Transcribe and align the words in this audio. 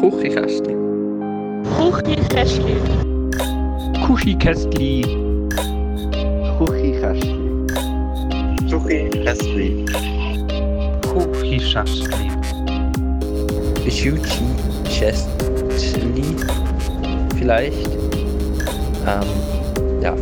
Kuchikästli. 0.00 0.74
Kuchikästli. 1.76 2.76
Kuchikästli. 4.06 5.02
Kuchikästli. 6.58 7.34
Kuchikästli. 8.70 9.86
Kuchikästli. 11.02 12.28
Kuchikästli. 14.84 16.36
Vielleicht. 17.36 17.90
Ähm, 19.06 19.28
ja. 20.00 20.14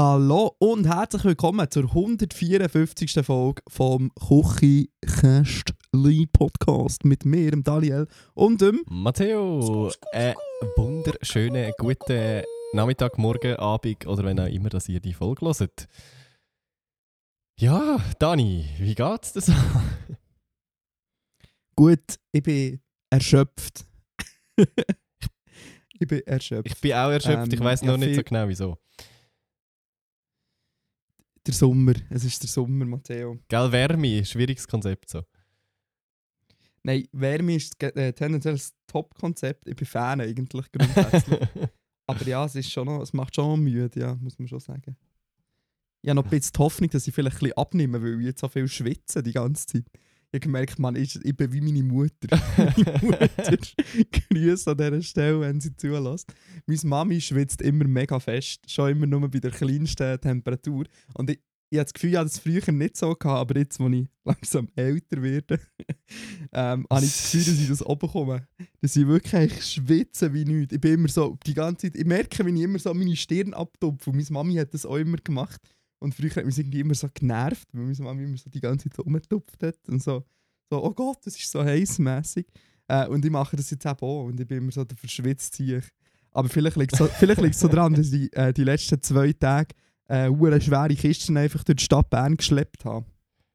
Hallo 0.00 0.54
und 0.58 0.86
herzlich 0.86 1.24
willkommen 1.24 1.70
zur 1.70 1.82
154. 1.82 3.20
Folge 3.22 3.60
vom 3.68 4.10
Küchi 4.14 4.88
Kästli 5.20 6.26
Podcast 6.32 7.04
mit 7.04 7.26
mir, 7.26 7.50
dem 7.50 7.62
Daniel 7.62 8.06
und 8.32 8.62
dem. 8.62 8.80
Matteo, 8.88 9.92
äh, 10.12 10.32
wunderschönen 10.76 11.74
guten 11.76 12.42
Nachmittag, 12.72 13.18
Morgen, 13.18 13.56
Abend 13.56 14.06
oder 14.06 14.24
wenn 14.24 14.40
auch 14.40 14.46
immer 14.46 14.70
dass 14.70 14.88
ihr 14.88 14.98
die 14.98 15.12
Folge 15.12 15.44
hört. 15.44 15.88
Ja, 17.58 17.98
Dani, 18.18 18.66
wie 18.78 18.94
geht's 18.94 19.34
dir 19.34 19.42
so? 19.42 19.52
Gut, 21.76 22.18
ich 22.32 22.42
bin 22.42 22.80
erschöpft. 23.10 23.84
ich 24.56 26.08
bin 26.08 26.22
erschöpft. 26.24 26.66
Ich 26.66 26.80
bin 26.80 26.94
auch 26.94 27.10
erschöpft, 27.10 27.52
Ähm, 27.52 27.52
ich 27.52 27.60
weiß 27.60 27.82
ja, 27.82 27.88
noch 27.88 27.98
nicht 27.98 28.16
so 28.16 28.22
genau 28.22 28.48
wieso. 28.48 28.78
Der 31.50 31.56
Sommer, 31.56 31.94
es 32.10 32.24
ist 32.24 32.40
der 32.44 32.48
Sommer, 32.48 32.84
Matteo. 32.84 33.36
Gell, 33.48 33.72
Wärme, 33.72 34.24
schwieriges 34.24 34.68
Konzept 34.68 35.10
so. 35.10 35.22
Nein, 36.84 37.08
Wärme 37.10 37.56
ist 37.56 37.82
äh, 37.82 38.12
tendenziell 38.12 38.54
das 38.54 38.72
Top-Konzept. 38.86 39.66
Ich 39.66 39.74
bin 39.74 39.86
Fan 39.86 40.20
eigentlich 40.20 40.70
grundsätzlich. 40.70 41.40
Aber 42.06 42.24
ja, 42.24 42.44
es, 42.44 42.54
ist 42.54 42.70
schon 42.70 42.86
noch, 42.86 43.02
es 43.02 43.12
macht 43.12 43.34
schon 43.34 43.48
noch 43.48 43.56
müde, 43.56 43.98
ja, 43.98 44.14
muss 44.14 44.38
man 44.38 44.46
schon 44.46 44.60
sagen. 44.60 44.96
Ich 46.02 46.08
habe 46.08 46.16
noch 46.16 46.24
ein 46.24 46.30
bisschen 46.30 46.52
die 46.54 46.58
Hoffnung, 46.60 46.90
dass 46.90 47.08
ich 47.08 47.14
vielleicht 47.14 47.38
ein 47.38 47.40
bisschen 47.40 47.58
abnehme, 47.58 48.00
weil 48.00 48.20
ich 48.20 48.26
jetzt 48.26 48.40
so 48.40 48.48
viel 48.48 48.68
schwitze 48.68 49.20
die 49.20 49.32
ganze 49.32 49.66
Zeit. 49.66 49.86
Ich 50.32 50.40
gemerkt, 50.40 50.78
man, 50.78 50.94
ich, 50.94 51.18
bin 51.36 51.52
wie 51.52 51.60
meine 51.60 51.82
Mutter. 51.82 52.28
meine 52.56 53.00
Mutter 53.02 53.58
grüße 54.30 54.70
an 54.70 54.76
dieser 54.76 55.02
Stelle, 55.02 55.40
wenn 55.40 55.60
sie 55.60 55.74
zulässt. 55.74 56.32
Meine 56.66 56.80
Mami 56.84 57.20
schwitzt 57.20 57.60
immer 57.62 57.84
mega 57.84 58.20
fest, 58.20 58.70
schon 58.70 58.90
immer 58.90 59.06
nur 59.06 59.28
bei 59.28 59.40
der 59.40 59.50
kleinsten 59.50 60.20
Temperatur. 60.20 60.84
Und 61.14 61.30
ich, 61.30 61.40
ich 61.70 61.78
habe 61.78 61.84
das 61.84 61.94
Gefühl, 61.94 62.10
ich 62.10 62.16
hatte 62.16 62.30
das 62.30 62.38
früher 62.38 62.72
nicht 62.72 62.96
so, 62.96 63.12
gehabt, 63.14 63.40
aber 63.40 63.58
jetzt, 63.58 63.80
wo 63.80 63.88
ich 63.88 64.06
langsam 64.24 64.68
älter 64.76 65.20
werde, 65.20 65.58
ähm, 66.52 66.86
habe 66.88 67.04
ich 67.04 67.10
das 67.10 67.32
Gefühl, 67.32 67.44
dass 67.44 67.62
ich 67.62 67.68
das 67.68 67.86
oben 67.86 68.08
komme. 68.08 68.48
Dass 68.80 68.94
ich 68.94 69.06
wirklich 69.08 69.64
schwitze 69.64 70.32
wie 70.32 70.44
nichts. 70.44 70.74
Ich 70.74 70.80
bin 70.80 70.94
immer 70.94 71.08
so, 71.08 71.38
die 71.44 71.54
ganze 71.54 71.88
Zeit, 71.88 71.96
ich 71.96 72.06
merke, 72.06 72.46
wie 72.46 72.54
ich 72.54 72.62
immer 72.62 72.78
so 72.78 72.94
meine 72.94 73.16
Stirn 73.16 73.52
abtupfe. 73.52 74.10
Und 74.10 74.16
meine 74.16 74.28
Mami 74.30 74.54
hat 74.54 74.74
das 74.74 74.86
auch 74.86 74.96
immer 74.96 75.16
gemacht. 75.16 75.60
Und 76.00 76.14
früher 76.14 76.34
hat 76.34 76.46
mich 76.46 76.58
irgendwie 76.58 76.80
immer 76.80 76.94
so 76.94 77.08
genervt, 77.12 77.68
weil 77.72 77.84
meine 77.84 78.02
Mami 78.02 78.24
immer 78.24 78.36
so 78.38 78.50
die 78.50 78.60
ganze 78.60 78.88
Zeit 78.88 78.96
so 78.96 79.02
rumgetupft 79.02 79.62
hat. 79.62 79.76
Und 79.86 80.02
so, 80.02 80.24
so 80.68 80.82
oh 80.82 80.92
Gott, 80.92 81.18
das 81.24 81.36
ist 81.36 81.50
so 81.50 81.62
heißmässig. 81.62 82.46
Äh, 82.88 83.06
und 83.06 83.24
ich 83.24 83.30
mache 83.30 83.56
das 83.56 83.70
jetzt 83.70 83.84
eben 83.84 83.98
auch. 84.00 84.24
Und 84.24 84.40
ich 84.40 84.48
bin 84.48 84.58
immer 84.58 84.72
so 84.72 84.82
der 84.82 84.96
verschwitzt 84.96 85.62
Aber 86.32 86.48
vielleicht 86.48 86.76
liegt 86.76 86.94
es 86.94 86.98
so, 86.98 87.06
vielleicht 87.06 87.40
liegt's 87.42 87.60
so 87.60 87.68
daran, 87.68 87.94
dass 87.94 88.12
ich 88.12 88.34
äh, 88.34 88.52
die 88.52 88.64
letzten 88.64 89.00
zwei 89.02 89.32
Tage 89.32 89.74
äh, 90.08 90.28
schwere 90.60 90.94
Kisten 90.94 91.36
einfach 91.36 91.62
durch 91.64 91.76
die 91.76 91.84
Stadt 91.84 92.08
Bern 92.08 92.36
geschleppt 92.36 92.84
habe. 92.86 93.06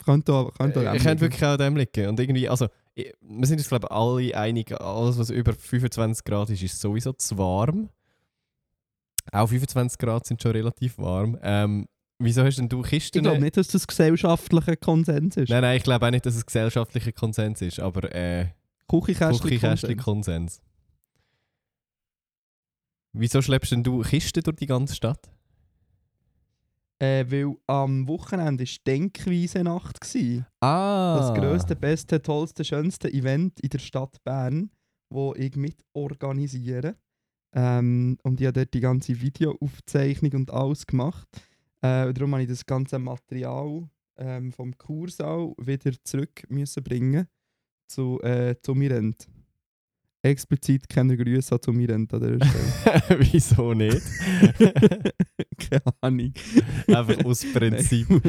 Könnte 0.04 0.34
auch, 0.34 0.54
könnte 0.54 0.80
auch 0.80 0.94
ich 0.94 1.02
dem 1.02 1.08
könnte 1.08 1.22
wirklich 1.22 1.44
auch 1.44 1.58
dem 1.58 1.76
liegen. 1.76 2.10
Und 2.10 2.20
irgendwie, 2.20 2.48
also, 2.48 2.68
ich, 2.94 3.12
wir 3.22 3.48
sind 3.48 3.58
uns 3.58 3.68
glaube 3.68 3.88
ich 3.88 3.92
alle 3.92 4.38
einig, 4.38 4.80
alles 4.80 5.18
was 5.18 5.32
über 5.32 5.54
25 5.54 6.24
Grad 6.24 6.50
ist, 6.52 6.62
ist 6.62 6.80
sowieso 6.80 7.12
zu 7.14 7.38
warm. 7.40 7.90
Auch 9.32 9.50
25 9.50 9.98
Grad 9.98 10.28
sind 10.28 10.42
schon 10.42 10.52
relativ 10.52 10.98
warm. 11.00 11.40
Ähm, 11.42 11.88
wieso 12.20 12.44
hast 12.44 12.58
denn 12.58 12.70
du 12.70 12.82
Kisten? 12.82 13.18
Ich 13.18 13.24
glaube 13.24 13.42
nicht, 13.42 13.58
dass 13.58 13.68
das 13.68 13.88
gesellschaftlicher 13.88 14.76
Konsens 14.76 15.38
ist. 15.38 15.50
Nein, 15.50 15.62
nein, 15.62 15.78
ich 15.78 15.84
glaube 15.84 16.06
auch 16.06 16.12
nicht, 16.12 16.26
dass 16.26 16.36
es 16.36 16.46
gesellschaftlicher 16.46 17.12
Konsens 17.12 17.62
ist, 17.62 17.80
aber 17.80 18.14
äh, 18.14 18.48
Küchenkästchen 18.88 19.98
Konsens. 19.98 20.62
Wieso 23.14 23.42
schleppst 23.42 23.72
denn 23.72 23.84
du 23.84 24.02
Kisten 24.02 24.44
durch 24.44 24.58
die 24.58 24.66
ganze 24.66 24.96
Stadt? 24.96 25.30
Äh, 27.00 27.26
weil 27.30 27.56
am 27.68 28.08
Wochenende 28.08 28.64
war 28.64 28.72
Denkweise-Nacht. 28.88 30.00
Ah! 30.62 31.18
Das 31.20 31.34
grösste, 31.34 31.76
beste, 31.76 32.22
tollste, 32.22 32.64
schönste 32.64 33.12
Event 33.12 33.60
in 33.60 33.70
der 33.70 33.80
Stadt 33.80 34.24
Bern, 34.24 34.70
wo 35.10 35.34
ich 35.36 35.56
mit 35.56 35.78
organisiere. 35.94 36.96
Ähm, 37.54 38.18
und 38.24 38.40
ich 38.40 38.48
habe 38.48 38.60
dort 38.60 38.74
die 38.74 38.80
ganze 38.82 39.22
Videoaufzeichnung 39.22 40.34
und 40.34 40.52
alles 40.52 40.86
gemacht. 40.86 41.28
Äh, 41.86 42.14
darum 42.14 42.34
habe 42.34 42.44
ich 42.44 42.50
das 42.50 42.66
ganze 42.66 42.98
Material 42.98 43.88
ähm, 44.18 44.52
vom 44.52 44.76
Kursaal 44.78 45.54
wieder 45.58 45.92
zurück 46.04 46.44
müssen 46.50 46.84
bringen 46.84 47.28
zu, 47.88 48.20
äh, 48.22 48.56
zu 48.62 48.74
Mirend. 48.74 49.28
Explizit 50.24 50.90
keine 50.90 51.16
Grüße 51.16 51.54
an 51.54 51.62
zu 51.62 51.72
Mirend 51.72 52.12
an 52.14 52.40
dieser 52.40 52.46
Stelle. 52.46 53.20
Wieso 53.32 53.74
nicht? 53.74 54.02
keine 55.70 55.94
Ahnung. 56.02 56.34
Einfach 56.88 57.24
aus 57.24 57.46
Prinzip. 57.54 58.08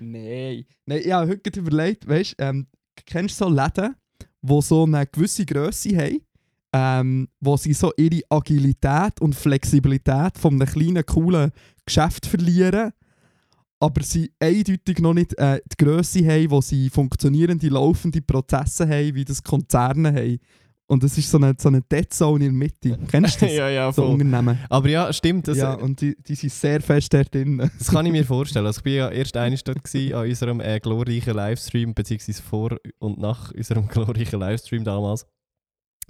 Nein. 0.00 0.66
Nein, 0.84 1.00
ich 1.02 1.12
habe 1.12 1.30
heute 1.30 1.60
überlegt, 1.60 2.06
weißt 2.06 2.34
du, 2.38 2.44
ähm, 2.44 2.66
kennst 3.06 3.40
du 3.40 3.44
so 3.46 3.50
Läden, 3.50 3.94
die 4.42 4.60
so 4.60 4.84
eine 4.84 5.06
gewisse 5.06 5.46
Größe 5.46 5.96
haben, 5.96 6.20
ähm, 6.74 7.28
wo 7.40 7.56
sie 7.56 7.72
so 7.72 7.90
ihre 7.96 8.20
Agilität 8.28 9.20
und 9.20 9.34
Flexibilität 9.34 10.36
von 10.36 10.54
einem 10.54 10.68
kleinen, 10.68 11.06
coolen 11.06 11.52
Geschäft 11.92 12.26
verlieren, 12.26 12.92
aber 13.80 14.02
sie 14.02 14.32
eindeutig 14.38 15.00
noch 15.00 15.12
nicht 15.12 15.36
äh, 15.38 15.60
die 15.70 15.84
Größe 15.84 16.20
haben, 16.24 16.50
wo 16.50 16.60
sie 16.60 16.88
funktionierende, 16.88 17.68
laufende 17.68 18.22
Prozesse 18.22 18.88
haben, 18.88 19.14
wie 19.14 19.24
das 19.24 19.42
Konzerne 19.42 20.08
haben. 20.12 20.38
Und 20.86 21.02
das 21.02 21.16
ist 21.16 21.30
so 21.30 21.38
eine, 21.38 21.54
so 21.58 21.68
eine 21.68 21.80
Dead 21.80 22.12
Zone 22.12 22.44
in 22.46 22.52
der 22.52 22.58
Mitte. 22.58 22.98
Kennst 23.10 23.40
du 23.40 23.46
das? 23.46 23.54
ja, 23.54 23.68
ja, 23.68 23.92
so 23.92 24.02
voll. 24.02 24.12
Unternehmen. 24.12 24.58
Aber 24.68 24.88
ja, 24.88 25.12
stimmt. 25.12 25.48
Das, 25.48 25.58
ja, 25.58 25.74
und 25.74 26.00
die, 26.00 26.16
die 26.22 26.34
sind 26.34 26.52
sehr 26.52 26.80
fest 26.80 27.12
dort 27.12 27.34
drin. 27.34 27.58
das 27.78 27.88
kann 27.88 28.06
ich 28.06 28.12
mir 28.12 28.24
vorstellen. 28.24 28.66
Also 28.66 28.80
ich 28.80 28.84
war 28.84 28.92
ja 28.92 29.08
erst 29.08 29.36
eine 29.36 29.56
dort 29.56 29.82
gewesen 29.82 30.14
an 30.14 30.28
unserem 30.28 30.60
äh, 30.60 30.78
glorreichen 30.80 31.34
Livestream, 31.34 31.94
beziehungsweise 31.94 32.42
vor 32.42 32.76
und 32.98 33.18
nach 33.18 33.52
unserem 33.52 33.88
glorreichen 33.88 34.38
Livestream 34.38 34.84
damals. 34.84 35.26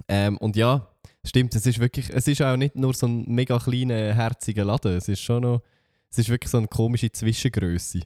Ähm, 0.08 0.36
und 0.38 0.56
ja, 0.56 0.88
stimmt, 1.24 1.54
es 1.54 1.64
ist 1.64 1.78
wirklich, 1.78 2.10
es 2.10 2.26
ist 2.26 2.42
auch 2.42 2.56
nicht 2.56 2.76
nur 2.76 2.92
so 2.92 3.06
ein 3.06 3.24
mega 3.28 3.58
kleiner, 3.58 4.14
herziger 4.14 4.64
Laden. 4.64 4.96
Es 4.96 5.08
ist 5.08 5.20
schon 5.20 5.42
noch, 5.42 5.62
es 6.12 6.18
ist 6.18 6.28
wirklich 6.28 6.50
so 6.50 6.58
eine 6.58 6.68
komische 6.68 7.10
Zwischengröße. 7.10 8.00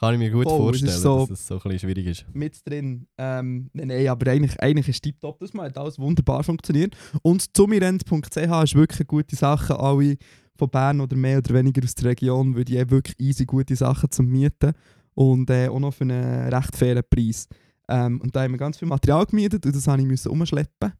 Kann 0.00 0.14
ich 0.14 0.18
mir 0.18 0.30
gut 0.30 0.46
es 0.46 0.52
ist 0.52 0.58
vorstellen, 0.58 0.98
so- 1.00 1.26
dass 1.26 1.30
es 1.40 1.46
so 1.46 1.54
ein 1.54 1.60
bisschen 1.62 1.78
schwierig 1.78 2.06
ist. 2.06 2.26
mit 2.34 2.60
drin. 2.68 3.06
Ähm, 3.16 3.70
nein, 3.72 3.88
nein, 3.88 4.08
aber 4.08 4.30
eigentlich, 4.30 4.60
eigentlich 4.60 4.88
ist 4.88 5.02
tiptop. 5.02 5.38
Das 5.38 5.54
mal 5.54 5.68
hat 5.68 5.78
alles 5.78 5.98
wunderbar 5.98 6.42
funktioniert. 6.42 6.96
Und 7.22 7.56
zumirend.ch 7.56 8.36
ist 8.36 8.74
wirklich 8.74 9.00
eine 9.00 9.06
gute 9.06 9.36
Sache. 9.36 9.78
Alle 9.78 10.16
von 10.56 10.68
Bern 10.68 11.00
oder 11.00 11.16
mehr 11.16 11.38
oder 11.38 11.54
weniger 11.54 11.82
aus 11.84 11.94
der 11.94 12.10
Region, 12.10 12.56
weil 12.56 12.64
die 12.64 12.78
haben 12.78 12.90
wirklich 12.90 13.18
easy 13.20 13.44
gute 13.44 13.76
Sachen 13.76 14.10
zum 14.10 14.26
Mieten. 14.26 14.72
Und 15.14 15.48
äh, 15.50 15.68
auch 15.68 15.78
noch 15.78 15.94
für 15.94 16.02
einen 16.02 16.52
recht 16.52 16.76
fairen 16.76 17.04
Preis. 17.08 17.46
Ähm, 17.88 18.20
und 18.20 18.34
da 18.34 18.42
haben 18.42 18.52
wir 18.52 18.58
ganz 18.58 18.78
viel 18.78 18.88
Material 18.88 19.24
gemietet 19.26 19.64
und 19.64 19.74
das 19.76 19.86
musste 19.86 20.28
ich 20.28 20.32
umschleppen. 20.32 20.92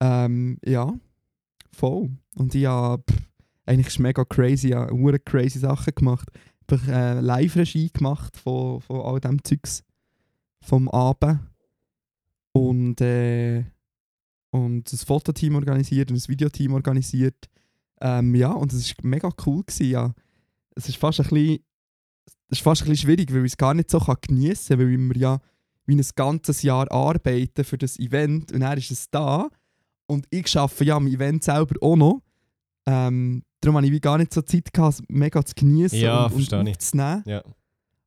Ähm, 0.00 0.58
ja, 0.64 0.92
voll. 1.72 2.10
Und 2.36 2.54
ich 2.54 2.64
habe, 2.66 3.02
eigentlich 3.66 3.88
ist 3.88 3.98
mega 3.98 4.24
crazy, 4.24 4.70
habe 4.70 4.92
hure 4.92 5.18
crazy 5.18 5.58
Sachen 5.58 5.94
gemacht. 5.94 6.28
Ich 6.70 6.80
habe 6.80 6.92
äh, 6.92 7.20
Live-Regie 7.20 7.90
gemacht 7.90 8.36
von, 8.36 8.80
von 8.80 9.00
all 9.00 9.20
dem 9.20 9.42
Zeugs 9.44 9.82
vom 10.62 10.88
Abend. 10.88 11.40
Und, 12.52 13.00
äh, 13.00 13.64
und 14.50 14.92
ein 14.92 14.98
Fototeam 14.98 15.56
organisiert 15.56 16.10
und 16.10 16.16
ein 16.16 16.28
Videoteam 16.28 16.74
organisiert. 16.74 17.48
Ähm, 18.00 18.34
ja, 18.34 18.52
und 18.52 18.72
es 18.72 18.96
war 18.96 19.06
mega 19.06 19.30
cool. 19.44 19.62
Gewesen, 19.64 19.90
ja. 19.90 20.14
Es 20.76 20.88
ist 20.88 20.96
fast 20.96 21.20
ein 21.20 21.28
bisschen, 21.28 21.64
ist 22.48 22.62
fast 22.62 22.82
ein 22.82 22.88
bisschen 22.88 23.08
schwierig, 23.08 23.32
weil 23.32 23.44
ich 23.44 23.52
es 23.52 23.56
gar 23.56 23.74
nicht 23.74 23.90
so 23.90 23.98
geniessen 23.98 24.78
kann, 24.78 24.86
weil 24.86 24.98
wir 24.98 25.16
ja 25.16 25.40
wie 25.86 25.96
ein 25.96 26.06
ganzes 26.14 26.62
Jahr 26.62 26.90
arbeiten 26.90 27.64
für 27.64 27.78
das 27.78 27.98
Event 27.98 28.52
und 28.52 28.60
dann 28.60 28.78
ist 28.78 28.90
es 28.90 29.10
da. 29.10 29.48
Und 30.06 30.26
ich 30.30 30.56
arbeite 30.56 30.84
ja 30.84 30.96
am 30.96 31.06
Event 31.06 31.44
selber 31.44 31.74
auch 31.80 31.96
noch. 31.96 32.22
Ähm, 32.86 33.42
darum 33.60 33.76
habe 33.76 33.86
ich 33.86 34.02
gar 34.02 34.18
nicht 34.18 34.32
so 34.34 34.42
Zeit 34.42 34.72
gehabt, 34.72 34.94
es 34.94 35.02
mega 35.08 35.44
zu 35.44 35.54
genießen 35.54 35.98
Ja, 35.98 36.26
und, 36.26 36.32
verstehe 36.32 36.60
und 36.60 36.66
ich. 36.66 36.76
aufzunehmen. 36.76 37.22
Ja. 37.26 37.42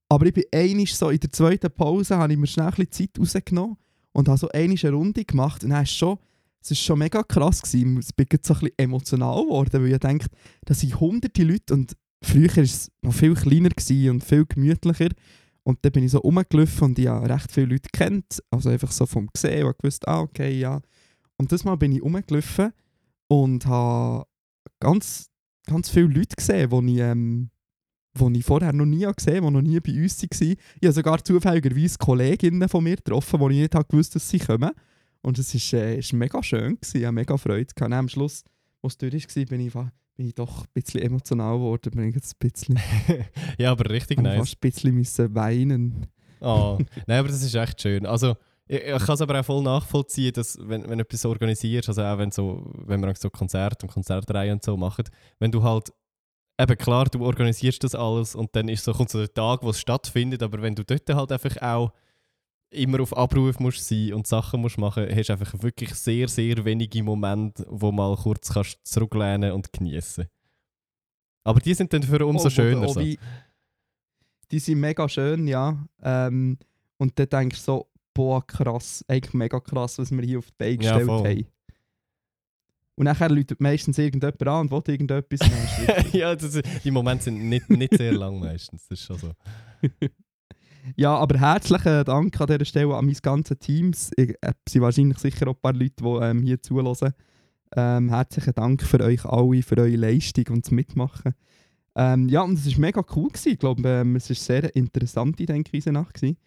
Aber 0.09 0.25
ich 0.25 0.33
bin 0.33 0.45
einig 0.53 0.95
so 0.95 1.09
in 1.09 1.19
der 1.19 1.31
zweiten 1.31 1.71
Pause 1.71 2.18
habe 2.18 2.31
ich 2.31 2.39
mir 2.39 2.47
schnell 2.47 2.68
ein 2.68 2.74
bisschen 2.74 2.91
Zeit 2.91 3.19
rausgenommen 3.19 3.77
und 4.13 4.27
habe 4.29 4.38
so 4.38 4.50
eine 4.50 4.91
Runde 4.91 5.25
gemacht 5.25 5.63
und 5.63 5.71
dann 5.71 5.83
ist 5.83 5.91
schon, 5.91 6.18
es 6.62 6.71
ist 6.71 6.79
schon 6.81 7.00
mega 7.00 7.24
krass 7.24 7.62
gewesen. 7.62 8.00
Ich 8.00 8.15
bin 8.15 8.25
so 8.41 8.53
ein 8.53 8.59
bisschen 8.59 8.77
emotional 8.77 9.44
geworden, 9.44 9.83
weil 9.83 9.91
ich 9.94 10.00
denke, 10.00 10.27
das 10.65 10.79
sind 10.79 11.00
hunderte 11.00 11.44
Leute 11.44 11.74
und 11.74 11.95
früher 12.24 12.56
war 12.56 12.63
es 12.63 12.91
noch 13.01 13.13
viel 13.13 13.33
kleiner 13.33 13.69
und 14.12 14.24
viel 14.24 14.45
gemütlicher 14.45 15.09
Und 15.63 15.79
dann 15.81 15.91
bin 15.91 16.06
ich 16.06 16.12
so 16.12 16.19
rumgelaufen 16.19 16.85
und 16.89 17.00
ich 17.00 17.07
habe 17.07 17.29
recht 17.29 17.51
viele 17.51 17.68
Leute 17.68 17.89
kennt, 17.91 18.41
also 18.50 18.69
einfach 18.69 18.91
so 18.91 19.06
vom 19.06 19.27
Gesehen 19.27 19.65
und 19.68 19.77
gewusst, 19.77 20.07
ah, 20.07 20.21
okay, 20.21 20.57
ja. 20.57 20.81
Und 21.38 21.51
das 21.51 21.63
Mal 21.65 21.75
bin 21.75 21.91
ich 21.91 22.01
rumgelaufen 22.01 22.71
und 23.27 23.65
habe 23.65 24.25
ganz, 24.79 25.29
ganz 25.65 25.89
viele 25.89 26.07
Leute 26.07 26.35
gesehen, 26.35 26.69
die 26.69 26.95
ich, 26.95 27.00
ähm, 27.00 27.50
die 28.13 28.39
ich 28.39 28.45
vorher 28.45 28.74
noch 28.74 28.85
nie 28.85 29.06
gesehen 29.15 29.38
habe, 29.38 29.47
die 29.47 29.53
noch 29.53 29.62
nie 29.62 29.79
bei 29.79 30.01
uns 30.01 30.21
waren. 30.21 30.56
Ich 30.79 30.83
habe 30.83 30.94
sogar 30.94 31.24
zufälligerweise 31.24 31.97
Kolleginnen 31.97 32.69
von 32.69 32.83
mir 32.83 32.95
getroffen, 32.95 33.39
die 33.39 33.56
ich 33.56 33.62
nicht 33.62 33.75
habe 33.75 33.88
gewusst 33.88 34.15
dass 34.15 34.29
sie 34.29 34.39
kommen. 34.39 34.71
Und 35.21 35.38
es 35.39 35.53
war 35.53 35.79
äh, 35.79 36.00
ist 36.00 36.13
mega 36.13 36.41
schön, 36.41 36.75
gewesen, 36.75 36.97
ich 36.97 37.06
habe 37.06 37.13
mega 37.13 37.38
Freude. 37.38 37.74
Gehabt. 37.74 37.94
Am 37.94 38.07
Schluss, 38.07 38.44
als 38.81 38.94
es 38.94 38.97
durch 38.97 39.35
war, 39.35 39.45
bin 39.45 39.59
ich, 39.59 39.74
bin 39.74 40.25
ich 40.25 40.35
doch 40.35 40.62
ein 40.62 40.69
bisschen 40.74 41.01
emotional 41.01 41.57
geworden. 41.57 41.91
Bin 41.91 42.09
ich 42.09 42.15
jetzt 42.15 42.35
ein 42.35 42.50
bisschen, 42.50 42.79
ja, 43.57 43.71
aber 43.71 43.89
richtig 43.89 44.21
nice. 44.21 44.38
fast 44.38 44.56
ein 44.56 44.59
bisschen 44.62 44.95
müssen 44.95 45.35
weinen. 45.35 46.07
Oh, 46.39 46.77
nein, 47.07 47.19
aber 47.19 47.27
das 47.29 47.41
ist 47.41 47.56
echt 47.56 47.81
schön. 47.81 48.06
Also, 48.06 48.35
ich, 48.67 48.81
ich 48.81 49.05
kann 49.05 49.15
es 49.15 49.21
aber 49.21 49.39
auch 49.39 49.45
voll 49.45 49.63
nachvollziehen, 49.63 50.33
dass 50.33 50.57
wenn, 50.61 50.83
wenn 50.89 50.97
du 50.97 51.03
etwas 51.03 51.25
organisierst, 51.25 51.89
also 51.89 52.01
auch 52.03 52.17
wenn, 52.17 52.31
so, 52.31 52.69
wenn 52.85 52.99
wir 53.01 53.13
so 53.15 53.29
Konzerte 53.29 53.85
und 53.85 53.91
Konzertreihen 53.93 54.53
und 54.53 54.63
so 54.63 54.75
machen, 54.77 55.05
wenn 55.39 55.51
du 55.51 55.63
halt, 55.63 55.91
eben 56.59 56.77
klar, 56.77 57.05
du 57.05 57.23
organisierst 57.25 57.83
das 57.83 57.95
alles 57.95 58.35
und 58.35 58.55
dann 58.55 58.67
ist 58.67 58.83
so, 58.83 58.93
kommt 58.93 59.09
so 59.09 59.19
der 59.19 59.33
Tag, 59.33 59.61
wo 59.63 59.69
es 59.69 59.79
stattfindet, 59.79 60.41
aber 60.43 60.61
wenn 60.61 60.75
du 60.75 60.83
dort 60.83 61.07
halt 61.09 61.31
einfach 61.31 61.61
auch 61.61 61.91
immer 62.69 62.99
auf 63.01 63.15
Abruf 63.15 63.59
musst 63.59 63.87
sein 63.87 64.13
und 64.13 64.27
Sachen 64.27 64.59
musst 64.61 64.77
machen, 64.77 65.07
hast 65.09 65.27
du 65.29 65.33
einfach 65.33 65.53
wirklich 65.61 65.93
sehr, 65.93 66.27
sehr 66.27 66.65
wenige 66.65 67.01
Momente, 67.03 67.65
wo 67.69 67.91
mal 67.93 68.15
kurz 68.17 68.51
kannst 68.53 68.79
zurücklehnen 68.83 69.53
und 69.53 69.71
genießen. 69.71 70.25
Aber 71.45 71.61
die 71.61 71.73
sind 71.73 71.93
dann 71.93 72.03
für 72.03 72.25
umso 72.25 72.49
schöner. 72.49 72.81
wo- 72.81 72.87
So. 72.91 72.99
wobei, 72.99 73.17
Die 74.51 74.59
sind 74.59 74.79
mega 74.81 75.07
schön, 75.07 75.47
ja. 75.47 75.77
Ähm, 76.01 76.57
und 76.97 77.17
dann 77.19 77.29
denkst 77.29 77.59
du 77.59 77.63
so, 77.63 77.87
boah, 78.17 78.45
krass, 78.45 79.05
eigentlich 79.07 79.35
mega 79.35 79.59
krass, 79.59 79.99
was 79.99 80.11
wir 80.11 80.23
hier 80.23 80.39
auf 80.39 80.47
die 80.47 80.55
Beine 80.57 80.83
Ja, 80.83 80.97
gestellt 80.97 81.05
voll. 81.05 81.29
haben. 81.29 81.45
Und 82.95 83.03
nachher 83.03 83.29
läutet 83.29 83.61
meistens 83.61 83.99
irgendjemand 83.99 84.41
an 84.47 84.61
und 84.61 84.71
will 84.71 84.81
irgendetwas. 84.91 85.39
ja, 86.13 86.35
das, 86.35 86.59
die 86.83 86.89
Momente 86.89 87.25
sind 87.25 87.47
nicht, 87.47 87.69
nicht 87.69 87.95
sehr 87.95 88.13
lang 88.13 88.39
meistens. 88.39 88.87
Das 88.87 88.99
ist 88.99 89.05
schon 89.05 89.17
so. 89.19 89.31
ja, 90.95 91.15
aber 91.15 91.39
herzlichen 91.39 92.05
Dank 92.05 92.41
an 92.41 92.47
dieser 92.47 92.65
Stelle 92.65 92.95
an 92.95 93.05
mein 93.05 93.17
ganzes 93.21 93.59
Team. 93.59 93.91
Es 93.91 94.11
äh, 94.17 94.33
sind 94.67 94.81
wahrscheinlich 94.81 95.19
sicher 95.19 95.47
auch 95.47 95.53
ein 95.53 95.61
paar 95.61 95.73
Leute, 95.73 95.93
die 96.01 96.25
ähm, 96.25 96.41
hier 96.41 96.59
zuhören. 96.59 97.13
Ähm, 97.75 98.09
herzlichen 98.09 98.55
Dank 98.55 98.81
für 98.81 98.99
euch 99.01 99.25
alle, 99.25 99.61
für 99.61 99.77
eure 99.77 99.95
Leistung 99.95 100.45
und 100.49 100.65
das 100.65 100.71
Mitmachen. 100.71 101.35
Ähm, 101.95 102.29
ja, 102.29 102.41
und 102.41 102.57
es 102.57 102.65
war 102.65 102.79
mega 102.79 103.03
cool. 103.15 103.27
Gewesen. 103.27 103.51
Ich 103.51 103.59
glaube, 103.59 103.87
ähm, 103.87 104.15
es 104.15 104.27
war 104.27 104.35
sehr 104.35 104.75
interessante 104.75 105.45
denkweise 105.45 105.91
Nacht. 105.91 106.15
Gewesen. 106.15 106.37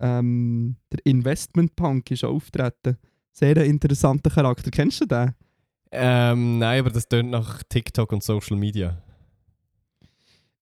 Ähm, 0.00 0.76
der 0.92 1.04
Investment 1.04 1.74
Punk 1.76 2.10
ist 2.10 2.24
auch 2.24 2.34
auftreten. 2.34 2.98
Sehr 3.32 3.56
interessanter 3.64 4.30
Charakter. 4.30 4.70
Kennst 4.70 5.00
du 5.00 5.06
den? 5.06 5.34
Ähm, 5.92 6.58
nein, 6.58 6.80
aber 6.80 6.90
das 6.90 7.08
tönt 7.08 7.30
nach 7.30 7.62
TikTok 7.68 8.12
und 8.12 8.22
Social 8.22 8.56
Media. 8.56 9.02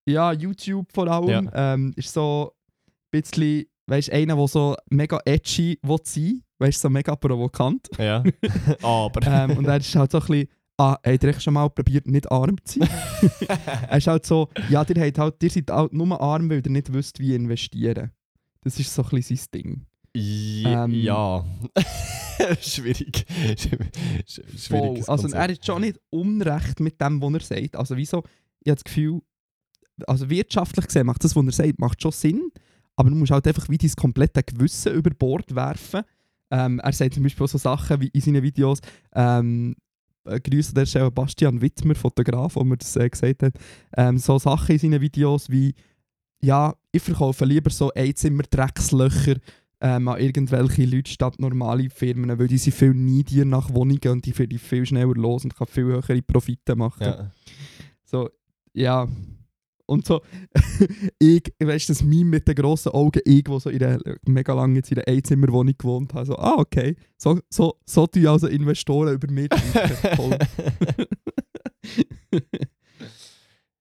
Ja, 0.05 0.31
YouTube 0.31 0.87
vor 0.93 1.07
allem. 1.07 1.49
Ähm, 1.53 1.93
ist 1.95 2.13
so 2.13 2.53
ein 2.53 3.21
bisschen, 3.21 3.65
weißt 3.87 4.09
du, 4.09 4.13
einer, 4.13 4.35
der 4.35 4.47
so 4.47 4.75
mega 4.89 5.19
edgy 5.25 5.79
will 5.81 5.97
sein 6.03 6.45
weißt 6.59 6.77
du, 6.77 6.87
so 6.87 6.89
mega 6.89 7.15
provokant. 7.15 7.89
Ja. 7.97 8.23
aber. 8.81 9.21
ähm, 9.25 9.57
und 9.57 9.65
er 9.65 9.77
ist 9.77 9.95
halt 9.95 10.11
so 10.11 10.19
ein 10.19 10.25
bisschen, 10.25 10.47
ah, 10.77 10.97
habt 11.05 11.23
ihr 11.23 11.39
schon 11.39 11.53
mal 11.53 11.69
probiert, 11.69 12.07
nicht 12.07 12.31
arm 12.31 12.55
zu 12.63 12.79
sein? 12.79 12.89
er 13.89 13.97
ist 13.97 14.07
halt 14.07 14.25
so, 14.25 14.49
ja, 14.69 14.85
ihr, 14.87 15.05
habt 15.05 15.17
halt, 15.17 15.43
ihr 15.43 15.49
seid 15.49 15.69
halt 15.69 15.93
nur 15.93 16.19
arm, 16.19 16.49
weil 16.49 16.61
ihr 16.63 16.71
nicht 16.71 16.93
wisst, 16.93 17.19
wie 17.19 17.35
investieren. 17.35 18.11
Das 18.65 18.79
ist 18.79 18.93
so 18.93 19.03
ein 19.03 19.09
bisschen 19.09 19.37
sein 19.37 19.47
Ding. 19.53 19.85
Ja. 20.15 20.85
Ähm, 20.85 20.91
ja. 20.91 21.45
Schwierig. 22.61 23.25
Voll. 23.27 24.57
Schwieriges 24.57 25.07
Also 25.07 25.27
er 25.29 25.49
ist 25.51 25.63
schon 25.63 25.81
nicht 25.81 25.99
unrecht 26.09 26.79
mit 26.79 26.99
dem, 26.99 27.21
was 27.21 27.33
er 27.51 27.61
sagt. 27.61 27.75
Also 27.75 27.95
wieso, 27.95 28.23
ich 28.61 28.71
habe 28.71 28.75
das 28.75 28.83
Gefühl, 28.83 29.21
also 30.07 30.29
wirtschaftlich 30.31 30.87
gesehen 30.87 31.05
macht 31.05 31.23
das, 31.23 31.35
was 31.35 31.45
er 31.45 31.51
sagt, 31.51 31.79
macht 31.79 32.01
schon 32.01 32.11
Sinn, 32.11 32.49
aber 32.95 33.11
du 33.11 33.15
musst 33.15 33.31
halt 33.31 33.47
einfach 33.47 33.69
wie 33.69 33.77
dein 33.77 33.91
komplette 33.91 34.41
Gewissen 34.41 34.93
über 34.93 35.11
Bord 35.11 35.53
werfen. 35.53 36.01
Ähm, 36.49 36.79
er 36.79 36.91
sagt 36.91 37.13
zum 37.13 37.23
Beispiel 37.23 37.43
auch 37.43 37.49
so 37.49 37.59
Sachen 37.59 38.01
wie 38.01 38.07
in 38.07 38.21
seinen 38.21 38.41
Videos, 38.41 38.79
ähm, 39.13 39.75
äh, 40.23 40.39
Grüße 40.39 40.69
an 40.69 40.75
der 40.75 40.85
Stelle 40.87 41.11
Bastian 41.11 41.61
Wittmer, 41.61 41.93
Fotograf, 41.93 42.55
der 42.55 42.63
mir 42.63 42.77
das 42.77 42.95
äh, 42.95 43.09
gesagt 43.09 43.43
hat, 43.43 43.53
ähm, 43.95 44.17
so 44.17 44.39
Sachen 44.39 44.73
in 44.73 44.79
seinen 44.79 45.01
Videos 45.01 45.51
wie, 45.51 45.75
ja, 46.41 46.75
ich 46.91 47.01
verkaufe 47.01 47.45
lieber 47.45 47.69
so 47.69 47.91
Einzimmer-Dreckslöcher 47.93 49.35
ähm, 49.81 50.07
an 50.07 50.19
irgendwelche 50.19 50.85
Leute 50.85 51.11
statt 51.11 51.39
normale 51.39 51.89
Firmen, 51.89 52.39
weil 52.39 52.47
die 52.47 52.57
sind 52.57 52.73
viel 52.73 52.93
needier 52.93 53.45
nach 53.45 53.73
Wohnungen 53.73 54.07
und 54.07 54.25
die 54.25 54.31
für 54.31 54.47
die 54.47 54.57
viel 54.57 54.85
schneller 54.85 55.13
los 55.13 55.43
und 55.43 55.55
kann 55.55 55.67
viel 55.67 55.85
höhere 55.85 56.21
Profite 56.21 56.75
machen. 56.75 57.03
Ja. 57.03 57.31
So, 58.05 58.29
ja. 58.73 59.07
Und 59.87 60.05
so, 60.05 60.21
ich, 61.19 61.43
weißt 61.59 61.89
du, 61.89 61.93
das 61.93 62.03
Meme 62.03 62.31
mit 62.31 62.47
den 62.47 62.55
grossen 62.55 62.93
Augen, 62.93 63.21
ich, 63.23 63.43
der 63.43 63.59
so 63.59 63.69
in 63.69 63.83
einer, 63.83 63.99
mega 64.25 64.51
lange 64.53 64.77
jetzt 64.77 64.91
in 64.91 64.97
einer 64.97 65.07
Einzimmerwohnung 65.07 65.75
gewohnt 65.77 66.11
habe, 66.15 66.25
so, 66.25 66.35
ah, 66.37 66.55
okay, 66.57 66.95
so, 67.17 67.39
so, 67.49 67.75
so 67.85 68.07
tun 68.07 68.25
also 68.25 68.47
Investoren 68.47 69.13
über 69.13 69.31
mich. 69.31 69.49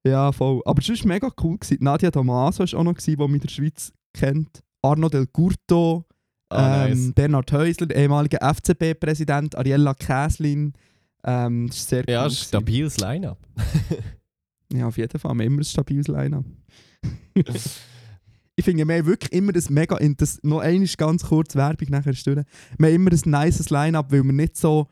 ja, 0.07 0.33
voll. 0.33 0.61
Aber 0.65 0.81
es 0.83 0.89
war 0.89 1.07
mega 1.09 1.31
cool. 1.43 1.59
Gewesen. 1.59 1.79
Nadia 1.83 2.11
Damaso 2.11 2.61
war 2.65 2.81
auch 2.81 2.85
noch, 2.85 2.95
gewesen, 2.95 3.17
die 3.17 3.23
mich 3.27 3.35
in 3.35 3.41
der 3.41 3.49
Schweiz 3.49 3.93
kennt. 4.13 4.63
Arno 4.83 5.09
Del 5.09 5.27
Curto, 5.27 6.05
Ah, 6.51 6.87
ähm, 6.87 7.07
nice. 7.07 7.15
Bernhard 7.15 7.51
Häusler, 7.53 7.91
ehemaliger 7.95 8.39
FCB-Präsident, 8.41 9.57
Ariella 9.57 9.95
Käslin. 9.95 10.73
Ähm, 11.25 11.67
das 11.69 11.77
ist 11.79 11.89
sehr 11.89 12.05
Ja, 12.07 12.25
cool. 12.25 12.31
stabiles 12.31 12.99
Line-Up. 12.99 13.39
Ja, 14.73 14.89
auf 14.89 14.97
jeden 14.97 15.19
Fall. 15.21 15.35
Wir 15.35 15.45
haben 15.45 15.53
immer 15.53 15.61
ein 15.61 15.65
stabiles 15.65 16.09
Line-Up. 16.09 16.45
ich 18.57 18.65
finde, 18.65 18.89
wir 18.89 18.97
haben 18.99 19.07
wirklich 19.07 19.33
immer 19.33 19.53
das 19.53 19.71
mega... 19.71 19.97
Das, 20.17 20.41
noch 20.43 20.61
einmal 20.61 20.89
ganz 20.97 21.25
kurz 21.25 21.55
Werbung 21.55 21.89
nachher 21.91 22.13
durch. 22.13 22.25
Wir 22.79 22.87
haben 22.89 22.95
immer 22.95 23.11
ein 23.13 23.21
nices 23.45 23.71
Line-Up, 23.71 24.11
weil 24.11 24.25
wir 24.25 24.33
nicht 24.33 24.57
so 24.57 24.89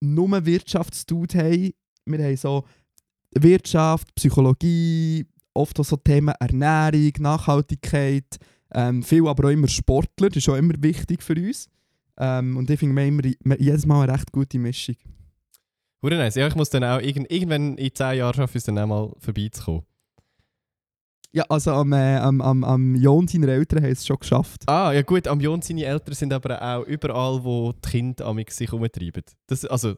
nur 0.00 0.44
Wirtschaftsdude 0.44 1.38
haben. 1.38 1.70
Wir 2.06 2.24
haben 2.24 2.36
so 2.36 2.64
Wirtschaft, 3.32 4.14
Psychologie, 4.14 5.26
oft 5.54 5.78
auch 5.80 5.84
so 5.84 5.96
Themen 5.96 6.34
Ernährung, 6.40 7.12
Nachhaltigkeit. 7.18 8.38
Ähm, 8.72 9.02
viel 9.02 9.26
aber 9.26 9.48
auch 9.48 9.52
immer 9.52 9.68
Sportler, 9.68 10.28
das 10.28 10.38
ist 10.38 10.48
auch 10.48 10.56
immer 10.56 10.74
wichtig 10.78 11.22
für 11.22 11.34
uns. 11.34 11.68
Ähm, 12.18 12.56
und 12.56 12.68
ich 12.70 12.78
finde, 12.78 13.06
immer, 13.06 13.22
jedes 13.58 13.86
Mal 13.86 14.02
eine 14.02 14.12
recht 14.12 14.32
gute 14.32 14.58
Mischung. 14.58 14.96
Hure 16.02 16.16
nice. 16.16 16.36
Ja, 16.36 16.46
ich 16.46 16.54
muss 16.54 16.70
dann 16.70 16.84
auch 16.84 17.00
irgend, 17.00 17.30
irgendwann 17.30 17.76
in 17.76 17.94
10 17.94 18.18
Jahren 18.18 18.34
schaffen, 18.34 18.56
es 18.56 18.64
dann 18.64 18.78
auch 18.78 18.86
mal 18.86 19.12
vorbeizukommen. 19.18 19.82
Ja, 21.32 21.44
also 21.48 21.72
am, 21.72 21.92
äh, 21.92 22.16
am, 22.16 22.40
am, 22.40 22.64
am 22.64 22.94
Jon 22.94 23.28
seiner 23.28 23.48
Eltern 23.48 23.82
haben 23.82 23.92
es 23.92 24.06
schon 24.06 24.18
geschafft. 24.18 24.62
Ah, 24.66 24.92
ja 24.92 25.02
gut, 25.02 25.28
am 25.28 25.40
Jon 25.40 25.60
seine 25.60 25.84
Eltern 25.84 26.14
sind 26.14 26.32
aber 26.32 26.60
auch 26.62 26.84
überall, 26.84 27.44
wo 27.44 27.72
die 27.72 27.90
Kinder 27.90 28.34
sich 28.48 28.72
umtreiben. 28.72 29.24
Das, 29.46 29.64
also, 29.66 29.96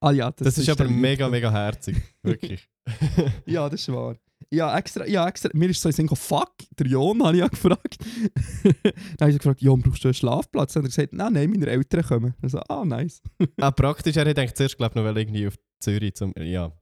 Ah 0.00 0.12
ja, 0.12 0.30
das, 0.30 0.56
ist, 0.56 0.68
aber 0.68 0.84
der 0.84 0.92
mega, 0.92 1.28
mega 1.28 1.50
herzig. 1.50 1.96
Wirklich. 2.22 2.68
Ja, 3.46 3.68
das 3.68 3.82
ist 3.82 3.92
wahr. 3.92 4.16
Ja, 4.50 4.76
extra, 4.76 5.06
ja, 5.06 5.28
extra. 5.28 5.50
Mir 5.52 5.68
ist 5.70 5.80
so 5.80 5.90
in 5.90 5.94
den 5.94 6.08
Sinn 6.08 6.16
fuck, 6.16 6.54
der 6.78 6.86
Jon 6.86 7.22
habe 7.22 7.36
ich 7.36 7.40
ja 7.40 7.48
gefragt. 7.48 7.98
dann 8.64 9.20
habe 9.20 9.30
ich 9.30 9.38
gefragt, 9.38 9.60
Jon, 9.60 9.82
brauchst 9.82 10.02
du 10.02 10.08
einen 10.08 10.14
Schlafplatz? 10.14 10.72
Dann 10.72 10.82
hat 10.82 10.88
er 10.88 10.96
gesagt, 10.96 11.12
nein, 11.12 11.34
nein, 11.34 11.50
meine 11.50 11.66
Eltern 11.66 12.02
kommen. 12.02 12.34
Also, 12.42 12.60
ah, 12.68 12.84
nice. 12.84 13.22
ah, 13.60 13.70
praktisch, 13.70 14.16
er 14.16 14.32
denkt 14.32 14.56
zuerst, 14.56 14.76
glaube 14.78 14.98
ich, 14.98 15.04
noch 15.04 15.14
irgendwie 15.14 15.46
auf 15.46 15.54
Zürich 15.78 16.14
zum. 16.14 16.32
Ja. 16.36 16.72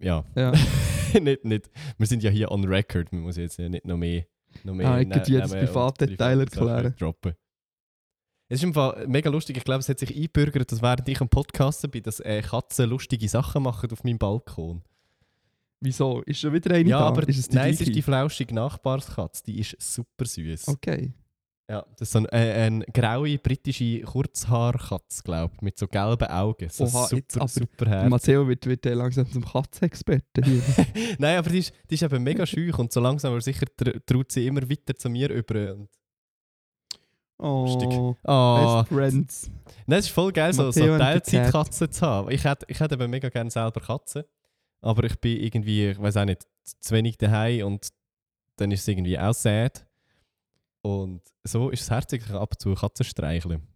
Ja. 0.00 0.24
Ja. 0.36 0.52
nicht, 1.20 1.44
nicht. 1.44 1.70
Wir 1.96 2.06
sind 2.06 2.22
ja 2.22 2.30
hier 2.30 2.50
on 2.50 2.64
record. 2.64 3.10
Man 3.12 3.22
muss 3.22 3.36
jetzt 3.36 3.58
nicht 3.58 3.86
noch 3.86 3.96
mehr. 3.96 4.26
Noch 4.62 4.74
mehr 4.74 4.88
Ah, 4.88 5.00
ich 5.00 5.08
könnte 5.08 5.32
Namen 5.32 5.50
und 5.52 5.58
Privatdetail 5.58 6.40
erklären. 6.40 6.94
Droppen. 6.98 7.34
Es 8.52 8.58
ist 8.58 8.64
im 8.64 8.74
Fall 8.74 9.06
mega 9.06 9.30
lustig. 9.30 9.56
Ich 9.56 9.64
glaube, 9.64 9.78
es 9.80 9.88
hat 9.88 9.98
sich 10.00 10.14
eingebürgert, 10.14 10.70
dass 10.72 10.82
während 10.82 11.08
ich 11.08 11.20
am 11.20 11.28
Podcasten 11.28 11.88
bin, 11.90 12.02
dass 12.02 12.18
äh, 12.20 12.42
Katzen 12.42 12.90
lustige 12.90 13.28
Sachen 13.28 13.62
machen 13.62 13.90
auf 13.92 14.02
meinem 14.04 14.18
Balkon. 14.18 14.82
Wieso? 15.80 16.20
Ist 16.22 16.40
schon 16.40 16.52
wieder 16.52 16.74
eine 16.74 16.88
ja, 16.88 16.98
da? 16.98 17.06
aber 17.06 17.26
ist 17.28 17.38
es 17.38 17.48
die 17.48 17.54
nein, 17.56 17.70
es 17.70 17.76
gleiche? 17.78 17.90
ist 17.92 17.96
die 17.96 18.02
flauschige 18.02 18.54
Nachbarskatze. 18.54 19.44
Die 19.46 19.60
ist 19.60 19.76
super 19.80 20.24
süß. 20.26 20.68
Okay. 20.68 21.12
Ja, 21.70 21.86
das 21.96 22.08
ist 22.08 22.12
so 22.12 22.18
ein, 22.18 22.26
äh, 22.26 22.52
eine 22.66 22.84
graue 22.92 23.38
britische 23.38 24.00
Kurzhaarkatze, 24.00 25.22
glaube 25.22 25.54
ich, 25.54 25.62
mit 25.62 25.78
so 25.78 25.86
gelben 25.86 26.26
Augen. 26.28 26.68
So 26.68 26.84
Oha, 26.84 27.04
super, 27.06 27.16
jetzt 27.16 27.36
aber- 27.36 27.46
super 27.48 27.86
herzig. 27.88 28.10
Matteo 28.10 28.48
wird, 28.48 28.66
wird 28.66 28.84
äh, 28.86 28.94
langsam 28.94 29.30
zum 29.30 29.44
Katzenexperten 29.44 30.42
hier. 30.44 30.62
Nein, 31.20 31.38
aber 31.38 31.48
die 31.50 31.60
ist, 31.60 31.72
die 31.88 31.94
ist 31.94 32.02
eben 32.02 32.24
mega 32.24 32.44
schüch 32.44 32.76
und 32.76 32.90
so 32.92 32.98
langsam 33.00 33.30
aber 33.30 33.40
sicher 33.40 33.66
tr- 33.80 34.00
traut 34.04 34.32
sie 34.32 34.48
immer 34.48 34.68
weiter 34.68 34.96
zu 34.96 35.08
mir 35.08 35.30
über. 35.30 35.74
Und 35.76 35.88
oh, 37.40 38.16
Ah, 38.24 38.82
best 38.82 38.88
friends. 38.92 39.50
Nein, 39.86 39.98
es 39.98 40.06
ist 40.06 40.12
voll 40.12 40.32
geil, 40.32 40.52
so, 40.52 40.70
so 40.70 40.80
Matteo 40.80 40.98
Teilzeitkatzen 40.98 41.90
zu 41.92 42.06
haben. 42.06 42.30
Ich 42.30 42.44
hätte, 42.44 42.66
ich 42.68 42.78
hätte 42.80 42.94
eben 42.94 43.10
mega 43.10 43.28
gerne 43.28 43.50
selber 43.50 43.80
Katzen, 43.80 44.24
aber 44.80 45.04
ich 45.04 45.18
bin 45.20 45.40
irgendwie, 45.40 45.88
ich 45.90 46.00
weiß 46.00 46.16
auch 46.18 46.24
nicht, 46.24 46.46
zu 46.80 46.94
wenig 46.94 47.18
daheim 47.18 47.66
und 47.66 47.88
dann 48.56 48.70
ist 48.70 48.80
es 48.82 48.88
irgendwie 48.88 49.18
auch 49.18 49.34
sad. 49.34 49.86
Und 50.82 51.22
so 51.44 51.70
ist 51.70 51.82
es 51.82 51.90
herzlich 51.90 52.28
ab 52.30 52.50
und 52.52 52.60
zu 52.60 52.74
Katzen 52.74 53.04
streicheln. 53.04 53.66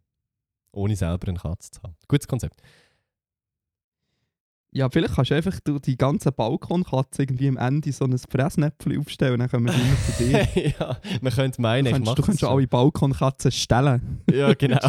Ohne 0.72 0.96
selber 0.96 1.28
eine 1.28 1.38
Katze 1.38 1.70
zu 1.70 1.82
haben. 1.82 1.96
Gutes 2.08 2.26
Konzept. 2.26 2.60
Ja, 4.76 4.90
vielleicht 4.90 5.14
kannst 5.14 5.30
du 5.30 5.36
einfach 5.36 5.60
du 5.62 5.78
die 5.78 5.96
ganzen 5.96 6.32
Balkonkatzen 6.34 7.22
irgendwie 7.22 7.46
am 7.46 7.56
Ende 7.56 7.92
so 7.92 8.04
ein 8.06 8.18
Fressnäpfchen 8.18 8.98
aufstellen 8.98 9.34
und 9.34 9.38
dann 9.38 9.48
kommen 9.48 9.66
wir 9.66 9.72
immer 9.72 9.96
zu 10.16 10.24
dir. 10.24 10.74
ja, 10.80 10.98
man 11.20 11.32
könnte 11.32 11.62
meinen, 11.62 11.84
Du 11.84 11.90
ich 11.90 12.04
kannst, 12.04 12.18
du 12.18 12.22
kannst 12.22 12.42
das 12.42 12.50
alle 12.50 12.66
Balkonkatzen 12.66 13.52
stellen. 13.52 14.20
schon. 14.28 14.36
Ja, 14.36 14.52
genau. 14.54 14.80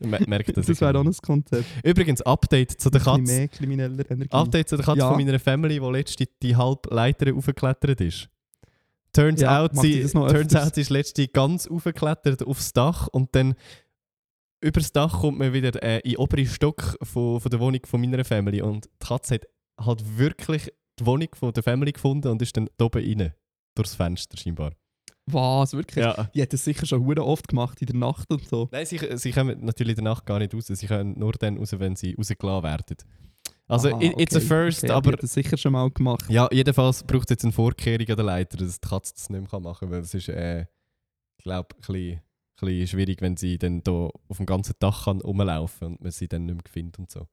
Merkt 0.26 0.56
das. 0.56 0.66
Das 0.66 0.80
wäre 0.80 0.98
auch 0.98 1.04
ein 1.04 1.12
Konzept. 1.22 1.64
Übrigens, 1.84 2.20
Update 2.22 2.72
zu 2.80 2.90
der 2.90 3.00
Katze. 3.00 3.22
mehr 3.22 3.46
krimineller 3.48 4.10
Energie. 4.10 4.32
Update 4.32 4.68
zu 4.68 4.76
der 4.76 4.84
Katze 4.84 4.98
Ja. 4.98 5.08
von 5.14 5.24
meiner 5.24 5.38
Family, 5.38 5.78
die 5.78 5.86
letzte 5.92 6.26
die 6.42 6.56
halbe 6.56 6.92
Leiter 6.92 7.32
aufgeklettert 7.32 8.00
ist. 8.00 8.28
Turns, 9.12 9.40
Ja, 9.42 9.60
out, 9.62 9.76
sie, 9.76 10.00
turns 10.00 10.14
öfters? 10.16 10.66
out, 10.66 10.74
sie 10.74 10.80
ist 10.80 10.90
letzte 10.90 11.28
ganz 11.28 11.66
aufgeklettert 11.68 12.42
aufs 12.44 12.72
Dach 12.72 13.08
und 13.08 13.34
dann 13.36 13.54
über 14.62 14.80
das 14.80 14.92
Dach 14.92 15.20
kommt 15.20 15.38
man 15.38 15.52
wieder 15.52 15.82
äh, 15.82 15.98
in 16.00 16.12
den 16.12 16.16
oberen 16.18 16.46
Stock 16.46 16.96
von, 17.02 17.40
von 17.40 17.50
der 17.50 17.60
Wohnung 17.60 17.80
von 17.84 18.00
meiner 18.00 18.24
Family 18.24 18.62
und 18.62 18.86
die 18.86 19.06
Katze 19.06 19.34
hat 19.34 19.46
halt 19.80 20.18
wirklich 20.18 20.72
die 20.98 21.06
Wohnung 21.06 21.28
von 21.34 21.52
der 21.52 21.62
Family 21.62 21.92
gefunden 21.92 22.28
und 22.28 22.40
ist 22.42 22.56
dann 22.56 22.68
da 22.76 22.86
oben 22.86 23.04
rein. 23.04 23.34
Durchs 23.74 23.94
Fenster 23.94 24.36
scheinbar. 24.36 24.72
Was, 25.26 25.72
wirklich? 25.72 26.04
Ja. 26.04 26.28
Die 26.34 26.42
hat 26.42 26.52
das 26.52 26.64
sicher 26.64 26.84
schon 26.84 27.06
hure 27.06 27.24
oft 27.24 27.48
gemacht 27.48 27.80
in 27.80 27.86
der 27.86 27.96
Nacht 27.96 28.30
und 28.30 28.46
so. 28.46 28.68
Nein, 28.72 28.84
sie, 28.86 28.98
sie 29.16 29.32
kommen 29.32 29.64
natürlich 29.64 29.96
in 29.96 30.04
der 30.04 30.12
Nacht 30.12 30.26
gar 30.26 30.38
nicht 30.38 30.52
raus. 30.52 30.66
Sie 30.66 30.86
können 30.86 31.18
nur 31.18 31.32
dann 31.32 31.56
raus, 31.58 31.74
wenn 31.78 31.96
sie 31.96 32.14
rausgelassen 32.14 32.62
werden. 32.64 32.96
Also, 33.68 33.88
Aha, 33.90 34.02
it, 34.02 34.20
it's 34.20 34.34
a 34.34 34.38
okay. 34.38 34.46
first, 34.46 34.78
Okay, 34.80 34.88
Die 34.88 34.92
aber 34.92 35.12
hat 35.12 35.22
das 35.22 35.32
sicher 35.32 35.56
schon 35.56 35.72
mal 35.72 35.90
gemacht. 35.90 36.28
Ja, 36.28 36.48
jedenfalls 36.52 37.04
braucht 37.04 37.30
es 37.30 37.30
jetzt 37.30 37.44
eine 37.44 37.52
Vorkehrung 37.52 38.06
an 38.06 38.16
der 38.16 38.24
Leiter, 38.24 38.56
dass 38.58 38.80
die 38.80 38.88
Katze 38.88 39.14
das 39.14 39.30
nicht 39.30 39.52
mehr 39.52 39.60
machen 39.60 39.88
kann, 39.88 39.90
weil 39.90 40.00
es 40.00 40.12
ist, 40.12 40.28
äh, 40.28 40.62
ich 41.38 41.44
glaube, 41.44 41.68
ein 41.74 41.78
bisschen, 41.78 42.20
bisschen 42.66 42.98
schwierig, 42.98 43.20
wenn 43.20 43.36
sie 43.36 43.58
dann 43.58 43.82
da 43.82 44.08
auf 44.28 44.36
dem 44.36 44.46
ganzen 44.46 44.74
Dach 44.78 45.04
kann 45.04 45.20
rumlaufen 45.20 45.88
und 45.88 46.00
man 46.02 46.12
sie 46.12 46.28
dann 46.28 46.46
nicht 46.46 46.54
mehr 46.54 46.72
findet 46.72 46.98
und 46.98 47.10
so. 47.10 47.26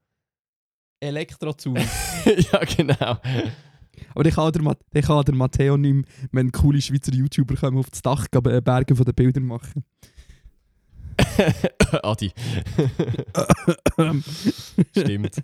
Elektrozaun. 0.99 1.75
ja, 2.25 2.59
genau. 2.65 3.17
Aber 4.15 4.25
ich 4.25 4.35
kann 4.35 4.51
der, 4.51 4.61
Ma 4.61 4.75
ich 4.93 5.05
kann 5.05 5.25
der 5.25 5.35
Matteo 5.35 5.77
nicht 5.77 5.93
mehr, 5.93 6.03
wenn 6.31 6.51
coole 6.51 6.81
Schweizer 6.81 7.13
YouTuber 7.13 7.55
kommen 7.55 7.77
auf 7.77 7.89
das 7.89 8.01
Dach 8.01 8.27
gehen, 8.29 8.45
äh, 8.45 8.61
Berge 8.61 8.95
von 8.95 9.05
den 9.05 9.15
Bildern 9.15 9.45
machen. 9.45 9.83
Adi. 12.03 12.31
Stimmt. 14.91 15.43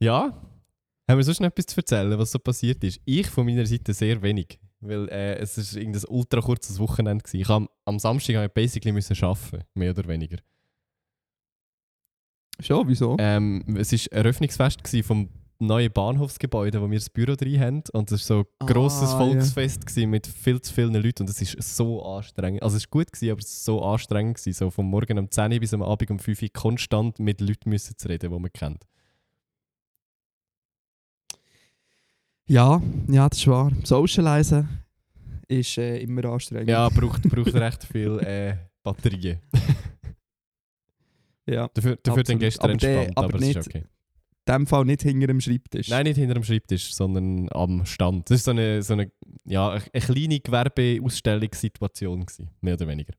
Ja, 0.00 0.44
haben 1.08 1.18
wir 1.18 1.24
sonst 1.24 1.40
noch 1.40 1.48
etwas 1.48 1.66
zu 1.66 1.76
erzählen, 1.80 2.18
was 2.18 2.30
so 2.32 2.38
passiert 2.38 2.82
ist? 2.82 3.00
Ich 3.04 3.26
von 3.28 3.44
meiner 3.44 3.66
Seite 3.66 3.92
sehr 3.92 4.20
wenig, 4.22 4.58
weil 4.86 5.08
äh, 5.08 5.36
es 5.36 5.58
ist 5.58 5.76
irgendein 5.76 6.04
ultra 6.08 6.40
kurzes 6.40 6.78
Wochenende 6.78 7.22
gewesen. 7.22 7.40
Ich 7.40 7.48
am, 7.48 7.68
am 7.84 7.98
Samstag 7.98 8.36
habe 8.36 8.46
ich 8.46 8.52
basically 8.52 8.92
müssen 8.92 9.16
arbeiten, 9.22 9.64
mehr 9.74 9.90
oder 9.90 10.06
weniger. 10.08 10.38
Schon, 12.60 12.86
wieso? 12.88 13.16
Ähm, 13.18 13.64
es 13.76 13.92
war 13.92 13.98
ein 13.98 14.24
Eröffnungsfest 14.24 14.80
vom 15.04 15.28
neuen 15.58 15.92
Bahnhofsgebäude, 15.92 16.80
wo 16.80 16.90
wir 16.90 16.98
das 16.98 17.10
Büro 17.10 17.34
drin 17.34 17.60
haben. 17.60 17.82
Und 17.92 18.10
es 18.12 18.28
war 18.28 18.36
so 18.36 18.40
ein 18.40 18.46
Ah, 18.60 18.66
grosses 18.66 19.10
ja. 19.12 19.18
Volksfest 19.18 19.86
gewesen 19.86 20.10
mit 20.10 20.26
viel 20.26 20.60
zu 20.60 20.72
vielen 20.72 20.94
Leuten. 20.94 21.22
Und 21.22 21.30
es 21.30 21.40
ist 21.40 21.76
so 21.76 22.04
anstrengend. 22.04 22.62
Also 22.62 22.76
es 22.76 22.84
war 22.84 22.90
gut, 22.90 23.12
gewesen, 23.12 23.30
aber 23.32 23.40
es 23.40 23.66
war 23.66 23.78
so 23.78 23.84
anstrengend. 23.84 24.36
Gewesen, 24.36 24.52
so 24.56 24.70
vom 24.70 24.86
Morgen 24.86 25.18
um 25.18 25.30
10 25.30 25.52
Uhr 25.52 25.60
bis 25.60 25.74
am 25.74 25.82
Abend 25.82 26.10
um 26.10 26.18
5 26.18 26.42
Uhr 26.42 26.48
konstant 26.52 27.18
mit 27.18 27.40
Leuten 27.40 27.70
müssen 27.70 27.96
zu 27.96 28.08
reden, 28.08 28.32
die 28.32 28.38
man 28.38 28.52
kennt. 28.52 28.84
Ja, 32.46 32.82
ja, 33.08 33.28
das 33.28 33.38
ist 33.38 33.46
wahr. 33.46 33.72
Socializen 33.84 34.68
ist 35.48 35.78
äh, 35.78 35.98
immer 35.98 36.24
anstrengend. 36.26 36.68
Ja, 36.68 36.88
braucht, 36.94 37.22
braucht 37.22 37.54
recht 37.54 37.84
viel 37.84 38.18
äh, 38.20 38.56
Batterien. 38.82 39.40
ja. 41.46 41.68
Dafür, 41.72 41.96
dafür 42.02 42.22
dann 42.22 42.38
gestern 42.38 42.70
Aber 42.70 42.76
der- 42.78 42.96
entspannt, 42.98 43.18
aber 43.18 43.26
aber, 43.28 43.38
es 43.38 43.42
ist 43.48 43.56
nicht- 43.56 43.66
okay. 43.68 43.84
In 44.46 44.52
dem 44.56 44.66
Fall 44.66 44.84
nicht 44.84 45.00
hinter 45.00 45.26
dem 45.28 45.40
Schreibtisch. 45.40 45.88
Nein, 45.88 46.04
nicht 46.04 46.16
hinter 46.18 46.34
dem 46.34 46.44
Schreibtisch, 46.44 46.94
sondern 46.94 47.48
am 47.52 47.86
Stand. 47.86 48.28
Das 48.28 48.46
war 48.46 48.52
so 48.54 48.60
eine, 48.60 48.82
so 48.82 48.92
eine, 48.92 49.10
ja, 49.46 49.70
eine 49.70 49.80
kleine 50.02 50.38
Gewerbeausstellungssituation, 50.38 52.26
gewesen, 52.26 52.50
mehr 52.60 52.74
oder 52.74 52.86
weniger. 52.86 53.14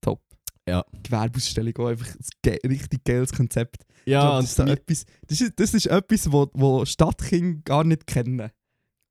Top. 0.00 0.22
Ja. 0.68 0.84
Gewerbeausstellung, 1.02 1.76
auch 1.78 1.86
einfach 1.88 2.06
ein 2.46 2.58
richtig 2.70 3.02
geiles 3.04 3.32
Konzept. 3.32 3.84
Ja, 4.06 4.22
glaub, 4.22 4.40
das, 4.42 4.50
ist 4.50 4.58
mi- 4.58 4.70
etwas, 4.70 5.06
das, 5.26 5.40
ist, 5.40 5.52
das 5.60 5.74
ist 5.74 5.86
etwas, 5.86 6.32
wo, 6.32 6.50
wo 6.54 6.84
Stadtkinder 6.84 7.60
gar 7.64 7.84
nicht 7.84 8.06
kennen. 8.06 8.50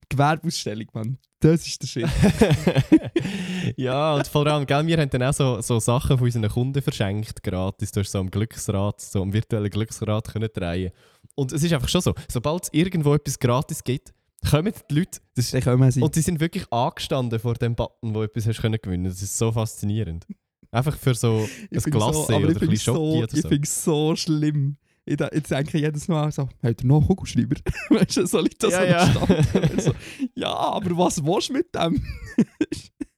Gewerbeausstellung, 0.09 0.87
Mann. 0.93 1.17
Das 1.41 1.65
ist 1.65 1.81
der 1.81 1.87
Shit. 1.87 2.07
ja, 3.77 4.15
und 4.15 4.27
vor 4.27 4.45
allem, 4.47 4.65
gell, 4.65 4.85
wir 4.87 4.97
haben 4.97 5.09
dann 5.09 5.23
auch 5.23 5.33
so, 5.33 5.61
so 5.61 5.79
Sachen 5.79 6.17
von 6.17 6.25
unseren 6.25 6.49
Kunden 6.49 6.81
verschenkt, 6.81 7.43
gratis. 7.43 7.91
Du 7.91 8.01
hast 8.01 8.11
so 8.11 8.19
am 8.19 8.29
Glücksrad, 8.29 8.99
so 8.99 9.21
am 9.21 9.31
virtuellen 9.31 9.69
Glücksrad 9.69 10.27
können 10.33 10.49
drehen. 10.53 10.91
Und 11.35 11.53
es 11.53 11.63
ist 11.63 11.71
einfach 11.71 11.87
schon 11.87 12.01
so, 12.01 12.13
sobald 12.29 12.63
es 12.63 12.69
irgendwo 12.73 13.13
etwas 13.13 13.39
gratis 13.39 13.83
gibt, 13.83 14.13
kommen 14.49 14.73
die 14.89 14.95
Leute. 14.95 15.19
Das 15.35 15.53
ist, 15.53 15.63
können 15.63 15.91
sie. 15.91 16.01
und 16.01 16.13
sie 16.15 16.21
sind 16.21 16.39
wirklich 16.39 16.71
angestanden 16.73 17.39
vor 17.39 17.53
dem 17.53 17.75
Button, 17.75 18.13
wo 18.13 18.19
du 18.19 18.23
etwas 18.23 18.47
hast 18.47 18.61
können 18.61 18.79
gewinnen. 18.81 19.05
Das 19.05 19.21
ist 19.21 19.37
so 19.37 19.51
faszinierend. 19.51 20.25
Einfach 20.71 20.97
für 20.97 21.15
so 21.15 21.47
ein 21.49 21.67
Ich 21.71 21.83
Glas 21.85 22.27
so, 22.27 22.33
aber 22.33 22.37
oder 22.37 22.49
ich 22.49 22.55
ein 22.55 22.59
finde 22.59 22.67
bisschen 22.67 22.93
es 22.93 22.99
so, 22.99 23.23
ich 23.23 23.41
so. 23.41 23.49
find's 23.49 23.83
so 23.83 24.15
schlimm. 24.15 24.77
Ich, 25.05 25.17
da, 25.17 25.27
ich 25.31 25.43
denke 25.43 25.79
jedes 25.79 26.07
Mal 26.07 26.31
so, 26.31 26.47
hat 26.61 26.81
er 26.81 26.85
noch 26.85 26.97
einen 26.97 27.07
Kugelschreiber? 27.07 27.55
weißt 27.89 28.17
du, 28.17 28.27
soll 28.27 28.45
ich 28.47 28.57
das 28.59 28.73
Ja, 28.73 28.83
ja. 28.85 29.05
so, 29.79 29.93
ja, 30.35 30.53
aber 30.53 30.95
was 30.97 31.23
willst 31.23 31.49
du 31.49 31.53
mit 31.53 31.73
dem? 31.73 32.01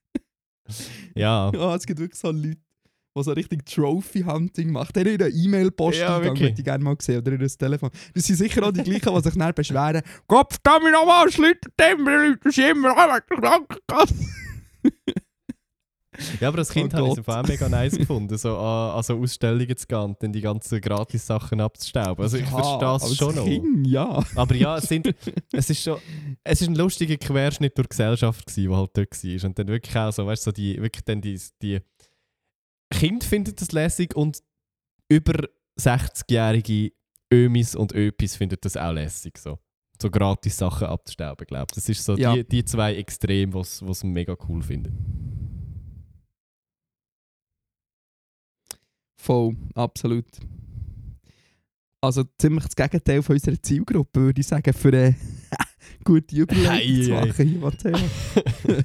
Ja, 1.15 1.51
ja, 1.53 1.75
es 1.75 1.85
gibt 1.85 1.99
wirklich 1.99 2.17
so 2.17 2.31
Leute, 2.31 2.55
die 3.17 3.23
so 3.23 3.31
richtig 3.33 3.65
Trophy-Hunting 3.65 4.71
machen. 4.71 4.93
Der 4.95 5.05
in 5.05 5.21
einer 5.21 5.33
E-Mail-Post 5.33 5.99
Ja, 5.99 6.23
wirklich. 6.23 6.49
hätte 6.51 6.61
ich 6.61 6.65
gerne 6.65 6.81
mal 6.81 6.95
gesehen. 6.95 7.17
Oder 7.17 7.33
in 7.33 7.39
das 7.41 7.57
Telefon. 7.57 7.89
Das 8.13 8.23
sind 8.23 8.37
sicher 8.37 8.63
auch 8.65 8.71
die 8.71 8.81
gleichen, 8.83 9.13
die 9.13 9.21
sich 9.21 9.33
dann 9.33 9.53
beschweren. 9.53 10.01
Kopf, 10.27 10.57
da 10.63 10.79
mich 10.79 10.93
nochmal, 10.93 11.29
schlitter 11.29 11.69
dem, 11.77 12.05
das 12.41 12.57
ist 12.57 12.59
immer 12.59 12.95
ja, 16.39 16.47
aber 16.49 16.59
als 16.59 16.69
Kind 16.69 16.93
Oh 16.93 16.97
habe 16.97 17.07
ich 17.07 17.13
es 17.13 17.19
auf 17.19 17.27
auch 17.29 17.47
mega 17.47 17.69
nice 17.69 17.97
gefunden, 17.97 18.37
so 18.37 18.57
an, 18.57 18.97
an 18.97 19.03
so 19.03 19.17
Ausstellungen 19.17 19.77
zu 19.77 19.87
gehen 19.87 19.97
und 19.99 20.21
dann 20.21 20.33
die 20.33 20.41
ganzen 20.41 20.81
Gratis-Sachen 20.81 21.61
abzustauben. 21.61 22.23
Also 22.23 22.37
ich 22.37 22.45
verstehe 22.45 22.95
es 22.95 23.15
schon 23.17 23.35
noch. 23.35 23.45
Kind, 23.45 23.87
ja. 23.87 24.23
Aber 24.35 24.55
ja, 24.55 24.77
es, 24.77 24.89
sind, 24.89 25.13
es 25.53 25.69
ist 25.69 25.81
schon 25.83 25.99
es 26.43 26.61
ist 26.61 26.67
ein 26.67 26.75
lustiger 26.75 27.17
Querschnitt 27.17 27.77
durch 27.77 27.87
die 27.87 27.91
Gesellschaft, 27.91 28.45
gewesen, 28.45 28.69
der 28.69 28.77
halt 28.77 28.91
dort 28.97 29.23
war. 29.23 29.45
Und 29.49 29.59
dann 29.59 29.67
wirklich 29.67 29.95
auch 29.97 30.11
so, 30.11 30.25
weißt 30.27 30.45
du, 30.45 30.49
so 30.49 30.51
die, 30.51 30.81
wirklich 30.81 31.03
dann 31.05 31.21
die, 31.21 31.39
die 31.61 31.79
Kinder 32.89 33.25
finden 33.25 33.55
das 33.55 33.71
lässig 33.71 34.15
und 34.15 34.41
über 35.09 35.47
60-jährige 35.79 36.91
Ömis 37.33 37.75
und 37.75 37.93
Öpis 37.93 38.35
finden 38.35 38.57
das 38.61 38.75
auch 38.75 38.91
lässig. 38.91 39.37
So, 39.37 39.59
so 40.01 40.09
gratis 40.09 40.57
Sachen 40.57 40.87
abzustauben, 40.87 41.45
glaube 41.47 41.67
ich. 41.71 41.75
Das 41.75 41.87
ist 41.89 42.03
so 42.03 42.17
Ja. 42.17 42.33
die, 42.35 42.43
die 42.47 42.65
zwei 42.65 42.95
Extreme, 42.95 43.53
die 43.53 43.89
es 43.89 44.03
mega 44.03 44.35
cool 44.49 44.61
finden. 44.61 45.40
Voll, 49.21 49.55
absolut. 49.75 50.25
Also 52.01 52.23
ziemlich 52.39 52.63
das 52.63 52.75
Gegenteil 52.75 53.21
von 53.21 53.35
unserer 53.35 53.61
Zielgruppe, 53.61 54.19
würde 54.19 54.41
ich 54.41 54.47
sagen, 54.47 54.73
für 54.73 54.87
eine 54.87 55.15
gute 56.03 56.35
Überleitung 56.35 56.71
Ei, 56.71 57.03
zu 57.03 57.11
machen 57.11 57.47
hier, 57.47 57.59
Matteo. 57.59 57.97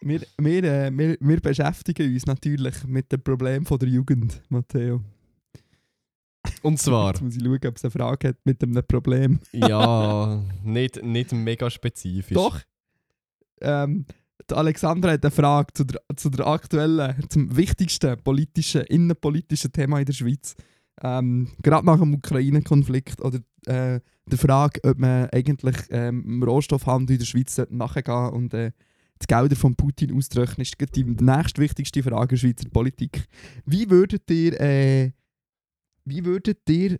wir, 0.00 0.22
wir, 0.38 0.64
äh, 0.64 0.90
wir, 0.90 1.18
wir 1.20 1.40
beschäftigen 1.40 2.10
uns 2.10 2.24
natürlich 2.24 2.84
mit 2.84 3.12
dem 3.12 3.20
Problem 3.20 3.66
von 3.66 3.78
der 3.78 3.90
Jugend, 3.90 4.40
Matteo. 4.48 5.04
Und 6.62 6.78
zwar, 6.78 7.10
Jetzt 7.10 7.20
muss 7.20 7.36
ich 7.36 7.42
schauen, 7.42 7.66
ob 7.66 7.76
es 7.76 7.84
eine 7.84 7.90
Frage 7.90 8.28
hat 8.28 8.38
mit 8.44 8.62
einem 8.62 8.82
Problem. 8.82 9.40
ja, 9.52 10.42
nicht, 10.64 11.02
nicht 11.02 11.32
mega 11.32 11.68
spezifisch. 11.68 12.34
Doch. 12.34 12.62
Ähm, 13.60 14.06
Alexandra 14.52 15.12
hat 15.12 15.24
eine 15.24 15.30
Frage 15.30 15.72
zu 15.74 15.84
der, 15.84 16.00
zu 16.16 16.30
der 16.30 16.46
aktuellen, 16.46 17.14
zum 17.28 17.56
wichtigsten 17.56 18.16
politischen, 18.22 18.82
innenpolitischen 18.82 19.72
Thema 19.72 19.98
in 20.00 20.06
der 20.06 20.12
Schweiz. 20.12 20.54
Ähm, 21.02 21.48
Gerade 21.62 21.86
nach 21.86 21.98
dem 21.98 22.14
Ukraine-Konflikt 22.14 23.20
oder 23.20 23.38
äh, 23.66 24.00
der 24.26 24.38
Frage, 24.38 24.80
ob 24.84 24.98
man 24.98 25.28
eigentlich 25.30 25.76
ähm, 25.90 26.42
Rohstoffhandel 26.42 27.14
in 27.14 27.18
der 27.20 27.26
Schweiz 27.26 27.60
nachgehen 27.70 28.30
und 28.30 28.54
äh, 28.54 28.72
die 29.20 29.26
Gelder 29.26 29.56
von 29.56 29.74
Putin 29.74 30.16
austrocknen, 30.16 30.62
ist 30.62 30.76
die 30.94 31.04
nächstwichtigste 31.04 32.02
Frage 32.02 32.28
der 32.28 32.36
Schweizer 32.36 32.68
Politik. 32.68 33.24
Wie 33.64 33.90
würdet 33.90 34.30
ihr, 34.30 34.60
äh, 34.60 35.12
wie 36.04 36.24
würdet 36.24 36.60
ihr 36.68 36.98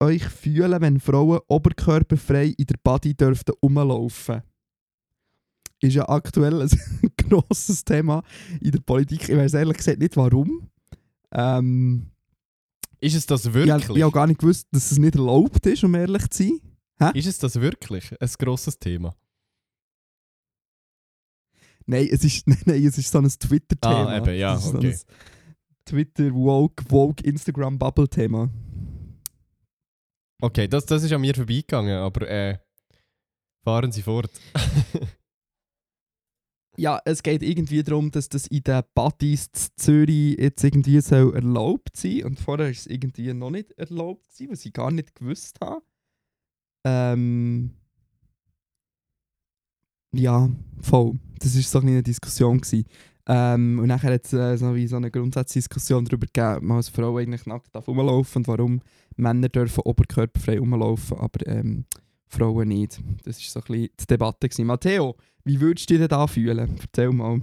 euch 0.00 0.24
fühlen, 0.24 0.80
wenn 0.80 0.98
Frauen 0.98 1.40
oberkörperfrei 1.46 2.54
in 2.56 2.66
der 2.66 2.76
Body 2.82 3.14
dürften 3.14 3.54
rumlaufen? 3.62 4.42
Ist 5.80 5.94
ja 5.94 6.08
aktuell 6.08 6.60
ein 6.62 6.68
grosses 7.16 7.84
Thema 7.84 8.22
in 8.60 8.72
der 8.72 8.80
Politik. 8.80 9.28
Ich 9.28 9.36
weiß 9.36 9.54
ehrlich 9.54 9.78
gesagt 9.78 9.98
nicht 9.98 10.16
warum. 10.16 10.68
Ähm, 11.32 12.10
Ist 13.00 13.14
es 13.14 13.26
das 13.26 13.46
ich 13.46 13.54
wirklich? 13.54 13.88
habe 13.88 13.98
ich 13.98 14.04
hab 14.04 14.12
gar 14.12 14.26
nicht 14.26 14.40
gewusst, 14.40 14.68
dass 14.72 14.90
es 14.90 14.98
nicht 14.98 15.14
erlaubt 15.14 15.64
ist, 15.66 15.82
um 15.84 15.94
ehrlich 15.94 16.28
zu 16.30 16.42
sein. 16.42 17.14
Ist 17.14 17.26
es 17.26 17.38
das 17.38 17.58
wirklich 17.58 18.12
ein 18.20 18.28
grosses 18.38 18.78
Thema? 18.78 19.14
Nein, 21.86 22.08
es 22.10 22.24
ist, 22.24 22.46
nein, 22.46 22.60
nein, 22.66 22.84
es 22.84 22.98
ist 22.98 23.10
so 23.10 23.18
ein 23.18 23.28
Twitter-Thema. 23.28 24.06
Ah, 24.06 24.16
eben, 24.18 24.38
ja, 24.38 24.56
so 24.58 24.76
okay. 24.76 24.92
ein 24.92 25.00
Twitter, 25.86 26.32
Woke, 26.34 26.84
Woke, 26.90 27.24
Instagram, 27.24 27.78
Bubble-Thema. 27.78 28.50
Okay, 30.42 30.68
das, 30.68 30.86
das 30.86 31.02
ist 31.02 31.12
an 31.12 31.20
mir 31.22 31.34
vorbeigegangen, 31.34 31.98
aber 31.98 32.28
äh, 32.28 32.58
fahren 33.64 33.92
Sie 33.92 34.02
fort. 34.02 34.30
Ja, 36.80 36.98
es 37.04 37.22
geht 37.22 37.42
irgendwie 37.42 37.82
darum, 37.82 38.10
dass 38.10 38.30
das 38.30 38.46
in 38.46 38.62
den 38.62 38.82
Partys 38.94 39.50
in 39.54 39.70
Zürich 39.76 40.38
jetzt 40.38 40.64
irgendwie 40.64 41.02
soll 41.02 41.34
erlaubt 41.34 41.94
sein 41.94 42.24
Und 42.24 42.40
vorher 42.40 42.68
war 42.68 42.70
es 42.70 42.86
irgendwie 42.86 43.34
noch 43.34 43.50
nicht 43.50 43.72
erlaubt, 43.72 44.26
gewesen, 44.30 44.50
was 44.50 44.64
ich 44.64 44.72
gar 44.72 44.90
nicht 44.90 45.14
gewusst 45.14 45.60
habe. 45.60 45.82
Ähm. 46.86 47.72
Ja, 50.14 50.48
voll. 50.80 51.18
Das 51.40 51.54
war 51.54 51.62
so 51.62 51.80
ein 51.80 51.88
eine 51.88 52.02
Diskussion. 52.02 52.62
Gewesen. 52.62 52.86
Ähm, 53.28 53.78
und 53.78 53.88
nachher 53.88 54.14
hat 54.14 54.24
es 54.24 54.32
äh, 54.32 54.56
so, 54.56 54.74
wie 54.74 54.86
so 54.86 54.96
eine 54.96 55.10
Grundsatzdiskussion 55.10 56.06
darüber 56.06 56.28
gegeben, 56.32 56.66
man 56.66 56.78
als 56.78 56.88
Frau 56.88 57.18
eigentlich 57.18 57.44
nackt 57.44 57.74
darf 57.74 57.88
rumlaufen 57.88 58.40
und 58.40 58.48
warum 58.48 58.80
Männer 59.16 59.50
dürfen 59.50 59.82
oberkörperfrei 59.82 60.58
rumlaufen, 60.58 61.18
aber 61.18 61.46
ähm, 61.46 61.84
Frauen 62.30 62.68
nicht. 62.68 63.00
Das 63.24 63.36
war 63.36 63.44
so 63.44 63.60
ein 63.60 63.64
bisschen 63.64 63.96
die 64.00 64.06
Debatte. 64.06 64.48
Gewesen. 64.48 64.66
Matteo, 64.66 65.16
wie 65.44 65.60
würdest 65.60 65.90
du 65.90 65.94
dich 65.94 66.00
denn 66.00 66.08
da 66.08 66.26
fühlen? 66.26 66.78
Erzähl 66.80 67.10
mal. 67.10 67.40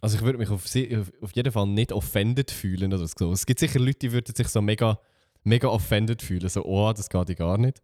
Also 0.00 0.16
ich 0.16 0.22
würde 0.22 0.38
mich 0.38 0.50
auf, 0.50 0.64
auf, 0.64 1.32
jeden 1.32 1.52
Fall 1.52 1.66
nicht 1.66 1.92
offended 1.92 2.50
fühlen 2.50 2.92
oder 2.92 3.06
so. 3.06 3.32
Es 3.32 3.46
gibt 3.46 3.60
sicher 3.60 3.80
Leute, 3.80 3.98
die 4.00 4.12
würden 4.12 4.34
sich 4.34 4.48
so 4.48 4.62
mega, 4.62 4.98
mega 5.44 5.68
offended 5.68 6.22
fühlen. 6.22 6.48
So, 6.48 6.64
oh, 6.64 6.92
das 6.92 7.08
geht 7.08 7.36
gar 7.36 7.58
nicht. 7.58 7.82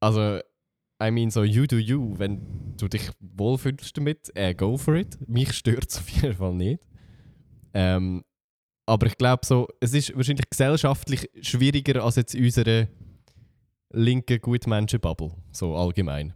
Also, 0.00 0.38
I 1.02 1.10
mean, 1.10 1.30
so 1.30 1.44
you 1.44 1.66
do 1.66 1.76
you. 1.76 2.18
Wenn 2.18 2.74
du 2.76 2.88
dich 2.88 3.10
wohlfühlst 3.20 3.96
damit, 3.96 4.30
äh, 4.34 4.54
go 4.54 4.76
for 4.76 4.94
it. 4.94 5.16
Mich 5.28 5.52
stört 5.52 5.90
es 5.90 5.98
auf 5.98 6.08
jeden 6.08 6.34
Fall 6.34 6.54
nicht. 6.54 6.82
Ähm, 7.74 8.24
aber 8.86 9.06
ich 9.06 9.16
glaube 9.16 9.44
so, 9.44 9.68
es 9.80 9.92
ist 9.92 10.16
wahrscheinlich 10.16 10.48
gesellschaftlich 10.48 11.28
schwieriger 11.42 12.04
als 12.04 12.16
jetzt 12.16 12.34
unsere 12.34 12.88
linke 13.96 14.38
Gutmenschen-Bubble. 14.38 15.32
So 15.52 15.74
allgemein. 15.76 16.34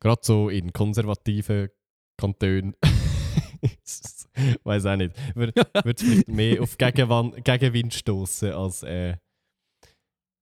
Gerade 0.00 0.20
so 0.22 0.48
in 0.48 0.72
konservativen 0.72 1.68
Kantonen. 2.16 2.74
Weiß 4.64 4.86
auch 4.86 4.96
nicht. 4.96 5.14
Würde 5.34 5.52
es 5.84 6.02
vielleicht 6.02 6.28
mehr 6.28 6.62
auf 6.62 6.76
Gegenwan- 6.76 7.40
Gegenwind 7.42 7.94
stoßen 7.94 8.52
als, 8.52 8.82
äh, 8.82 9.16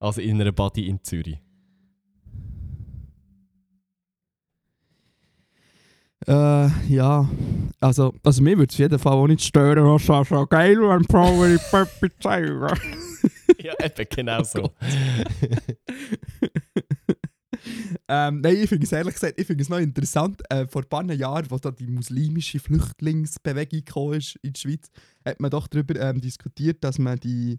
als 0.01 0.19
in 0.19 0.41
einer 0.41 0.53
Body 0.53 0.89
in 0.89 1.03
Zürich. 1.03 1.39
Äh, 6.27 6.69
ja. 6.89 7.29
Also, 7.81 8.15
also 8.23 8.43
mir 8.43 8.57
würde 8.59 8.71
es 8.71 8.75
auf 8.75 8.79
jeden 8.81 8.99
Fall 8.99 9.13
auch 9.13 9.27
nicht 9.27 9.43
stören, 9.43 9.85
was 9.85 10.07
so, 10.07 10.25
so 10.25 10.47
geil, 10.47 10.79
wenn 10.81 11.05
Frauen 11.05 11.53
in 11.53 11.59
Pöppi 11.71 12.11
zeigen. 12.21 12.67
Ja, 13.63 13.75
eben 13.83 14.07
genau 14.11 14.43
so. 14.45 14.73
ähm, 18.09 18.41
nein, 18.41 18.57
ich 18.57 18.69
finde 18.69 18.85
es 18.85 18.93
ehrlich 18.93 19.15
gesagt, 19.15 19.39
ich 19.39 19.47
finde 19.47 19.63
es 19.63 19.69
noch 19.69 19.79
interessant. 19.79 20.43
Äh, 20.51 20.67
vor 20.67 20.83
ein 20.83 20.89
paar 20.89 21.13
Jahren, 21.13 21.47
als 21.51 21.61
da 21.61 21.71
die 21.71 21.87
muslimische 21.87 22.59
Flüchtlingsbewegung 22.59 24.15
ist 24.15 24.37
in 24.43 24.53
die 24.53 24.61
Schweiz, 24.61 24.91
hat 25.25 25.41
man 25.41 25.51
doch 25.51 25.67
darüber 25.67 26.01
ähm, 26.01 26.21
diskutiert, 26.21 26.83
dass 26.85 26.99
man 26.99 27.19
die. 27.19 27.59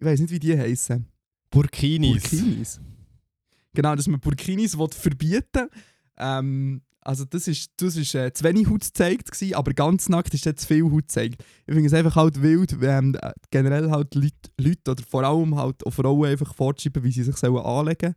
Ich 0.00 0.06
weiß 0.06 0.20
nicht, 0.20 0.30
wie 0.30 0.38
die 0.38 0.56
heißen. 0.56 1.06
Burkinis. 1.50 2.30
Burkinis. 2.30 2.80
Genau, 3.74 3.94
dass 3.94 4.06
man 4.06 4.20
Burkinis 4.20 4.78
will 4.78 4.88
verbieten 4.92 5.68
ähm, 6.18 6.82
Also 7.00 7.24
das 7.24 7.48
ist, 7.48 7.70
das 7.78 7.96
ist 7.96 8.14
äh, 8.14 8.32
zu 8.32 8.44
wenig 8.44 8.68
Haut 8.68 8.80
gezeigt, 8.82 9.30
gewesen, 9.30 9.54
aber 9.54 9.72
ganz 9.72 10.08
nackt 10.08 10.34
ist 10.34 10.44
jetzt 10.44 10.62
zu 10.62 10.66
viel 10.68 10.84
Haut 10.84 11.08
gezeigt. 11.08 11.42
Ich 11.66 11.72
finde 11.74 11.86
es 11.86 11.94
einfach 11.94 12.16
halt 12.16 12.42
wild, 12.42 12.76
ähm, 12.82 13.16
äh, 13.20 13.32
generell 13.50 13.90
halt 13.90 14.14
Leute, 14.14 14.34
Leute 14.60 14.90
oder 14.90 15.02
vor 15.08 15.24
allem 15.24 15.56
halt 15.56 15.86
auch 15.86 15.92
Frauen 15.92 16.26
einfach 16.28 16.52
vorzuschreiben, 16.54 17.02
wie 17.04 17.12
sie 17.12 17.22
sich 17.22 17.36
sollen 17.36 17.56
anlegen 17.64 18.14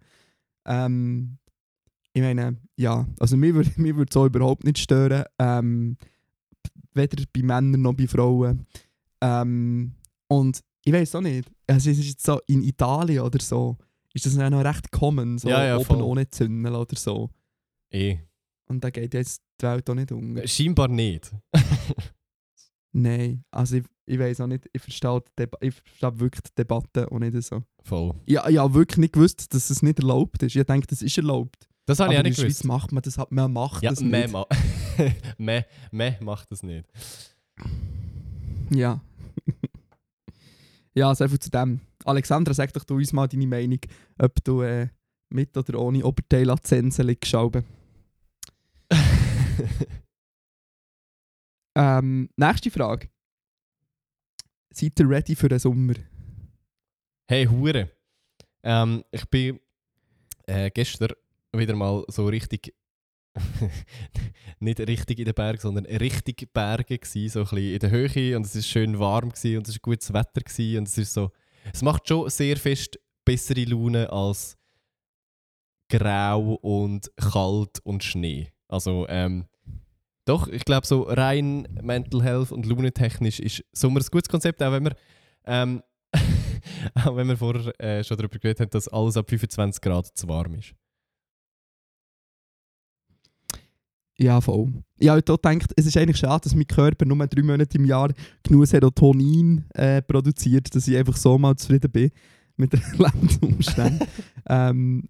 ähm, 0.66 1.38
Ich 2.14 2.22
meine, 2.22 2.58
ja, 2.76 3.08
also 3.20 3.38
mir 3.38 3.54
würde 3.56 3.72
mir 3.78 3.96
würd 3.96 4.12
so 4.12 4.26
überhaupt 4.26 4.64
nicht 4.66 4.80
stören. 4.80 5.24
Ähm, 5.40 5.98
weder 6.94 7.24
bei 7.34 7.42
Männern 7.44 7.82
noch 7.82 7.94
bei 7.94 8.08
Frauen. 8.08 8.66
Ähm, 9.22 9.94
und 10.28 10.60
ich 10.84 10.92
weiß 10.92 11.16
auch 11.16 11.22
nicht, 11.22 11.50
also 11.68 11.90
es 11.90 11.98
ist 12.00 12.08
jetzt 12.08 12.26
so 12.26 12.40
in 12.48 12.64
Italien 12.64 13.22
oder 13.22 13.40
so, 13.40 13.78
ist 14.14 14.26
das 14.26 14.36
ja 14.36 14.50
noch 14.50 14.64
recht 14.66 14.92
common, 14.92 15.38
so 15.38 15.48
Ja, 15.48 15.64
ja, 15.66 15.76
oben 15.78 15.86
voll. 15.86 16.02
ohne 16.02 16.30
Zündel 16.30 16.76
oder 16.76 16.98
so. 16.98 17.30
Eh. 17.92 18.18
Und 18.68 18.84
da 18.84 18.90
geht 18.90 19.14
jetzt 19.14 19.42
die 19.60 19.66
Welt 19.66 19.90
auch 19.90 19.96
nicht 19.96 20.12
um. 20.12 20.40
Scheinbar 20.46 20.88
nicht. 20.88 21.32
Nein, 22.94 23.44
also 23.52 23.78
ich, 23.78 23.84
ich 24.06 24.20
weiß 24.20 24.42
auch 24.42 24.48
nicht, 24.48 24.70
ich 24.74 24.82
verstehe, 24.82 25.22
ich 25.62 25.74
verstehe 25.74 26.20
wirklich 26.20 26.42
die 26.44 26.56
Debatte 26.58 27.10
auch 27.12 27.20
nicht 27.20 27.42
so. 27.44 27.64
Voll. 27.84 28.14
Ja, 28.26 28.48
ich 28.50 28.58
habe 28.58 28.74
wirklich 28.74 28.98
nicht 28.98 29.14
gewusst, 29.14 29.54
dass 29.54 29.70
es 29.70 29.82
nicht 29.82 30.00
erlaubt 30.00 30.44
ist. 30.44 30.56
Ich 30.56 30.66
denke, 30.66 30.88
das 30.88 31.02
ist 31.02 31.18
erlaubt. 31.18 31.68
Das 31.86 32.00
habe 32.00 32.14
ich 32.14 32.20
auch 32.20 32.24
in 32.24 32.28
nicht 32.28 32.38
der 32.38 32.44
Schweiz 32.44 32.58
gewusst. 32.60 32.66
macht 32.66 32.92
man 32.92 33.02
das 33.02 33.18
halt, 33.18 33.32
man 33.32 33.52
macht 33.52 33.84
Ja, 33.84 33.92
das 33.92 34.02
meh, 34.02 34.22
nicht. 34.22 34.32
ma 34.32 34.46
meh, 35.38 35.64
meh 35.92 36.16
macht 36.22 36.52
das 36.52 36.64
nicht. 36.64 36.86
Ja. 38.70 39.02
ja, 40.94 41.16
so 41.16 41.28
viel 41.28 41.40
zu 41.40 41.50
dem. 41.50 41.82
Alexandra, 42.06 42.54
sag 42.54 42.74
doch 42.74 42.84
du 42.84 42.96
uns 42.96 43.14
mal 43.14 43.28
deine 43.28 43.48
Meinung, 43.48 43.80
ob 44.20 44.44
du 44.44 44.62
äh, 44.62 44.90
mit 45.30 45.56
oder 45.56 45.80
ohne 45.80 46.06
Oberteil 46.06 46.50
an 46.50 46.60
die 46.64 46.68
Sense 46.68 47.04
liegst. 47.04 47.34
Ähm, 51.76 52.30
nächste 52.36 52.70
Frage. 52.70 53.10
Seid 54.74 55.00
ihr 55.00 55.10
ready 55.10 55.36
für 55.36 55.50
den 55.50 55.60
Sommer? 55.60 55.94
Hey, 57.28 57.46
Hure. 57.46 57.90
Ähm, 58.64 59.04
ich 59.12 59.26
bin 59.30 59.60
äh, 60.48 60.70
gestern 60.70 61.14
wieder 61.54 61.76
mal 61.76 62.04
so 62.10 62.26
richtig. 62.28 62.74
nicht 64.60 64.80
richtig 64.82 65.20
in 65.20 65.26
den 65.26 65.34
Bergen, 65.34 65.62
sondern 65.62 65.86
richtig 65.86 66.52
Berge 66.52 67.00
gsi, 67.00 67.30
so 67.30 67.40
ein 67.40 67.46
bisschen 67.46 67.74
in 67.74 67.80
der 67.80 67.90
Höhe 67.90 68.36
und 68.36 68.46
es 68.46 68.56
ist 68.58 68.68
schön 68.68 69.00
warm 69.00 69.32
gsi 69.32 69.56
und 69.56 69.66
es 69.70 69.76
ist 69.76 69.82
gutes 69.82 70.12
Wetter 70.12 70.42
gsi 70.42 70.78
und 70.78 70.90
es 70.90 70.98
ist 70.98 71.14
so, 71.14 71.32
es 71.72 71.82
macht 71.82 72.10
schon 72.10 72.30
sehr 72.30 72.58
fest 72.58 73.00
bessere 73.24 73.64
Laune 73.64 74.12
als 74.12 74.58
grau 75.88 76.56
und 76.56 77.10
kalt 77.16 77.80
und 77.86 78.04
Schnee. 78.04 78.52
Also 78.68 79.08
ähm, 79.08 79.46
doch, 80.26 80.48
ich 80.48 80.66
glaube 80.66 80.86
so 80.86 81.04
rein 81.04 81.68
Mental 81.82 82.24
Health 82.24 82.52
und 82.52 82.66
launentechnisch 82.66 83.40
ist 83.40 83.64
Sommer 83.74 84.02
ein 84.02 84.06
gutes 84.12 84.30
Konzept, 84.30 84.62
auch 84.62 84.72
wenn 84.72 84.86
wir 84.86 84.96
ähm, 85.46 85.82
auch 86.96 87.16
wenn 87.16 87.28
wir 87.28 87.38
vorher 87.38 87.80
äh, 87.80 88.04
schon 88.04 88.18
darüber 88.18 88.38
geredet 88.38 88.60
haben, 88.60 88.70
dass 88.70 88.88
alles 88.88 89.18
ab 89.18 89.30
25 89.30 89.82
Grad 89.82 90.08
zu 90.18 90.28
warm 90.28 90.56
ist. 90.56 90.74
Ja, 94.18 94.40
voll. 94.40 94.72
Ich 95.00 95.10
habe 95.10 95.20
auch 95.20 95.42
gedacht, 95.42 95.74
es 95.76 95.88
ist 95.88 95.98
eigentlich 95.98 96.18
schade, 96.18 96.44
dass 96.44 96.54
mein 96.54 96.68
Körper 96.68 97.06
nur 97.06 97.26
drei 97.26 97.42
Monate 97.42 97.78
im 97.78 97.86
Jahr 97.86 98.14
genug 98.44 98.68
Serotonin 98.68 99.66
äh, 99.74 100.04
produziert, 100.04 100.76
dass 100.76 100.88
ich 100.88 100.96
einfach 100.96 101.18
so 101.18 101.40
mal 101.40 101.56
zufrieden 101.56 101.92
bin 101.92 102.12
mit 102.62 102.74
den 102.74 102.82
Lebensumständen. 102.98 104.08
ähm, 104.48 105.04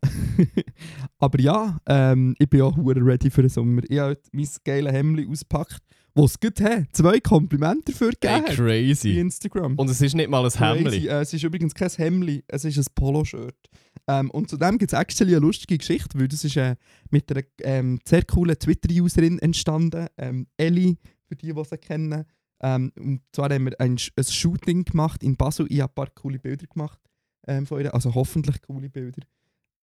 aber 1.20 1.40
ja, 1.40 1.78
ähm, 1.88 2.36
ich 2.40 2.50
bin 2.50 2.62
auch 2.62 2.76
hure 2.76 3.06
ready 3.06 3.30
für 3.30 3.42
den 3.42 3.50
Sommer. 3.50 3.82
Ich 3.88 4.00
habe 4.00 4.12
heute 4.12 4.24
mein 4.32 4.48
geiles 4.64 4.94
Hemd 4.94 5.30
ausgepackt, 5.30 5.82
wo 6.16 6.26
es 6.26 6.40
gut 6.40 6.60
hat. 6.62 6.86
Zwei 6.94 7.20
Komplimente 7.20 7.92
dafür 7.92 8.12
Hey, 8.24 8.40
gegeben. 8.42 8.46
Bei 8.48 8.56
crazy. 8.56 9.20
Instagram. 9.20 9.76
Und 9.76 9.90
es 9.90 10.02
ist 10.02 10.16
nicht 10.16 10.30
mal 10.30 10.44
ein. 10.44 10.52
Hemli. 10.52 11.08
Äh, 11.08 11.22
es 11.22 11.34
ist 11.34 11.44
übrigens 11.44 11.76
kein 11.76 11.90
Hemli, 11.90 12.44
es 12.48 12.66
ist 12.66 12.78
ein 12.78 12.86
Poloshirt. 12.96 13.70
Ähm, 14.08 14.32
und 14.32 14.50
zudem 14.50 14.78
gibt 14.78 14.94
es 14.94 15.00
actually 15.00 15.36
eine 15.36 15.46
lustige 15.46 15.78
Geschichte, 15.78 16.18
weil 16.18 16.28
das 16.28 16.44
ist 16.44 16.58
äh, 16.58 16.76
mit 17.12 17.30
einer 17.32 17.44
ähm, 17.62 18.00
sehr 18.08 18.24
coolen 18.24 18.58
Twitter-Userin 18.58 19.40
entstanden, 19.40 20.08
ähm, 20.18 20.48
Ellie, 20.58 20.96
für 21.28 21.36
die, 21.36 21.54
die 21.54 21.64
sie 21.64 21.78
kennen. 21.78 22.26
Ähm, 22.64 22.92
und 22.98 23.22
zwar 23.32 23.50
haben 23.50 23.66
wir 23.66 23.80
ein, 23.80 23.98
ein 24.16 24.24
Shooting 24.24 24.86
gemacht 24.86 25.24
in 25.24 25.36
Basel. 25.36 25.66
Ich 25.70 25.82
habe 25.82 25.92
ein 25.92 25.96
paar 25.96 26.10
coole 26.14 26.40
Bilder 26.40 26.68
gemacht 26.68 27.00
ähm, 27.48 27.66
von 27.66 27.82
ihr, 27.82 27.94
also 27.94 28.14
hoffentlich 28.16 28.62
coole 28.62 28.90
Bilder. 28.90 29.22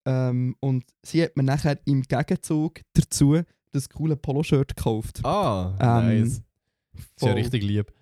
Ähm, 0.06 0.56
und 0.60 0.84
sie 1.04 1.22
hat 1.22 1.36
mir 1.36 1.42
nachher 1.42 1.78
im 1.86 2.02
Gegenzug 2.02 2.80
dazu 2.94 3.40
das 3.72 3.88
coole 3.88 4.16
Poloshirt 4.16 4.76
gekauft. 4.76 5.24
Ah, 5.24 5.76
Ähm, 5.80 6.22
nice. 6.22 6.42
Ist 7.16 7.22
ja 7.22 7.32
richtig 7.32 7.62
lieb. 7.62 7.92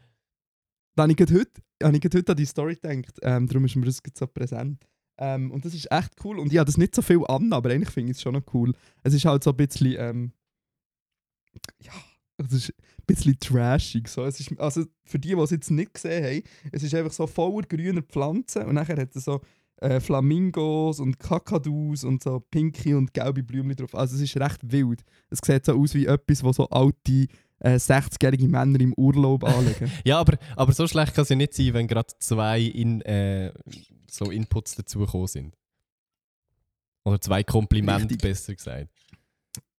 Da 0.94 1.02
habe 1.02 1.12
ich 1.12 1.18
heute, 1.20 1.50
habe 1.82 1.94
ich 1.96 2.00
gerade 2.00 2.18
heute 2.18 2.32
an 2.32 2.36
die 2.36 2.46
Story 2.46 2.76
gedacht. 2.76 3.18
Ähm, 3.22 3.46
darum 3.46 3.64
ist 3.64 3.76
mir 3.76 3.84
das 3.86 4.02
gerade 4.02 4.16
so 4.18 4.26
präsent. 4.26 4.86
Ähm, 5.18 5.50
und 5.50 5.64
das 5.64 5.74
ist 5.74 5.90
echt 5.90 6.12
cool. 6.24 6.38
Und 6.38 6.52
ich 6.52 6.58
habe 6.58 6.66
das 6.66 6.76
nicht 6.78 6.94
so 6.94 7.02
viel 7.02 7.22
an, 7.26 7.52
aber 7.52 7.70
eigentlich 7.70 7.90
finde 7.90 8.12
ich 8.12 8.18
es 8.18 8.22
schon 8.22 8.34
noch 8.34 8.54
cool. 8.54 8.72
Es 9.02 9.12
ist 9.14 9.24
halt 9.24 9.42
so 9.42 9.50
ein 9.50 9.56
bisschen. 9.56 9.96
Ähm, 9.98 10.32
ja, 11.82 11.92
es 12.38 12.52
ist 12.52 12.74
bisschen 13.06 13.38
trashig. 13.38 14.08
So. 14.08 14.24
Es 14.24 14.40
ist, 14.40 14.58
also 14.58 14.84
für 15.04 15.18
die, 15.18 15.34
die 15.34 15.40
es 15.40 15.50
jetzt 15.50 15.70
nicht 15.70 15.94
gesehen 15.94 16.24
haben, 16.24 16.42
es 16.72 16.82
ist 16.82 16.94
einfach 16.94 17.12
so 17.12 17.26
voller 17.26 17.66
grüner 17.66 18.02
Pflanzen 18.02 18.64
und 18.64 18.74
nachher 18.74 18.96
hat 18.96 19.14
es 19.14 19.24
so 19.24 19.40
äh, 19.80 20.00
Flamingos 20.00 21.00
und 21.00 21.18
Kakadus 21.18 22.04
und 22.04 22.22
so 22.22 22.40
pinke 22.40 22.96
und 22.96 23.12
gelbe 23.12 23.42
Blümchen 23.42 23.76
drauf. 23.76 23.94
Also 23.94 24.16
es 24.16 24.22
ist 24.22 24.36
recht 24.36 24.60
wild. 24.62 25.02
Es 25.30 25.40
sieht 25.44 25.66
so 25.66 25.78
aus 25.78 25.94
wie 25.94 26.06
etwas, 26.06 26.42
wo 26.42 26.52
so 26.52 26.68
alte 26.68 27.26
äh, 27.60 27.76
60-jährige 27.76 28.48
Männer 28.48 28.80
im 28.80 28.94
Urlaub 28.94 29.44
anlegen. 29.44 29.90
Ja, 30.04 30.18
aber, 30.18 30.38
aber 30.56 30.72
so 30.72 30.86
schlecht 30.86 31.14
kann 31.14 31.22
es 31.22 31.28
ja 31.28 31.36
nicht 31.36 31.54
sein, 31.54 31.74
wenn 31.74 31.86
gerade 31.88 32.12
zwei 32.18 32.60
in, 32.60 33.00
äh, 33.02 33.52
so 34.10 34.30
Inputs 34.30 34.76
dazugekommen 34.76 35.26
sind. 35.26 35.56
Oder 37.04 37.20
zwei 37.20 37.44
Komplimente, 37.44 38.14
Richtig. 38.14 38.22
besser 38.22 38.54
gesagt. 38.54 38.90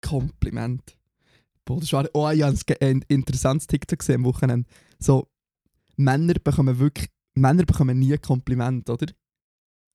Kompliment. 0.00 0.96
Boah, 1.66 1.80
das 1.80 1.92
war, 1.92 2.08
oh, 2.14 2.30
ich 2.30 2.42
habe 2.42 2.56
ein 2.80 3.04
interessantes 3.08 3.66
TikTok 3.66 3.98
gesehen 3.98 4.16
am 4.16 4.24
Wochenende. 4.24 4.66
So, 4.98 5.28
Männer 5.96 6.34
bekommen 6.42 6.78
wirklich, 6.78 7.08
Männer 7.34 7.64
bekommen 7.64 7.98
nie 7.98 8.16
Kompliment, 8.18 8.88
oder? 8.88 9.06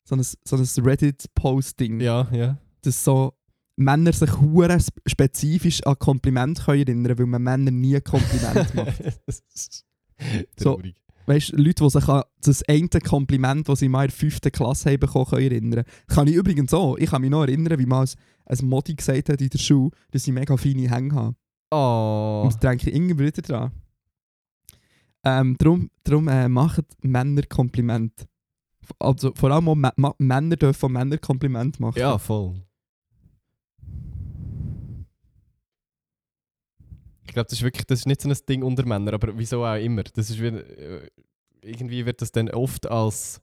So 0.03 0.15
ein, 0.15 0.23
so 0.23 0.57
ein 0.57 0.85
Reddit-Posting. 0.85 1.99
Ja, 2.01 2.27
ja. 2.31 2.57
dass 2.81 3.03
so 3.03 3.33
Männer 3.77 4.11
sich 4.13 4.31
hure 4.39 4.75
sp- 4.77 4.99
spezifisch 5.07 5.81
an 5.87 5.97
Kompliment 5.97 6.63
können 6.65 6.81
erinnern, 6.81 7.17
weil 7.17 7.25
man 7.25 7.41
Männer 7.41 7.71
nie 7.71 7.99
Kompliment 8.01 8.75
macht. 8.75 9.01
Das 9.25 9.41
ist 9.53 9.85
So. 10.59 10.79
Weißt 11.27 11.53
du, 11.53 11.57
Leute, 11.57 11.83
die 11.83 11.89
sich 11.89 12.07
an 12.09 12.23
das 12.41 12.63
eine 12.63 12.89
Kompliment, 12.89 13.69
das 13.69 13.79
sie 13.79 13.89
mal 13.89 14.03
in 14.03 14.09
der 14.09 14.17
fünften 14.17 14.51
Klasse 14.51 14.89
haben 14.89 14.99
bekommen, 14.99 15.25
können 15.25 15.51
erinnern. 15.51 15.85
Kann 16.07 16.27
ich 16.27 16.35
übrigens 16.35 16.73
auch. 16.73 16.97
Ich 16.97 17.11
kann 17.11 17.21
mich 17.21 17.29
noch 17.29 17.43
erinnern, 17.43 17.79
wie 17.79 17.85
mal 17.85 18.05
ein, 18.45 18.57
ein 18.59 18.67
Modi 18.67 18.95
gesagt 18.95 19.29
hat 19.29 19.39
in 19.39 19.49
der 19.49 19.57
Schule, 19.59 19.91
dass 20.11 20.27
ich 20.27 20.33
mega 20.33 20.57
feine 20.57 20.89
Hänge 20.89 21.13
habe. 21.15 21.35
Oh. 21.71 22.43
Und 22.45 22.63
da 22.63 22.69
denke 22.69 22.89
ich 22.89 22.95
immer 22.95 23.17
wieder 23.17 23.41
dran. 23.41 23.71
Ähm, 25.23 25.55
darum 25.57 25.89
darum 26.03 26.27
äh, 26.27 26.49
machen 26.49 26.85
Männer 27.01 27.43
Kompliment. 27.43 28.27
Also 28.99 29.31
vor 29.33 29.51
allem 29.51 29.69
auch 29.69 30.15
Männer 30.17 30.55
dürfen 30.55 30.91
Männer 30.91 31.17
Kompliment 31.17 31.79
machen. 31.79 31.99
Ja, 31.99 32.17
voll. 32.17 32.55
Ich 37.23 37.33
glaube, 37.33 37.47
das 37.47 37.53
ist 37.53 37.63
wirklich, 37.63 37.85
das 37.85 37.99
ist 37.99 38.07
nicht 38.07 38.21
so 38.21 38.27
ein 38.27 38.37
Ding 38.49 38.63
unter 38.63 38.85
Männern, 38.85 39.13
aber 39.13 39.37
wieso 39.37 39.63
auch 39.63 39.75
immer. 39.75 40.03
Das 40.03 40.29
ist 40.29 40.41
wie, 40.41 40.47
äh, 40.47 41.07
irgendwie 41.61 42.05
wird 42.05 42.21
das 42.21 42.31
dann 42.31 42.49
oft 42.49 42.89
als 42.89 43.41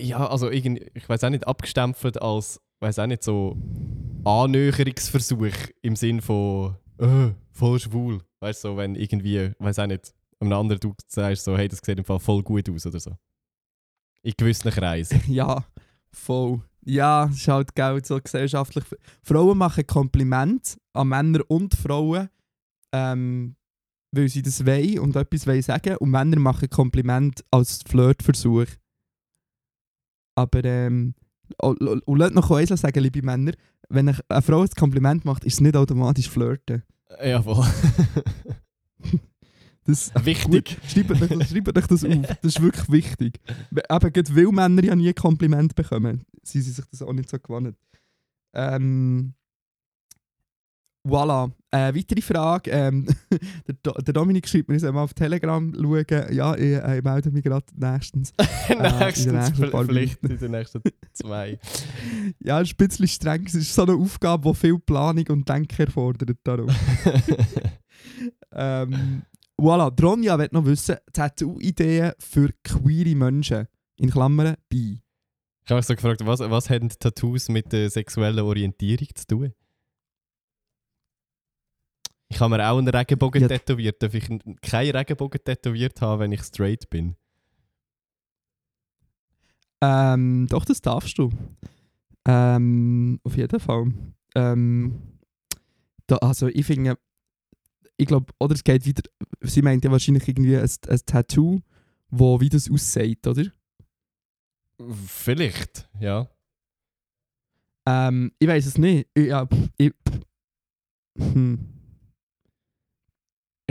ja, 0.00 0.28
also 0.28 0.50
irgend, 0.50 0.80
ich 0.94 1.08
weiß 1.08 1.24
auch 1.24 1.30
nicht, 1.30 1.46
abgestempelt 1.46 2.20
als, 2.20 2.60
weiß 2.80 2.98
auch 2.98 3.06
nicht, 3.06 3.22
so 3.22 3.56
Annäherungsversuch 4.24 5.54
im 5.82 5.96
Sinn 5.96 6.20
von 6.20 6.76
äh, 6.98 7.30
voll 7.52 7.78
schwul. 7.80 8.20
Weißt 8.40 8.64
du, 8.64 8.68
so, 8.68 8.76
wenn 8.76 8.94
irgendwie, 8.94 9.52
weiß 9.58 9.78
auch 9.78 9.86
nicht, 9.86 10.12
einem 10.40 10.52
anderen 10.52 10.80
du 10.80 10.94
sagst 11.06 11.44
so, 11.44 11.56
hey, 11.56 11.68
das 11.68 11.80
sieht 11.84 11.98
im 11.98 12.04
Fall 12.04 12.18
voll 12.20 12.42
gut 12.42 12.68
aus 12.68 12.86
oder 12.86 13.00
so. 13.00 13.16
In 14.22 14.32
gewissen 14.36 14.70
Kreisen. 14.70 15.22
Ja, 15.28 15.64
voll. 16.10 16.62
Ja, 16.84 17.26
es 17.26 17.36
ist 17.38 17.48
halt 17.48 17.74
Geld 17.74 18.06
so 18.06 18.20
gesellschaftlich. 18.20 18.84
Frauen 19.22 19.58
machen 19.58 19.86
Komplimente 19.86 20.76
an 20.92 21.08
Männer 21.08 21.40
und 21.48 21.74
Frauen, 21.74 22.28
ähm, 22.92 23.56
weil 24.12 24.28
sie 24.28 24.42
das 24.42 24.64
wollen 24.64 25.00
und 25.00 25.16
etwas 25.16 25.46
wollen 25.46 25.62
sagen. 25.62 25.96
Und 25.96 26.10
Männer 26.10 26.38
machen 26.38 26.70
Kompliment 26.70 27.44
als 27.50 27.80
Flirtversuch. 27.88 28.66
Aber, 30.36 30.64
ähm, 30.64 31.14
und 31.60 31.80
und 31.80 32.18
lasst 32.18 32.34
noch 32.34 32.50
eins 32.50 32.68
sagen, 32.68 33.00
liebe 33.02 33.22
Männer, 33.22 33.52
wenn 33.88 34.08
eine 34.28 34.42
Frau 34.42 34.62
ein 34.62 34.68
Kompliment 34.70 35.24
macht, 35.24 35.44
ist 35.44 35.54
es 35.54 35.60
nicht 35.60 35.76
automatisch 35.76 36.28
Flirten. 36.28 36.82
ja, 37.22 37.42
voll. 37.42 37.64
Das, 39.88 40.10
Wichtig. 40.24 40.80
Gut, 40.80 40.90
schreibt 40.90 41.10
euch, 41.12 41.28
das- 41.38 41.48
schreibt 41.50 41.78
euch 41.78 41.86
das 41.86 42.04
auf. 42.04 42.10
Das 42.42 42.56
ist 42.56 42.60
wirklich 42.60 42.90
wichtig. 42.90 43.40
Gerade 43.72 44.34
weil 44.34 44.50
Männer 44.50 44.82
ja 44.82 44.96
nie 44.96 45.12
Kompliment 45.12 45.76
bekommen, 45.76 46.24
sind 46.42 46.62
sie 46.62 46.72
sich 46.72 46.84
das 46.90 47.02
auch 47.02 47.12
nicht 47.12 47.28
so 47.30 47.38
gewohnt. 47.38 47.76
Ähm, 48.52 49.34
voilà. 51.06 51.50
Äh, 51.70 51.94
weitere 51.94 52.20
Frage. 52.20 52.70
Ähm, 52.70 53.06
der, 53.66 53.74
Do 53.82 53.92
der 53.92 54.14
Dominik 54.14 54.48
schreibt 54.48 54.68
mir, 54.68 54.76
ich 54.76 54.82
soll 54.82 54.92
mal 54.92 55.02
auf 55.02 55.14
Telegram 55.14 55.72
schauen. 55.74 56.04
Ja, 56.32 56.54
ich, 56.54 56.62
äh, 56.62 56.98
ich 56.98 57.04
melde 57.04 57.30
mich 57.30 57.44
gerade 57.44 57.66
nächstens. 57.74 58.32
in 58.68 58.78
den 58.78 58.98
Nächstens, 58.98 59.32
nächsten 59.32 59.86
vielleicht 59.86 60.22
in 60.24 60.38
den 60.38 60.50
nächsten 60.50 60.82
zwei. 61.12 61.58
Ja, 62.40 62.60
ist 62.60 62.72
ein 62.72 62.76
bisschen 62.76 63.08
streng. 63.08 63.44
Es 63.46 63.54
ist 63.54 63.74
so 63.74 63.82
eine 63.82 63.94
Aufgabe, 63.94 64.50
die 64.50 64.56
viel 64.56 64.78
Planung 64.78 65.26
und 65.28 65.48
Denken 65.48 65.82
erfordert. 65.82 66.36
Darum. 66.44 66.68
ähm, 68.52 69.22
voilà, 69.60 69.90
Dronja 69.90 70.38
will 70.38 70.48
noch 70.52 70.64
wissen, 70.64 70.96
Tattoo-Ideen 71.12 72.12
für 72.18 72.50
queere 72.64 73.14
Menschen. 73.14 73.66
In 73.98 74.10
Klammern, 74.10 74.56
bi. 74.68 75.00
Ich 75.64 75.70
habe 75.70 75.78
mich 75.78 75.86
so 75.86 75.94
gefragt, 75.94 76.24
was, 76.24 76.40
was 76.40 76.70
haben 76.70 76.88
Tattoos 76.88 77.48
mit 77.48 77.72
der 77.72 77.90
sexuellen 77.90 78.44
Orientierung 78.44 79.08
zu 79.14 79.26
tun? 79.26 79.52
Ich 82.36 82.40
habe 82.42 82.54
mir 82.54 82.70
auch 82.70 82.76
einen 82.76 82.88
Regenbogen 82.88 83.40
Ja. 83.40 83.48
tätowiert. 83.48 84.02
Darf 84.02 84.12
ich 84.12 84.28
keinen 84.60 84.94
Regenbogen 84.94 85.42
tätowiert 85.42 86.02
haben, 86.02 86.20
wenn 86.20 86.32
ich 86.32 86.42
straight 86.42 86.90
bin? 86.90 87.16
Ähm, 89.80 90.46
doch, 90.46 90.66
das 90.66 90.82
darfst 90.82 91.16
du. 91.16 91.30
Ähm, 92.28 93.20
auf 93.24 93.38
jeden 93.38 93.58
Fall. 93.58 93.90
Ähm, 94.34 95.18
da, 96.06 96.16
also 96.16 96.48
ich 96.48 96.66
finde, 96.66 96.98
ich 97.96 98.06
glaube, 98.06 98.30
oder 98.38 98.54
es 98.54 98.62
geht 98.64 98.84
wieder, 98.84 99.02
sie 99.40 99.62
meint 99.62 99.82
ja 99.86 99.90
wahrscheinlich 99.90 100.28
irgendwie 100.28 100.58
ein, 100.58 100.68
ein 100.88 101.00
Tattoo, 101.06 101.62
wo 102.10 102.38
wie 102.38 102.50
das 102.50 102.70
aussieht, 102.70 103.26
oder? 103.26 103.44
Vielleicht, 105.06 105.88
ja. 106.00 106.28
Ähm, 107.86 108.32
ich 108.38 108.46
weiß 108.46 108.66
es 108.66 108.76
nicht. 108.76 109.08
Ich, 109.14 109.28
ja, 109.28 109.48
ich, 109.78 109.94
hm. 111.16 111.72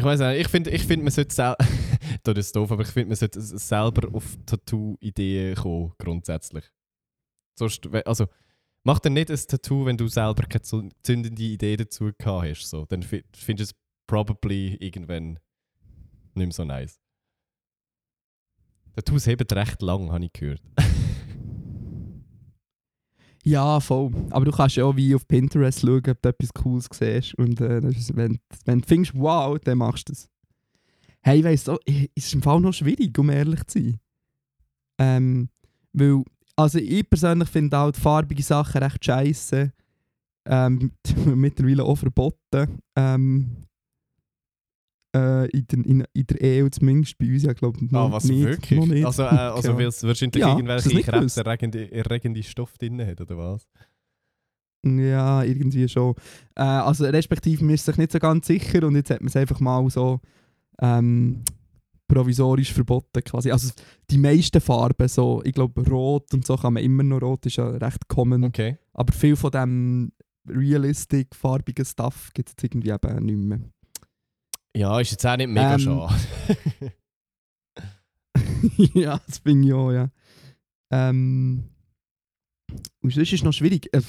Ich 0.05 0.07
weiß 0.07 0.19
nicht, 0.19 0.41
ich 0.41 0.47
finde, 0.49 0.69
ich 0.69 0.83
find, 0.83 1.01
man 1.01 1.11
sollte 1.11 1.33
selber. 1.33 1.57
das 2.21 2.37
ist 2.37 2.55
doof, 2.55 2.71
aber 2.71 2.83
ich 2.83 2.89
finde, 2.89 3.07
man 3.07 3.15
sollte 3.15 3.41
selber 3.41 4.13
auf 4.13 4.37
Tattoo-Ideen 4.45 5.55
kommen, 5.55 5.93
grundsätzlich. 5.97 6.63
Sonst, 7.57 7.87
also, 8.05 8.27
mach 8.83 8.99
dir 8.99 9.09
nicht 9.09 9.31
ein 9.31 9.35
Tattoo, 9.47 9.83
wenn 9.87 9.97
du 9.97 10.07
selber 10.07 10.43
keine 10.43 10.91
zündende 11.01 11.41
Idee 11.41 11.75
dazu 11.75 12.11
gehabt 12.15 12.47
hast. 12.47 12.69
So. 12.69 12.85
Dann 12.85 13.01
fi- 13.01 13.25
findest 13.35 13.71
du 13.71 13.75
es 13.75 13.81
probably 14.05 14.75
irgendwann 14.75 15.39
nicht 16.35 16.35
mehr 16.35 16.51
so 16.51 16.65
nice. 16.65 16.99
Tattoos 18.95 19.25
heben 19.25 19.47
recht 19.47 19.81
lang, 19.81 20.11
habe 20.11 20.25
ich 20.25 20.33
gehört. 20.33 20.61
Ja, 23.45 23.79
voll. 23.79 24.11
Aber 24.31 24.43
du 24.43 24.51
kannst 24.51 24.75
ja 24.75 24.85
auch 24.85 24.95
wie 24.95 25.13
auf 25.13 25.27
Pinterest 25.27 25.81
schauen, 25.81 26.01
ob 26.09 26.21
du 26.21 26.29
etwas 26.29 26.53
Cooles 26.53 26.89
siehst. 26.91 27.35
Und 27.35 27.61
äh, 27.61 27.79
wenn, 28.15 28.39
wenn 28.65 28.81
du 28.81 28.87
findest, 28.87 29.13
wow, 29.15 29.57
dann 29.59 29.77
machst 29.77 30.09
du 30.09 30.13
das. 30.13 30.27
Hey, 31.21 31.43
weißt 31.43 31.67
du, 31.67 31.77
es 31.85 32.07
ist 32.15 32.33
im 32.33 32.41
Fall 32.41 32.59
noch 32.59 32.73
schwierig, 32.73 33.17
um 33.19 33.29
ehrlich 33.29 33.63
zu 33.67 33.79
sein. 33.79 33.99
Ähm, 34.99 35.49
weil, 35.93 36.23
also 36.55 36.79
ich 36.79 37.07
persönlich 37.07 37.49
finde 37.49 37.77
halt 37.77 37.97
farbige 37.97 38.41
Sachen 38.41 38.81
recht 38.81 39.05
scheiße. 39.05 39.71
Ähm, 40.47 40.91
mittlerweile 41.25 41.83
auch 41.83 41.97
verboten. 41.97 42.79
Ähm, 42.95 43.67
äh, 45.15 45.45
in, 45.51 45.65
der, 45.67 45.85
in, 45.85 46.03
in 46.13 46.25
der 46.27 46.63
EU 46.65 46.69
zumindest 46.69 47.17
bei 47.17 47.25
uns, 47.27 47.43
ja, 47.43 47.53
glaube 47.53 47.79
ich, 47.81 47.89
noch 47.91 48.09
Ah, 48.09 48.11
was 48.11 48.25
nicht. 48.25 48.43
wirklich? 48.43 48.79
Noch 48.79 48.85
nicht. 48.87 49.05
Also, 49.05 49.23
äh, 49.23 49.25
also 49.27 49.69
Ja. 49.71 49.77
weil 49.77 49.87
es 49.87 50.03
wahrscheinlich 50.03 50.41
Ja, 50.41 50.49
irgendwelche 50.49 51.01
krebserregende 51.01 51.91
erregende 51.91 52.43
Stoffe 52.43 52.77
drin 52.77 52.99
hat, 53.05 53.21
oder 53.21 53.37
was? 53.37 53.67
Ja, 54.85 55.43
irgendwie 55.43 55.87
schon. 55.89 56.13
Äh, 56.55 56.61
also 56.61 57.05
respektive 57.05 57.63
man 57.65 57.73
ist 57.73 57.85
sich 57.85 57.97
nicht 57.97 58.11
so 58.11 58.19
ganz 58.19 58.45
sicher 58.47 58.85
und 58.85 58.95
jetzt 58.95 59.09
hat 59.09 59.21
man 59.21 59.29
es 59.29 59.35
einfach 59.35 59.59
mal 59.59 59.89
so 59.89 60.19
ähm, 60.79 61.41
provisorisch 62.07 62.71
verboten 62.71 63.23
quasi. 63.23 63.49
Also 63.51 63.71
die 64.11 64.19
meisten 64.19 64.61
Farben, 64.61 65.07
so, 65.07 65.41
ich 65.43 65.53
glaube 65.53 65.81
rot 65.89 66.31
und 66.35 66.45
so 66.45 66.55
kann 66.55 66.73
man 66.73 66.83
immer 66.83 67.01
noch, 67.01 67.21
rot 67.21 67.45
ist 67.47 67.55
ja 67.55 67.67
recht 67.69 68.07
common, 68.07 68.43
Okay. 68.43 68.77
aber 68.93 69.11
viel 69.11 69.35
von 69.35 69.49
dem 69.51 70.11
realistic 70.47 71.35
farbigen 71.35 71.83
Stuff 71.85 72.29
gibt 72.35 72.49
es 72.49 72.63
irgendwie 72.63 72.91
eben 72.91 73.25
nicht 73.25 73.37
mehr. 73.37 73.59
Ja, 74.75 74.99
ist 74.99 75.11
jetzt 75.11 75.25
auch 75.25 75.37
nicht 75.37 75.47
mega 75.47 75.73
Ähm, 75.75 75.79
schade. 75.79 76.13
ja, 78.93 79.19
das 79.25 79.39
bin 79.39 79.63
ich 79.63 79.73
auch, 79.73 79.91
ja. 79.91 80.09
Ähm, 80.91 81.69
und 83.01 83.13
sonst 83.13 83.31
ist 83.31 83.39
es 83.39 83.43
noch 83.43 83.53
schwierig. 83.53 83.87
Äh, 83.93 84.01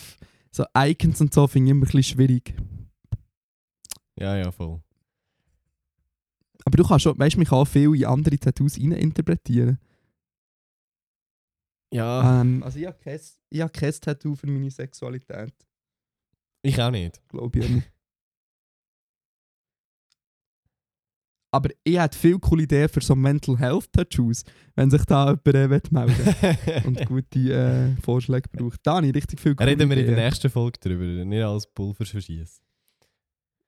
so 0.50 0.64
Icons 0.76 1.20
und 1.20 1.32
so 1.32 1.46
finde 1.46 1.68
ich 1.68 1.70
immer 1.70 1.80
ein 1.84 1.90
bisschen 1.90 2.02
schwierig. 2.02 2.54
ja, 4.18 4.36
ja, 4.36 4.50
voll. 4.50 4.80
Aber 6.64 6.76
du 6.76 6.84
kannst 6.84 7.04
schon, 7.04 7.16
weißt 7.18 7.34
du, 7.34 7.38
man 7.38 7.46
kann 7.46 7.58
auch 7.58 7.64
viel 7.64 7.94
in 7.94 8.04
andere 8.04 8.38
Tattoos 8.38 8.78
rein 8.78 8.92
interpretieren. 8.92 9.78
Ja, 11.92 12.40
Ähm, 12.40 12.62
also 12.64 12.78
ich 12.80 12.86
habe 12.86 12.98
kein, 12.98 13.20
ich 13.50 13.60
habe 13.60 13.72
kein 13.72 13.92
Tattoo 13.92 14.34
für 14.34 14.48
meine 14.48 14.70
Sexualität, 14.70 15.54
ich 16.62 16.80
auch 16.82 16.90
nicht. 16.90 17.22
glaube 17.28 17.58
ich. 17.60 17.68
nicht. 17.68 17.92
Aber 21.56 21.70
ich 21.84 21.98
hätte 21.98 22.18
viel 22.18 22.38
coole 22.38 22.64
Ideen 22.64 22.86
für 22.86 23.00
so 23.00 23.16
Mental 23.16 23.58
Health 23.58 23.90
Tattoos, 23.90 24.44
wenn 24.74 24.90
sich 24.90 25.02
da 25.06 25.30
jemand 25.30 25.72
äh, 25.72 25.80
melden 25.90 26.84
und 26.84 27.06
gute 27.06 27.38
äh, 27.50 28.02
Vorschläge 28.02 28.46
braucht. 28.52 28.80
Dani, 28.82 29.08
richtig 29.08 29.40
viel 29.40 29.54
coole 29.54 29.70
Reden 29.70 29.88
wir 29.88 29.96
in 29.96 30.04
der 30.04 30.12
Ideen. 30.12 30.24
nächsten 30.26 30.50
Folge 30.50 30.78
drüber, 30.78 31.24
nicht 31.24 31.42
als 31.42 31.66
Pulver 31.66 32.04
verschießen. 32.04 32.62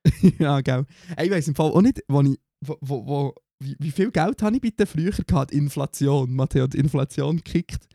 ja. 0.38 0.58
Ey, 0.58 0.84
ich 1.22 1.30
weiss 1.30 1.48
im 1.48 1.54
Fall 1.54 1.70
auch 1.70 1.80
nicht, 1.80 2.02
wo 2.08 2.20
ich, 2.20 2.38
wo, 2.60 2.76
wo, 2.82 3.06
wo, 3.06 3.34
wie, 3.60 3.74
wie 3.78 3.90
viel 3.90 4.10
Geld 4.10 4.42
habe 4.42 4.56
ich 4.56 4.60
bitte 4.60 4.84
früher 4.84 5.12
gehabt? 5.12 5.50
Inflation, 5.52 6.34
Matteo, 6.34 6.66
die 6.66 6.80
Inflation 6.80 7.42
kickt. 7.42 7.88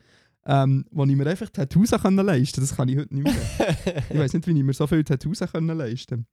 Ähm, 0.44 0.84
wo 0.90 1.04
ich 1.04 1.14
mir 1.14 1.26
einfach 1.26 1.50
Tattoos 1.50 1.90
können 1.92 2.26
leisten 2.26 2.60
Das 2.60 2.76
kann 2.76 2.88
ich 2.88 2.98
heute 2.98 3.14
nicht 3.14 3.24
mehr. 3.24 3.76
ich 4.10 4.18
weiß 4.18 4.32
nicht, 4.34 4.46
wie 4.46 4.58
ich 4.58 4.64
mir 4.64 4.74
so 4.74 4.88
viele 4.88 5.04
Tattoos 5.04 5.38
können 5.38 5.78
leisten 5.78 6.26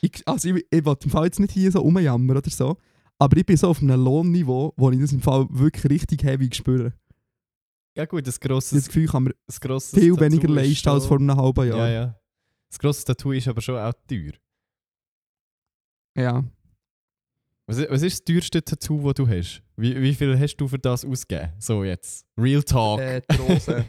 ich, 0.00 0.22
Also 0.26 0.48
ich, 0.48 0.64
ich 0.70 0.84
will 0.84 0.96
im 1.02 1.10
Fall 1.10 1.24
jetzt 1.26 1.40
nicht 1.40 1.52
hier 1.52 1.70
so 1.70 1.80
rumjammern 1.80 2.36
oder 2.36 2.50
so, 2.50 2.76
aber 3.22 3.36
ich 3.36 3.46
bin 3.46 3.56
so 3.56 3.68
auf 3.68 3.80
einem 3.80 4.02
Lohnniveau, 4.02 4.72
wo 4.76 4.90
ich 4.90 4.98
das 5.00 5.12
im 5.12 5.20
Fall 5.20 5.46
wirklich 5.50 5.90
richtig 5.90 6.24
heavy 6.24 6.50
spüre. 6.52 6.92
ja 7.96 8.04
gut, 8.06 8.26
das 8.26 8.34
habe 8.36 8.48
das 8.48 8.48
grosses, 8.48 8.86
Gefühl, 8.86 9.06
kann 9.06 9.32
grosses 9.60 9.90
viel 9.98 10.10
Tattoo 10.10 10.20
weniger 10.20 10.48
ist 10.48 10.54
leisten 10.54 10.88
als 10.88 11.06
vor 11.06 11.18
einem 11.18 11.36
halben 11.36 11.68
Ja, 11.68 11.76
Jahr. 11.76 11.88
ja. 11.90 12.20
Das 12.68 12.78
grosse 12.78 13.04
Tattoo 13.04 13.32
ist 13.32 13.46
aber 13.48 13.60
schon 13.60 13.76
auch 13.78 13.92
teuer. 14.08 14.32
ja. 16.16 16.44
Was, 17.68 17.78
was 17.88 18.02
ist 18.02 18.18
das 18.18 18.24
teuerste 18.24 18.62
Tattoo, 18.62 19.04
das 19.04 19.14
du 19.14 19.28
hast? 19.28 19.62
Wie, 19.76 19.98
wie 20.02 20.14
viel 20.14 20.36
hast 20.38 20.56
du 20.56 20.66
für 20.66 20.78
das 20.80 21.04
ausgegeben? 21.04 21.52
So 21.60 21.84
jetzt. 21.84 22.26
Real 22.36 22.62
Talk. 22.62 23.00
Äh, 23.00 23.22
die 23.30 23.36
Rose. 23.36 23.84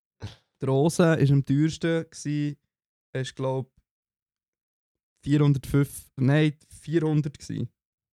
die 0.60 0.64
Rose 0.66 1.02
war 1.02 1.18
am 1.18 1.44
teuersten. 1.44 2.04
Gewesen. 2.10 2.56
Es 3.12 3.34
glaube 3.34 3.70
405. 5.24 6.10
Nein, 6.16 6.52
400 6.82 7.38
gewesen. 7.38 7.68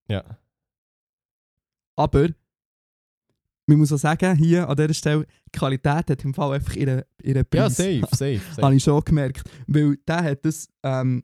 ja. 0.08 0.23
Aber 1.95 2.29
man 3.65 3.77
muss 3.77 3.93
auch 3.93 3.97
sagen, 3.97 4.36
hier 4.36 4.67
an 4.67 4.75
dieser 4.75 4.93
Stelle, 4.93 5.25
die 5.47 5.58
Qualität 5.58 6.10
hat 6.10 6.23
im 6.23 6.34
Fall 6.34 6.53
einfach 6.53 6.75
ihren, 6.75 7.03
ihren 7.21 7.45
ja, 7.53 7.63
Preis. 7.63 7.77
safe, 7.77 8.01
safe. 8.12 8.41
safe. 8.49 8.62
Habe 8.62 8.75
ich 8.75 8.84
schon 8.84 9.03
gemerkt. 9.03 9.43
Weil 9.67 9.97
der 10.08 10.23
hat 10.23 10.45
das 10.45 10.67
ähm, 10.84 11.23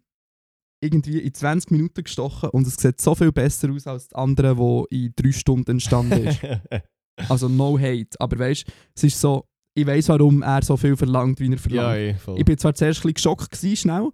irgendwie 0.82 1.20
in 1.20 1.34
20 1.34 1.72
Minuten 1.72 2.04
gestochen 2.04 2.50
und 2.50 2.66
es 2.66 2.76
sieht 2.76 3.02
so 3.02 3.14
viel 3.16 3.32
besser 3.32 3.70
aus 3.72 3.88
als 3.88 4.08
das 4.08 4.18
andere, 4.18 4.58
wo 4.58 4.86
in 4.90 5.14
3 5.16 5.32
Stunden 5.32 5.72
entstanden 5.72 6.26
ist. 6.28 6.40
also 7.30 7.50
no 7.50 7.78
hate. 7.78 8.20
Aber 8.20 8.40
weißt 8.40 8.68
du, 8.68 8.72
es 8.96 9.04
ist 9.04 9.20
so, 9.20 9.46
ich 9.74 9.86
weiß 9.86 10.10
warum 10.10 10.42
er 10.42 10.64
so 10.64 10.78
viel 10.78 10.96
verlangt, 10.96 11.40
wie 11.40 11.48
er 11.48 11.52
ja, 11.52 11.58
verlangt. 11.58 11.98
eh, 11.98 12.14
voll. 12.14 12.40
Ich 12.40 12.46
bin 12.46 12.58
zwar 12.58 12.74
zuerst 12.74 13.00
ein 13.00 13.14
bisschen 13.14 13.14
geschockt 13.16 13.52
gewesen, 13.52 13.76
schnell. 13.76 14.10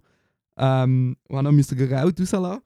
Ähm, 0.58 1.16
und 1.28 1.54
musste 1.54 1.74
ich 1.74 1.88
Geld 1.88 2.20
rauslassen. 2.20 2.62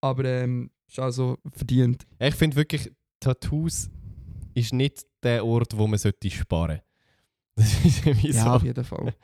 Aber 0.00 0.24
ähm, 0.24 0.70
ist 0.88 0.98
also 0.98 1.38
verdient. 1.52 2.06
Ich 2.20 2.34
finde 2.34 2.56
wirklich, 2.56 2.92
Tattoos 3.24 3.90
ist 4.54 4.72
nicht 4.72 5.04
der 5.22 5.44
Ort, 5.44 5.76
wo 5.76 5.86
man 5.86 5.98
sollte 5.98 6.30
sparen 6.30 6.80
Das 7.56 7.84
ist 7.84 8.06
irgendwie 8.06 8.30
Ja, 8.32 8.44
so. 8.44 8.50
auf 8.50 8.62
jeden 8.62 8.84
Fall. 8.84 9.14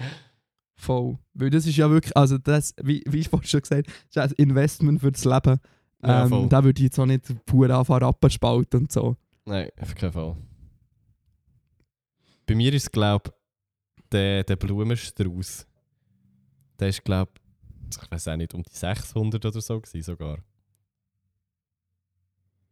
Voll. 0.76 1.18
Weil 1.34 1.50
das 1.50 1.66
ist 1.66 1.76
ja 1.76 1.90
wirklich, 1.90 2.16
also 2.16 2.38
das, 2.38 2.74
wie, 2.82 3.02
wie 3.06 3.18
ich 3.18 3.28
vorhin 3.28 3.48
schon 3.48 3.60
gesagt 3.60 3.86
habe, 3.88 3.98
ist 4.08 4.16
ein 4.18 4.32
Investment 4.48 5.00
für 5.00 5.12
das 5.12 5.24
Leben. 5.24 5.60
Ja. 6.02 6.24
Ähm, 6.24 6.48
da 6.48 6.64
würde 6.64 6.78
ich 6.80 6.84
jetzt 6.84 6.98
auch 6.98 7.06
nicht 7.06 7.44
pur 7.44 7.68
anfangen, 7.68 8.02
Rappen 8.04 8.30
spalten 8.30 8.80
und 8.82 8.92
so. 8.92 9.16
Nein, 9.44 9.68
auf 9.78 9.94
keinen 9.94 10.12
Fall. 10.12 10.36
Bei 12.46 12.54
mir 12.54 12.72
ist 12.72 12.84
es, 12.84 12.90
glaube 12.90 13.30
ich, 13.96 14.04
der, 14.10 14.44
der 14.44 14.56
Blumenstrauß. 14.56 15.66
Der 16.78 16.88
ist, 16.88 17.04
glaube 17.04 17.32
ich, 17.90 17.98
ich 18.02 18.10
weiß 18.10 18.28
auch 18.28 18.36
nicht, 18.36 18.54
um 18.54 18.62
die 18.62 18.72
600 18.72 19.44
oder 19.44 19.60
so 19.60 19.80
gewesen 19.80 20.02
sogar. 20.02 20.38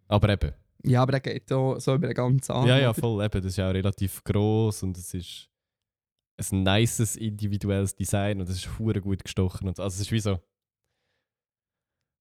Aber 0.09 0.29
eben. 0.31 0.53
Ja, 0.85 1.03
aber 1.03 1.13
der 1.13 1.21
geht 1.21 1.53
auch 1.53 1.79
so 1.81 1.95
über 1.95 2.07
den 2.07 2.15
ganzen 2.15 2.53
Arm. 2.53 2.67
ja, 2.69 2.79
ja, 2.79 2.93
voll. 2.95 3.25
Eben, 3.25 3.43
das 3.43 3.53
ist 3.53 3.61
auch 3.61 3.73
relativ 3.73 4.23
gross 4.25 4.83
und 4.83 4.97
es 4.97 5.13
ist 5.13 5.49
ein 6.53 6.63
nices 6.63 7.17
individuelles 7.17 7.95
Design 7.97 8.41
und 8.41 8.49
es 8.49 8.57
ist 8.57 8.79
hure 8.79 9.01
gut 9.01 9.25
gestochen. 9.25 9.67
Und 9.69 9.77
so. 9.77 9.83
Also 9.83 9.95
es 9.97 10.01
ist 10.03 10.13
wie 10.13 10.21
so... 10.21 10.39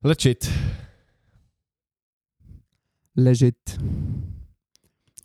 Legit. 0.01 0.49
Legit. 3.13 3.77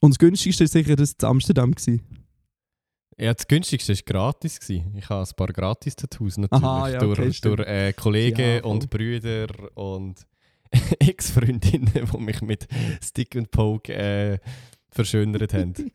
Und 0.01 0.11
das 0.11 0.19
günstigste 0.19 0.65
war 0.65 0.69
sicher 0.69 0.97
das 0.97 1.13
in 1.13 1.25
Amsterdam. 1.27 1.73
Gewesen. 1.73 2.03
Ja, 3.19 3.35
das 3.35 3.47
günstigste 3.47 3.95
war 3.95 4.03
gratis. 4.05 4.59
Gewesen. 4.59 4.95
Ich 4.97 5.09
habe 5.09 5.29
ein 5.29 5.37
paar 5.37 5.49
Gratis-Tattoos 5.49 6.39
natürlich. 6.39 6.65
Aha, 6.65 6.89
ja, 6.89 6.99
durch 6.99 7.19
okay, 7.19 7.33
stimmt. 7.33 7.59
durch 7.59 7.69
äh, 7.69 7.93
Kollegen 7.93 8.57
Ja, 8.57 8.65
und 8.65 8.91
Brüder 8.91 9.47
und 9.77 10.27
Ex-Freundinnen, 10.99 11.93
die 11.95 12.19
mich 12.19 12.43
mit 12.43 12.67
Stick 13.03 13.37
and 13.37 13.51
Poke 13.51 13.93
äh, 13.95 14.39
verschönert 14.91 15.53
haben. 15.55 15.75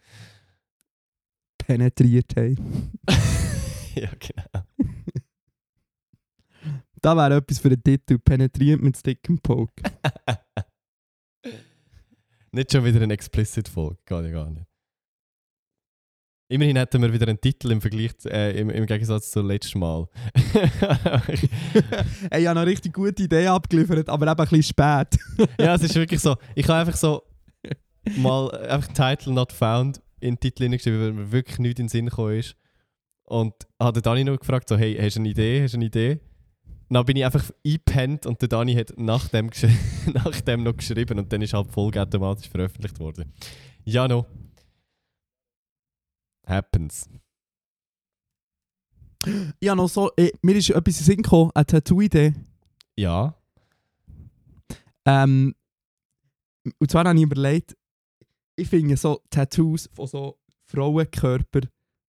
Penetriert 1.57 2.35
haben. 2.35 2.91
ja, 3.95 4.09
genau. 4.19 4.65
Da 7.01 7.15
wäre 7.15 7.35
etwas 7.35 7.59
für 7.59 7.69
den 7.69 7.83
Titel. 7.83 8.17
Penetriert 8.19 8.81
mit 8.81 8.97
Stick 8.97 9.29
and 9.29 9.43
Poke. 9.43 9.83
Nicht 12.51 12.71
schon 12.71 12.85
wieder 12.85 13.01
eine 13.01 13.13
Explicit-Folge, 13.13 13.99
gar 14.05 14.21
nicht. 14.21 14.65
Immerhin 16.49 16.77
hätten 16.77 17.01
wir 17.01 17.11
wieder 17.11 17.27
einen 17.27 17.41
Titel 17.41 17.71
im 17.71 17.81
Vergleich, 17.81 18.11
äh, 18.25 18.57
im, 18.57 18.69
im 18.69 18.85
Gegensatz 18.85 19.31
zum 19.31 19.47
letzten 19.47 19.79
Mal. 19.79 20.07
Ich 22.31 22.47
habe 22.47 22.59
eine 22.59 22.65
richtig 22.65 22.93
gute 22.93 23.23
Idee 23.23 23.47
abgeliefert, 23.47 24.09
aber 24.09 24.31
eben 24.31 24.39
ein 24.39 24.47
bisschen 24.47 24.63
spät. 24.63 25.19
ja, 25.59 25.75
es 25.75 25.83
ist 25.83 25.95
wirklich 25.95 26.21
so. 26.21 26.35
Ich 26.55 26.67
habe 26.67 26.79
einfach 26.79 26.95
so 26.95 27.23
mal 28.15 28.49
einfach 28.67 28.93
Title 28.93 29.33
not 29.33 29.51
found 29.51 30.01
in 30.19 30.35
den 30.35 30.39
Titel 30.39 30.63
hineingeschrieben, 30.63 31.01
weil 31.01 31.13
mir 31.13 31.31
wirklich 31.31 31.59
nichts 31.59 31.79
in 31.79 31.85
den 31.85 31.89
Sinn 31.89 32.05
gekommen 32.05 32.37
ist. 32.37 32.55
Und 33.23 33.53
habe 33.79 34.01
Dani 34.01 34.23
noch 34.23 34.39
gefragt, 34.39 34.69
so, 34.69 34.77
hey, 34.77 34.95
hast 34.95 35.17
du 35.17 35.19
eine 35.19 35.29
Idee, 35.29 35.63
hast 35.63 35.73
du 35.73 35.77
eine 35.77 35.85
Idee? 35.85 36.19
Dann 36.89 37.05
bin 37.05 37.17
ich 37.17 37.25
einfach 37.25 37.43
eingepennt 37.65 38.25
und 38.25 38.41
der 38.41 38.47
Dani 38.47 38.73
hat 38.75 38.93
nach 38.95 39.27
dem, 39.27 39.49
nach 40.13 40.41
dem 40.41 40.63
noch 40.63 40.77
geschrieben 40.77 41.19
und 41.19 41.33
dann 41.33 41.41
ist 41.41 41.53
halt 41.53 41.69
Folge 41.69 42.01
automatisch 42.01 42.47
veröffentlicht 42.47 42.97
worden. 42.99 43.33
Ja, 43.83 44.07
no. 44.07 44.25
Happens. 46.47 47.09
Habe 49.25 49.75
noch 49.75 49.89
so, 49.89 50.11
eh, 50.17 50.31
mir 50.41 50.55
ist 50.55 50.69
etwas 50.69 50.99
in 50.99 51.05
Sinn 51.05 51.21
gekommen, 51.21 51.51
eine 51.53 51.65
Tattoo-Idee. 51.65 52.33
Ja. 52.95 53.35
Ähm, 55.05 55.55
und 56.79 56.91
zwar 56.91 57.05
habe 57.05 57.17
ich 57.17 57.23
überlegt, 57.23 57.75
ich 58.55 58.67
finde 58.67 58.97
so 58.97 59.21
Tattoos 59.29 59.89
von 59.93 60.07
so 60.07 60.39
Frauenkörper, 60.65 61.61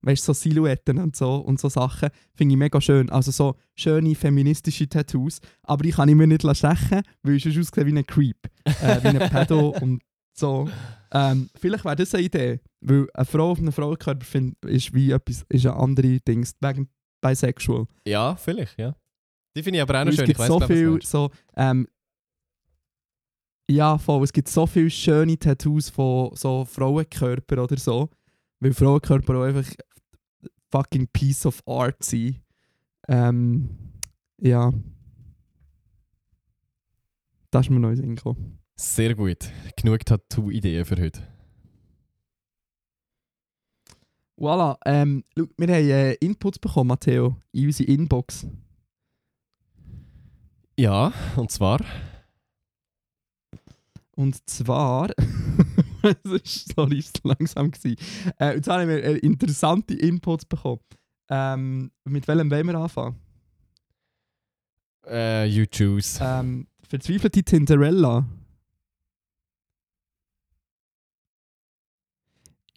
weißt 0.02 0.22
du, 0.28 0.32
so 0.32 0.32
Silhouetten 0.32 0.98
und 0.98 1.14
so 1.16 1.36
und 1.36 1.60
so 1.60 1.68
Sachen, 1.68 2.10
finde 2.34 2.54
ich 2.54 2.58
mega 2.58 2.80
schön. 2.80 3.10
Also 3.10 3.30
so 3.30 3.56
schöne 3.74 4.14
feministische 4.14 4.88
Tattoos. 4.88 5.40
Aber 5.62 5.84
ich 5.84 5.96
kann 5.96 6.08
ich 6.08 6.14
mir 6.14 6.26
nicht 6.26 6.42
stechen, 6.42 7.02
weil 7.22 7.34
ich 7.34 7.44
sonst 7.44 7.58
aussehe 7.58 7.86
wie 7.86 7.98
ein 7.98 8.06
Creep. 8.06 8.38
Äh, 8.64 9.02
wie 9.02 9.18
ein 9.18 9.30
Pedo 9.30 9.70
und 9.80 10.02
so. 10.32 10.68
Ähm, 11.12 11.48
vielleicht 11.54 11.84
wäre 11.84 11.96
das 11.96 12.14
eine 12.14 12.24
Idee, 12.24 12.60
weil 12.80 13.06
eine 13.14 13.24
Frau 13.24 13.50
auf 13.50 13.58
einem 13.58 13.72
Frauenkörper 13.72 14.24
find, 14.24 14.62
ist 14.64 14.92
wie 14.94 15.10
etwas, 15.10 15.44
ist 15.48 15.66
eine 15.66 15.76
andere 15.76 16.20
Dings, 16.20 16.54
wegen 16.60 16.88
bisexual. 17.20 17.86
Ja, 18.06 18.36
vielleicht, 18.36 18.78
ja. 18.78 18.94
Die 19.56 19.62
finde 19.62 19.78
ich 19.78 19.82
aber 19.82 20.00
auch 20.00 20.04
noch 20.04 20.12
schön. 20.12 20.20
Es 20.20 20.26
gibt 20.26 20.30
ich 20.30 20.38
weiss, 20.38 20.48
so 20.48 20.58
glaub, 20.58 20.70
viel, 20.70 21.02
so, 21.02 21.30
ähm, 21.56 21.88
ja, 23.70 23.98
voll. 23.98 24.24
Es 24.24 24.32
gibt 24.32 24.48
so 24.48 24.66
viele 24.66 24.90
schöne 24.90 25.38
Tattoos 25.38 25.90
von 25.90 26.34
so 26.34 26.64
Frauenkörper 26.64 27.62
oder 27.62 27.76
so. 27.76 28.08
Weil 28.60 28.72
Frauenkörper 28.72 29.36
auch 29.36 29.42
einfach 29.42 29.70
fucking 30.70 31.06
piece 31.08 31.44
of 31.44 31.62
art 31.66 32.02
sind. 32.02 32.40
Ähm, 33.08 33.68
ja. 34.40 34.72
Das 37.50 37.66
ist 37.66 37.70
mir 37.70 37.78
noch 37.80 37.90
in 37.90 37.96
den 37.96 38.02
Sinn 38.02 38.16
gekommen. 38.16 38.58
Sehr 38.80 39.16
gut. 39.16 39.38
Genug 39.76 40.04
Tattoo-Ideen 40.06 40.84
für 40.84 40.96
heute. 40.96 41.26
Voilà. 44.38 44.78
Ähm, 44.86 45.24
wir 45.34 45.66
haben 45.66 45.90
äh, 45.90 46.12
Inputs 46.14 46.60
bekommen, 46.60 46.86
Matteo, 46.86 47.34
in 47.50 47.66
unsere 47.66 47.90
Inbox. 47.90 48.46
Ja, 50.78 51.12
und 51.34 51.50
zwar. 51.50 51.80
Und 54.12 54.48
zwar. 54.48 55.10
Es 56.00 56.30
ist, 56.30 56.74
sorry, 56.76 56.98
ist 57.00 57.20
langsam 57.24 57.72
gewesen. 57.72 57.96
Äh, 58.38 58.54
und 58.54 58.64
zwar 58.64 58.80
haben 58.80 58.88
wir 58.88 59.02
äh, 59.02 59.18
interessante 59.18 59.94
Inputs 59.94 60.44
bekommen. 60.44 60.80
Ähm, 61.28 61.90
mit 62.04 62.28
welchem 62.28 62.48
wollen 62.52 62.68
wir 62.68 62.76
anfangen? 62.76 63.16
Äh, 65.04 65.46
you 65.46 65.66
choose. 65.66 66.20
Ähm, 66.22 66.68
verzweifelte 66.88 67.42
Tinderella. 67.42 68.24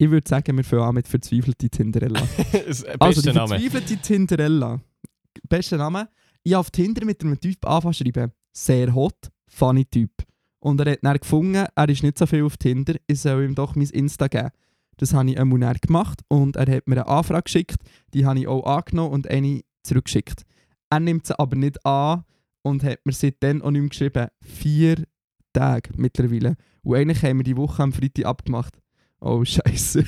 Ich 0.01 0.09
würde 0.09 0.27
sagen, 0.27 0.57
wir 0.57 0.63
fangen 0.63 0.81
an 0.81 0.95
mit 0.95 1.07
verzweifelte 1.07 1.69
Tinderella. 1.69 2.21
Also, 2.99 3.21
die 3.21 3.31
Name. 3.31 3.49
verzweifelte 3.49 3.97
Tinderella. 3.97 4.81
Bester 5.47 5.77
Name. 5.77 6.09
Ich 6.41 6.53
habe 6.53 6.61
auf 6.61 6.71
Tinder 6.71 7.05
mit 7.05 7.23
einem 7.23 7.39
Typ 7.39 7.63
anfangen 7.67 7.93
schreiben. 7.93 8.31
Sehr 8.51 8.95
hot, 8.95 9.29
funny 9.47 9.85
Typ. 9.85 10.09
Und 10.59 10.81
er 10.81 10.93
hat 10.93 11.03
dann 11.03 11.17
gefunden, 11.17 11.67
er 11.75 11.89
ist 11.89 12.01
nicht 12.01 12.17
so 12.17 12.25
viel 12.25 12.41
auf 12.43 12.57
Tinder, 12.57 12.95
ich 13.05 13.21
soll 13.21 13.43
ihm 13.43 13.53
doch 13.53 13.75
mein 13.75 13.89
Insta 13.89 14.27
geben. 14.27 14.49
Das 14.97 15.13
habe 15.13 15.29
ich 15.29 15.39
einmal 15.39 15.59
dann 15.59 15.77
gemacht 15.79 16.21
und 16.29 16.55
er 16.55 16.77
hat 16.77 16.87
mir 16.87 16.95
eine 16.95 17.07
Anfrage 17.07 17.43
geschickt, 17.43 17.77
die 18.15 18.25
habe 18.25 18.39
ich 18.39 18.47
auch 18.47 18.65
angenommen 18.65 19.13
und 19.13 19.29
eine 19.29 19.61
zurückgeschickt. 19.83 20.45
Er 20.89 20.99
nimmt 20.99 21.27
sie 21.27 21.37
aber 21.37 21.55
nicht 21.55 21.85
an 21.85 22.23
und 22.63 22.83
hat 22.83 23.05
mir 23.05 23.13
seitdem 23.13 23.61
auch 23.61 23.69
nicht 23.69 23.81
mehr 23.81 23.89
geschrieben. 23.89 24.27
Vier 24.41 25.03
Tage 25.53 25.91
mittlerweile. 25.95 26.55
Und 26.81 26.95
eigentlich 26.95 27.21
haben 27.21 27.37
wir 27.37 27.43
die 27.43 27.57
Woche 27.57 27.83
am 27.83 27.93
Freitag 27.93 28.25
abgemacht. 28.25 28.81
Oh, 29.21 29.45
Scheiße. 29.45 30.03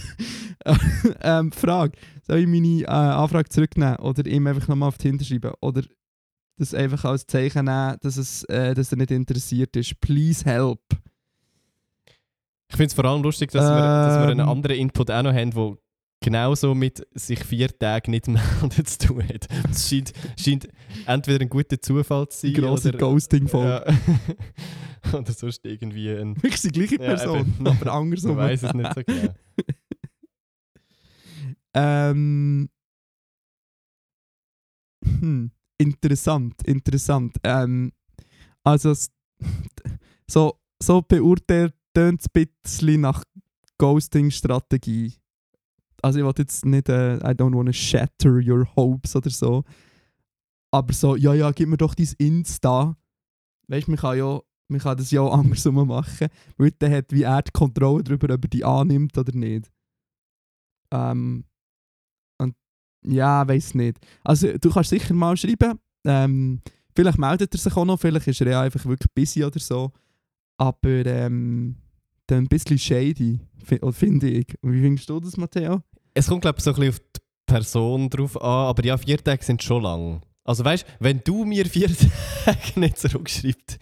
ähm, 1.22 1.52
Frage: 1.52 1.98
Soll 2.24 2.40
ich 2.40 2.48
meine 2.48 2.82
äh, 2.82 2.86
Anfrage 2.88 3.50
zurücknehmen 3.50 3.98
oder 3.98 4.26
ihm 4.26 4.48
einfach 4.48 4.68
nochmal 4.68 4.90
auf 4.90 4.98
Tinder 4.98 5.24
schreiben? 5.24 5.54
Oder 5.62 5.84
das 6.58 6.74
einfach 6.74 7.06
als 7.06 7.26
Zeichen 7.28 7.66
nehmen, 7.66 7.98
dass, 8.02 8.18
es, 8.18 8.44
äh, 8.46 8.74
dass 8.74 8.92
er 8.92 8.98
nicht 8.98 9.12
interessiert 9.12 9.76
ist? 9.76 10.00
Please 10.02 10.44
help. 10.46 10.82
Ich 12.70 12.76
finde 12.76 12.88
es 12.88 12.94
vor 12.94 13.06
allem 13.06 13.22
lustig, 13.22 13.52
dass, 13.52 13.64
wir, 13.64 13.70
dass 13.70 14.20
wir 14.20 14.30
einen 14.30 14.40
Ähm. 14.40 14.50
anderen 14.50 14.78
Input 14.78 15.12
auch 15.12 15.22
noch 15.22 15.34
haben, 15.34 15.52
der 15.52 15.78
genauso 16.24 16.74
mit 16.74 17.06
sich 17.14 17.44
vier 17.44 17.68
Tagen 17.78 18.12
nicht 18.12 18.28
melden 18.28 18.72
zu 18.86 19.08
tun 19.08 19.24
hat. 19.28 19.48
Es 19.70 19.88
scheint, 19.90 20.14
scheint 20.40 20.68
entweder 21.06 21.42
ein 21.42 21.50
guter 21.50 21.80
Zufall 21.80 22.28
zu 22.30 22.48
sein 22.48 22.54
grosse 22.56 22.92
Ghosting-Folge. 22.94 23.86
ja. 25.12 25.14
oder 25.20 25.32
sonst 25.34 25.64
irgendwie 25.66 26.10
ein... 26.10 26.36
Wirklich 26.42 26.62
die 26.62 26.70
gleiche 26.70 26.96
Ja, 26.96 27.16
Person, 27.16 27.40
eben. 27.42 27.68
aber 27.68 27.86
Ich 27.86 27.92
andersrum. 27.92 28.38
weiß 28.38 28.64
es 28.64 28.74
nicht 28.74 28.94
so 28.96 29.02
genau. 29.06 29.34
Ähm, 31.76 32.70
hm, 35.04 35.52
interessant, 35.80 36.62
interessant. 36.68 37.36
Ähm, 37.44 37.92
also, 38.64 38.94
so, 40.30 40.60
so 40.82 41.02
beurteilt 41.02 41.74
tönt 41.96 42.22
es 42.22 42.28
ein 42.28 42.48
bisschen 42.62 43.02
nach 43.02 43.24
Ghosting-Strategie. 43.80 45.16
Also, 46.04 46.20
ich 46.20 46.26
will 46.26 46.34
jetzt 46.38 46.66
nicht, 46.66 46.90
äh, 46.90 47.16
I 47.18 47.34
don't 47.34 47.56
want 47.56 47.68
to 47.68 47.74
shatter 47.74 48.40
your 48.46 48.68
hopes 48.76 49.16
oder 49.16 49.30
so. 49.30 49.64
Aber 50.72 50.94
so, 50.94 51.16
ja, 51.16 51.34
ja, 51.34 51.52
gib 51.52 51.70
mir 51.70 51.78
doch 51.78 51.96
dein 51.96 52.10
Insta. 52.18 52.98
Weißt 53.68 53.88
du, 53.88 53.92
man 53.92 54.00
kann 54.00 54.18
ja. 54.18 54.40
Man 54.70 54.80
kann 54.80 54.98
das 54.98 55.12
ja 55.12 55.22
auch 55.22 55.34
andersrum 55.38 55.88
machen, 55.88 56.30
weil 56.58 56.72
dann 56.80 56.94
hat 56.94 57.12
wie 57.12 57.24
er 57.24 57.42
die 57.42 57.52
Kontrolle 57.52 58.04
darüber, 58.04 58.34
ob 58.34 58.46
er 58.46 58.50
die 58.50 58.64
annimmt 58.64 59.18
oder 59.18 59.36
nicht. 59.36 59.70
Ähm, 60.92 61.44
ja, 63.06 63.48
weiß 63.48 63.76
nicht. 63.76 64.00
Also 64.24 64.58
du 64.58 64.72
kannst 64.72 64.90
sicher 64.90 65.14
mal 65.14 65.36
schreiben. 65.38 65.80
Ähm, 66.06 66.62
vielleicht 66.96 67.18
meldet 67.18 67.54
er 67.54 67.60
sich 67.60 67.76
auch 67.76 67.86
noch, 67.86 68.00
vielleicht 68.00 68.28
ist 68.28 68.42
er 68.42 68.52
ja 68.52 68.62
einfach 68.62 68.86
wirklich 68.86 69.12
busy 69.14 69.44
oder 69.44 69.60
so. 69.60 69.92
Aber 70.58 71.06
ähm, 71.06 71.76
dann 72.28 72.46
ein 72.46 72.48
bisschen 72.48 72.78
shady, 72.78 73.40
finde 73.92 74.30
ich. 74.30 74.48
Wie 74.62 74.82
findest 74.82 75.10
du 75.10 75.20
das, 75.20 75.38
Matteo? 75.38 75.82
Es 76.14 76.28
kommt, 76.28 76.42
glaube 76.42 76.58
ich, 76.60 76.64
so 76.64 76.72
ein 76.72 76.76
bisschen 76.76 76.94
auf 76.94 77.00
die 77.00 77.22
Person 77.48 78.10
drauf 78.10 78.42
an, 78.42 78.68
aber 78.68 78.86
ja, 78.86 78.98
vier 78.98 79.18
Tage 79.18 79.44
sind 79.44 79.64
schon 79.64 79.84
lang. 79.84 80.22
Also 80.46 80.66
weißt 80.66 80.86
wenn 81.00 81.22
du 81.24 81.46
mir 81.46 81.66
vier 81.66 81.90
Tage 82.46 82.80
nicht 82.80 82.98
zurückschreibst, 82.98 83.80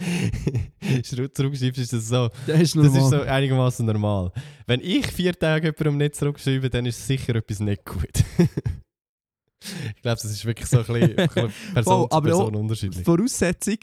zurückschreibst, 1.04 1.80
ist 1.80 1.94
das 1.94 2.08
so. 2.08 2.30
Das 2.46 2.62
ist 2.62 2.76
Das 2.76 2.96
ist 2.96 3.10
so 3.10 3.22
einigermaßen 3.22 3.86
normal. 3.86 4.32
Wenn 4.67 4.82
ich 4.82 5.08
vier 5.08 5.34
Tage 5.34 5.67
jemandem 5.67 5.98
nicht 5.98 6.15
zurückschreibe, 6.15 6.70
dann 6.70 6.86
ist 6.86 7.06
sicher 7.06 7.36
etwas 7.36 7.60
nicht 7.60 7.84
gut. 7.84 8.24
ich 8.38 10.02
glaube, 10.02 10.22
das 10.22 10.26
ist 10.26 10.46
wirklich 10.46 10.67
so 10.67 10.80
ein 10.80 10.86
bisschen, 10.86 11.15
Person 11.15 11.52
Voll, 11.84 12.10
zu 12.10 12.22
Person 12.22 12.56
unterschiedlich. 12.56 13.04
Voraussetzung 13.06 13.78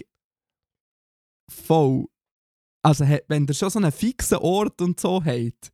voll. 1.50 2.06
Also 2.82 3.04
wenn 3.26 3.46
ihr 3.46 3.54
schon 3.54 3.70
so 3.70 3.78
einen 3.78 3.90
fixen 3.90 4.38
Ort 4.38 4.80
und 4.80 5.00
so 5.00 5.22
habt, 5.24 5.72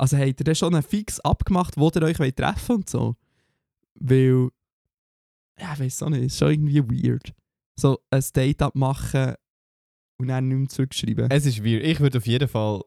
also 0.00 0.16
habt 0.16 0.40
ihr 0.40 0.44
dann 0.44 0.54
schon 0.54 0.74
einen 0.74 0.82
fix 0.82 1.20
abgemacht, 1.20 1.76
wo 1.76 1.90
ihr 1.94 2.02
euch 2.02 2.18
wollt 2.18 2.36
treffen 2.36 2.76
und 2.76 2.88
so? 2.88 3.16
Weil, 3.96 4.48
ja, 5.58 5.74
ich 5.74 5.80
weiß 5.80 6.02
auch 6.04 6.08
nicht, 6.08 6.22
ist 6.22 6.38
schon 6.38 6.52
irgendwie 6.52 7.04
weird. 7.04 7.34
So 7.78 8.00
ein 8.10 8.24
Date 8.34 8.62
abmachen 8.62 9.34
und 10.18 10.28
dann 10.28 10.48
nicht 10.48 10.56
mehr 10.56 10.68
zurückschreiben. 10.68 11.30
Es 11.30 11.44
ist 11.44 11.62
weird. 11.62 11.84
Ich 11.84 12.00
würde 12.00 12.16
auf 12.16 12.26
jeden 12.26 12.48
Fall 12.48 12.82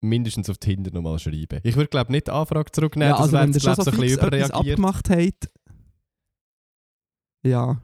mindestens 0.00 0.50
auf 0.50 0.58
Tinder 0.58 0.90
nochmal 0.90 1.20
schreiben. 1.20 1.60
Ich 1.62 1.76
würde, 1.76 1.88
glaube 1.88 2.10
nicht 2.10 2.26
die 2.26 2.32
Anfrage 2.32 2.72
zurücknehmen, 2.72 3.14
ja, 3.14 3.20
also 3.20 3.32
das 3.32 3.42
wenn 3.42 3.52
ihr 3.52 3.60
schon 3.60 3.74
so 3.76 3.82
so 3.82 3.90
ein 3.92 4.00
bisschen 4.00 4.18
überreagiert. 4.18 4.54
abgemacht 4.54 5.08
habt, 5.08 5.50
ja. 7.44 7.80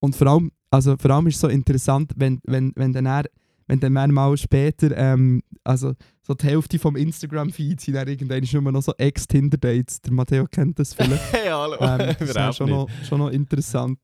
Und 0.00 0.16
vor 0.16 0.26
allem, 0.28 0.50
also 0.70 0.96
vor 0.96 1.10
allem 1.10 1.26
ist 1.26 1.34
es 1.34 1.40
so 1.42 1.48
interessant, 1.48 2.12
wenn, 2.16 2.40
wenn, 2.44 2.72
wenn 2.74 2.92
dann 2.92 3.06
er, 3.06 3.24
wenn 3.66 3.80
dann 3.80 3.96
er 3.96 4.08
mal 4.08 4.36
später, 4.36 4.96
ähm, 4.96 5.42
also 5.64 5.94
so 6.22 6.34
die 6.34 6.46
Hälfte 6.46 6.78
vom 6.78 6.96
Instagram-Feed 6.96 7.80
sind 7.80 7.94
dann 7.94 8.08
irgendwann 8.08 8.44
nur 8.52 8.72
noch 8.72 8.82
so 8.82 8.92
Ex-Tinder-Dates. 8.96 10.02
Der 10.02 10.12
Matteo 10.12 10.46
kennt 10.46 10.78
das 10.78 10.94
vielleicht. 10.94 11.22
Hey, 11.32 11.48
hallo. 11.48 11.76
ähm, 11.80 12.14
das 12.18 12.20
ist 12.50 12.56
schon 12.56 12.70
noch, 12.70 12.88
schon 13.08 13.18
noch 13.18 13.30
interessant. 13.30 13.98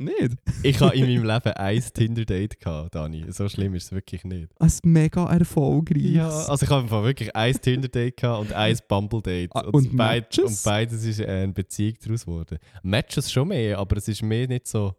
Nicht? 0.00 0.38
Ich 0.62 0.80
habe 0.80 0.96
in 0.96 1.02
meinem 1.02 1.24
Leben 1.24 1.52
ein 1.52 1.80
Tinder-Date 1.80 2.58
gehabt, 2.58 2.94
Dani. 2.94 3.26
So 3.28 3.46
schlimm 3.50 3.74
ist 3.74 3.84
es 3.84 3.92
wirklich 3.92 4.24
nicht. 4.24 4.48
Ist 4.58 4.86
mega 4.86 5.30
erfolgreich. 5.30 6.02
Ja, 6.02 6.26
also 6.26 6.64
ich 6.64 6.70
habe 6.70 6.90
wirklich 7.04 7.36
ein 7.36 7.52
Tinder-Date 7.52 8.16
gehabt 8.16 8.40
und 8.40 8.52
ein 8.54 8.78
Bumble-Date. 8.88 9.50
Ah, 9.54 9.60
und, 9.60 9.74
und 9.74 9.96
beid, 9.98 10.38
und 10.38 10.62
beides 10.64 11.04
ist 11.04 11.20
äh, 11.20 11.26
eine 11.26 11.52
Beziehung 11.52 11.96
daraus 12.02 12.24
geworden. 12.24 12.58
Matches 12.82 13.30
schon 13.30 13.48
mehr, 13.48 13.78
aber 13.78 13.98
es 13.98 14.08
ist 14.08 14.22
mehr 14.22 14.48
nicht 14.48 14.66
so. 14.66 14.94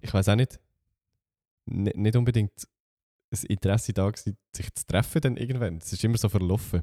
Ich 0.00 0.14
weiß 0.14 0.28
auch 0.28 0.36
nicht. 0.36 0.60
Nicht 1.66 2.16
unbedingt 2.16 2.52
das 3.30 3.44
Interesse 3.44 3.92
da 3.92 4.10
gewesen, 4.10 4.36
sich 4.54 4.72
zu 4.74 4.86
treffen 4.86 5.20
dann 5.20 5.36
irgendwann. 5.36 5.78
Es 5.78 5.92
ist 5.92 6.04
immer 6.04 6.18
so 6.18 6.28
verlaufen. 6.28 6.82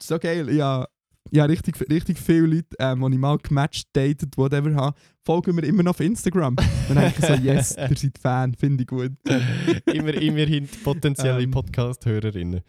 so 0.00 0.18
geil. 0.18 0.50
Ja, 0.54 0.86
ja 1.30 1.44
richtig, 1.44 1.78
richtig 1.90 2.18
viele 2.18 2.46
Leute, 2.46 2.76
ähm, 2.78 3.04
die 3.06 3.14
ich 3.14 3.20
mal 3.20 3.38
gematcht, 3.38 3.88
datet, 3.92 4.36
whatever 4.38 4.74
habe, 4.74 4.98
folgen 5.24 5.54
mir 5.54 5.64
immer 5.64 5.82
noch 5.82 5.90
auf 5.90 6.00
Instagram. 6.00 6.56
Dann 6.56 6.96
denke 6.96 7.18
ich 7.18 7.26
so, 7.26 7.34
yes, 7.34 7.76
ihr 7.90 7.96
seid 7.96 8.18
Fan, 8.18 8.54
finde 8.54 8.82
ich 8.82 8.88
gut. 8.88 9.12
immer, 9.86 10.14
immerhin 10.14 10.66
potenzielle 10.84 11.42
Ähm. 11.42 11.50
Podcast-Hörerinnen. 11.50 12.62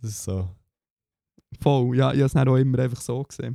Das 0.00 0.10
ist 0.10 0.24
so. 0.24 0.48
Voll, 1.60 1.96
ja, 1.96 2.12
ich 2.12 2.20
habe 2.20 2.26
es 2.26 2.36
auch 2.36 2.56
immer 2.56 2.78
einfach 2.78 3.00
so 3.00 3.22
gesehen. 3.22 3.52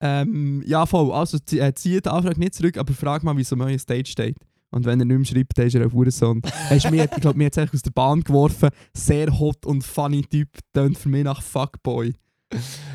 Ähm, 0.00 0.62
ja, 0.66 0.86
voll. 0.86 1.12
Also, 1.12 1.38
äh, 1.52 1.72
ziehe 1.74 2.00
die 2.00 2.08
Anfrage 2.08 2.40
nicht 2.40 2.54
zurück, 2.54 2.76
aber 2.78 2.92
frag 2.92 3.22
mal, 3.22 3.36
wie 3.36 3.44
so 3.44 3.56
ein 3.56 3.78
Stage 3.78 4.06
steht. 4.06 4.36
Und 4.70 4.84
wenn 4.84 5.00
er 5.00 5.04
nicht 5.04 5.16
mehr 5.16 5.26
schreibt, 5.26 5.58
dann 5.58 5.66
ist 5.66 5.74
er 5.74 5.82
ein 5.82 5.92
Hurensohn. 5.92 6.42
Weisst 6.68 6.86
du, 6.86 6.90
mir 6.90 7.04
Ich 7.04 7.20
glaube, 7.20 7.36
mir 7.36 7.46
hat 7.46 7.56
es 7.56 7.74
aus 7.74 7.82
der 7.82 7.90
Bahn 7.90 8.22
geworfen. 8.22 8.70
Sehr 8.94 9.38
hot 9.38 9.66
und 9.66 9.82
funny 9.82 10.22
Typ. 10.22 10.48
Tönt 10.72 10.96
für 10.96 11.08
mich 11.08 11.24
nach 11.24 11.42
Fuckboy. 11.42 12.14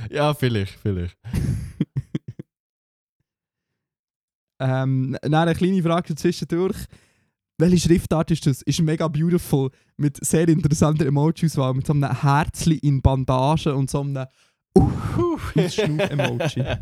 ja, 0.10 0.34
vielleicht, 0.34 0.74
vielleicht. 0.80 1.18
Ähm, 4.60 5.18
dann 5.22 5.34
eine 5.34 5.54
kleine 5.54 5.84
Frage 5.84 6.16
zwischendurch. 6.16 6.78
Welche 7.58 7.88
Schriftart 7.88 8.32
ist 8.32 8.46
das? 8.46 8.62
Ist 8.64 8.82
mega 8.82 9.08
beautiful, 9.08 9.70
mit 9.98 10.24
sehr 10.26 10.48
interessanter 10.48 11.06
Emoji-Auswahl, 11.06 11.74
mit 11.74 11.88
so 11.88 11.94
einem 11.94 12.22
Herzli 12.22 12.78
in 12.78 13.02
Bandagen 13.02 13.74
und 13.74 13.90
so 13.90 14.02
einem 14.02 14.26
Schnuf-Emoji. 14.78 16.66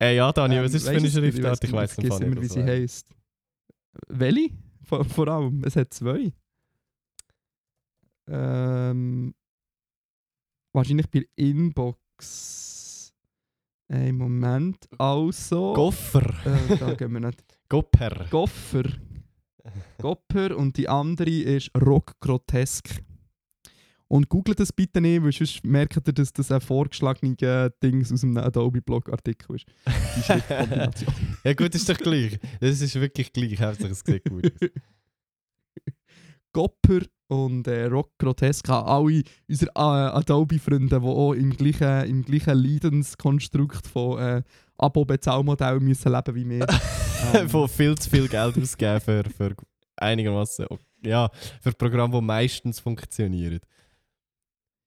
Äh, 0.00 0.16
ja, 0.16 0.32
Dani, 0.32 0.56
Ähm, 0.56 0.64
was 0.64 0.74
ist 0.74 0.86
das 0.86 0.92
für 0.92 0.98
eine 0.98 1.08
Schriftart? 1.10 1.62
Ich 1.62 1.72
weiß 1.72 1.98
nicht. 1.98 2.20
immer, 2.20 2.42
wie 2.42 2.48
sie 2.48 2.64
heisst. 2.64 3.06
Welche? 4.08 4.50
Vor, 4.82 5.04
vor 5.04 5.28
allem, 5.28 5.62
es 5.64 5.76
hat 5.76 5.94
zwei. 5.94 6.32
Ähm, 8.28 9.34
wahrscheinlich 10.72 11.08
bei 11.08 11.24
Inbox. 11.36 13.14
Ein 13.88 14.16
Moment. 14.16 14.84
Also. 14.98 15.74
Goffer. 15.74 16.28
äh, 16.44 16.76
da 16.76 16.94
gehen 16.94 17.12
wir 17.12 17.20
nicht. 17.20 17.44
Gopper. 17.68 18.26
Goffer. 18.30 18.84
Gopper 20.02 20.56
und 20.56 20.76
die 20.76 20.88
andere 20.88 21.30
ist 21.30 21.70
Rock 21.80 22.18
Grotesk. 22.20 23.00
Und 24.08 24.28
googelt 24.28 24.60
das 24.60 24.72
bitte 24.72 25.00
nicht, 25.00 25.22
weil 25.22 25.32
sonst 25.32 25.64
merkt 25.64 25.96
ihr, 25.96 26.12
dass 26.12 26.32
das 26.32 26.52
ein 26.52 26.60
vorgeschlagener 26.60 27.70
Dings 27.82 28.12
aus 28.12 28.22
einem 28.22 28.36
Adobe-Blog-Artikel 28.36 29.56
ist. 29.56 29.66
Die 30.16 30.22
Schriftkombination. 30.24 31.14
Ja 31.42 31.54
gut, 31.54 31.74
ist 31.74 31.88
doch 31.88 31.96
gleich. 31.96 32.38
Das 32.60 32.80
ist 32.80 32.94
wirklich 32.96 33.32
gleich. 33.32 33.60
Hauptsache 33.60 33.92
es 33.92 34.00
sieht 34.00 34.24
gut 34.28 34.52
aus. 34.60 34.70
Gopper 36.52 37.00
und 37.28 37.66
äh, 37.66 37.86
Rock 37.86 38.12
Grotesk 38.18 38.68
haben 38.68 38.86
alle 38.86 39.22
unsere 39.48 39.70
äh, 39.74 40.18
Adobe-Freunde, 40.18 41.00
die 41.00 41.06
auch 41.06 41.32
im 41.32 41.50
gleichen, 41.50 42.08
im 42.08 42.22
gleichen 42.24 42.56
Leidenskonstrukt 42.56 43.86
von 43.86 44.18
äh, 44.20 44.42
Abo-Bezahlmodell 44.78 45.80
müssen 45.80 46.12
leben 46.12 46.34
wie 46.34 46.48
wir. 46.48 46.66
Ähm, 47.32 47.48
Von 47.48 47.70
viel 47.70 47.94
zu 47.96 48.10
viel 48.10 48.28
Geld 48.28 48.58
ausgeben 48.58 49.00
für, 49.00 49.24
für 49.34 49.54
einigermaßen 49.96 50.66
ja, 51.06 51.30
für 51.62 51.72
Programme, 51.72 52.18
die 52.18 52.24
meistens 52.24 52.80
funktionieren. 52.80 53.60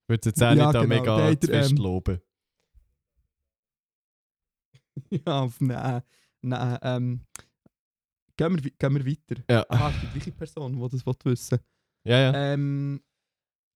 Ich 0.08 0.10
würde 0.10 0.22
es 0.22 0.26
jetzt 0.28 0.42
auch 0.42 0.56
Ja, 0.56 0.72
nicht 0.72 0.72
genau. 0.72 0.88
mega 0.88 1.18
Der 1.18 1.42
zu 1.42 1.48
fest 1.48 1.72
ähm, 1.72 1.78
loben. 1.78 2.22
ja, 5.10 5.50
nein. 5.60 6.02
Nein, 6.42 6.80
ähm. 6.82 7.22
Gehen 8.38 8.56
wir, 8.56 8.64
wi- 8.64 8.74
gehen 8.80 8.96
wir 8.96 9.06
weiter. 9.06 9.44
Ja. 9.50 9.66
Ah, 9.68 9.92
die 10.02 10.08
gleiche 10.14 10.32
Person, 10.32 10.74
die 10.80 10.90
das 10.90 11.06
will 11.06 11.16
wissen 11.26 11.60
Ja, 12.06 12.20
ja. 12.20 12.54
Ähm, 12.54 13.04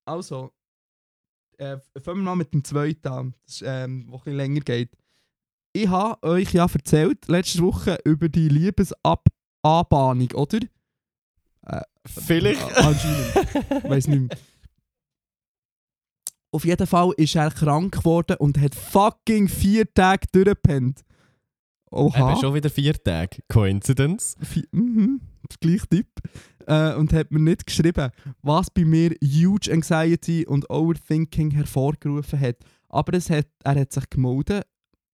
also, 0.06 0.52
äh, 1.58 1.76
fangen 2.00 2.20
wir 2.20 2.24
mal 2.24 2.36
mit 2.36 2.54
dem 2.54 2.64
zweiten 2.64 3.08
an, 3.08 3.34
das 3.44 3.56
ist, 3.56 3.62
ähm, 3.66 4.06
wo 4.08 4.14
ein 4.16 4.20
bisschen 4.20 4.36
länger 4.36 4.60
geht. 4.60 4.96
Ich 5.74 5.88
habe 5.88 6.22
euch 6.26 6.52
ja 6.54 6.64
erzählt, 6.66 7.28
letzte 7.28 7.60
Woche, 7.62 7.98
über 8.04 8.28
die 8.30 8.48
Liebesanbahnung, 8.48 10.30
oder? 10.34 10.60
Vielleicht. 12.06 12.62
Äh, 12.70 12.74
anscheinend. 12.80 13.84
Weiß 13.90 14.06
nicht 14.08 14.20
mehr. 14.30 14.38
Auf 16.52 16.64
jeden 16.64 16.86
Fall 16.86 17.12
ist 17.16 17.34
er 17.34 17.50
krank 17.50 17.92
geworden 17.98 18.36
und 18.38 18.60
hat 18.60 18.74
fucking 18.74 19.48
vier 19.48 19.92
Tage 19.92 20.26
durchgepennt. 20.32 21.00
Oha. 21.90 22.30
Eben 22.32 22.40
schon 22.40 22.54
wieder 22.54 22.70
vier 22.70 22.94
Tage. 23.02 23.38
Coincidence. 23.48 24.36
Vi- 24.40 24.68
Mhm, 24.70 25.20
der 25.50 25.56
gleiche 25.60 25.88
Typ. 25.88 26.06
Äh, 26.66 26.94
und 26.94 27.12
hat 27.12 27.30
mir 27.32 27.40
nicht 27.40 27.66
geschrieben, 27.66 28.10
was 28.42 28.70
bei 28.70 28.84
mir 28.84 29.10
huge 29.22 29.72
Anxiety 29.72 30.46
und 30.46 30.70
Overthinking 30.70 31.50
hervorgerufen 31.50 32.38
hat. 32.38 32.56
Aber 32.88 33.14
es 33.14 33.28
hat, 33.30 33.48
er 33.64 33.80
hat 33.80 33.92
sich 33.92 34.08
gemeldet 34.10 34.64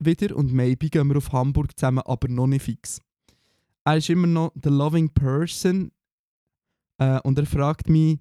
wieder 0.00 0.36
und 0.36 0.52
maybe 0.52 0.88
gehen 0.90 1.08
wir 1.08 1.16
auf 1.16 1.32
Hamburg 1.32 1.76
zusammen, 1.78 2.02
aber 2.04 2.28
noch 2.28 2.46
nicht 2.48 2.62
fix. 2.64 3.00
Er 3.84 3.96
ist 3.96 4.10
immer 4.10 4.26
noch 4.26 4.52
the 4.62 4.68
loving 4.68 5.08
person 5.08 5.90
äh, 6.98 7.18
und 7.22 7.38
er 7.38 7.46
fragt 7.46 7.88
mich, 7.88 8.18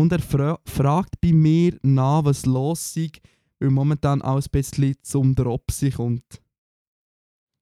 und 0.00 0.12
er 0.12 0.20
fra 0.20 0.58
fragt 0.64 1.20
bei 1.20 1.32
mir 1.32 1.78
nach, 1.82 2.24
was 2.24 2.46
los 2.46 2.96
ist, 2.96 3.20
weil 3.58 3.70
momentan 3.70 4.22
alles 4.22 4.46
ein 4.46 4.52
bisschen 4.52 4.96
zum 5.02 5.34
Dropsi 5.34 5.90
kommt. 5.90 6.40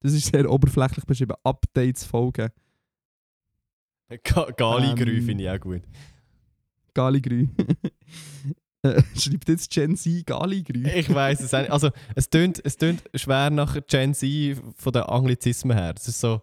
Das 0.00 0.12
ist 0.12 0.26
sehr 0.26 0.48
oberflächlich 0.50 1.04
beschrieben. 1.04 1.34
Updates 1.42 2.04
folgen. 2.04 2.50
Ga 4.24 4.50
Gali-Grü 4.56 5.18
Ähm. 5.18 5.24
finde 5.24 5.44
ich 5.44 5.50
auch 5.50 5.60
gut. 5.60 5.82
Galigrü. 6.94 7.48
Äh, 8.80 9.02
Schreibt 9.16 9.48
jetzt 9.48 9.70
Gen 9.72 9.96
Z 9.96 10.24
Galigrü? 10.24 10.88
Ich 10.90 11.12
weiß 11.12 11.40
es 11.40 11.50
nicht. 11.50 11.68
Also, 11.68 11.90
es 12.14 12.30
tönt, 12.30 12.60
es 12.64 12.76
tönt 12.76 13.02
schwer 13.12 13.50
nach 13.50 13.76
Gen 13.88 14.14
Z 14.14 14.56
von 14.76 14.92
den 14.92 15.02
Anglizismen 15.02 15.76
her. 15.76 15.94
Es 15.96 16.06
ist 16.06 16.20
so. 16.20 16.40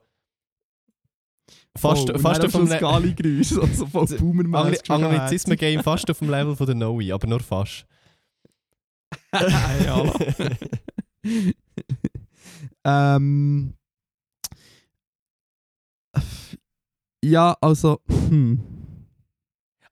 Fast, 1.77 2.09
oh, 2.09 2.17
fast 2.19 2.45
auf 2.45 2.51
dem 2.51 2.67
Le 2.67 2.79
Galigrü. 2.79 3.43
so, 3.43 3.65
so 3.67 3.85
voll 3.85 4.05
Boomer-mäßig. 4.05 4.89
Anglizismen-Game 4.89 5.83
fast 5.83 6.09
auf 6.09 6.19
dem 6.19 6.29
Level 6.29 6.55
von 6.55 6.65
der 6.65 6.75
Noe, 6.75 7.13
aber 7.13 7.27
nur 7.27 7.41
fast. 7.41 7.85
ja. 9.85 10.13
ähm. 12.85 13.73
Ja, 17.23 17.57
also. 17.59 17.99
Hm. 18.07 18.61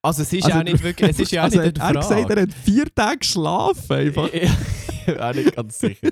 Also, 0.01 0.21
es 0.21 0.33
ist 0.33 0.45
Also, 0.45 0.59
auch 0.59 0.63
nicht 0.63 0.83
wirklich. 0.83 1.09
Es 1.09 1.19
ist 1.19 1.31
ja 1.31 1.43
also, 1.43 1.59
nicht 1.59 1.77
er 1.77 1.87
hat 1.87 1.95
gesagt, 1.95 2.29
er 2.29 2.41
hat 2.41 2.53
vier 2.53 2.93
Tage 2.93 3.19
geschlafen. 3.19 3.91
Einfach. 3.91 4.29
Ich 4.33 5.05
bin 5.05 5.19
auch 5.19 5.33
nicht 5.33 5.55
ganz 5.55 5.79
sicher. 5.79 6.09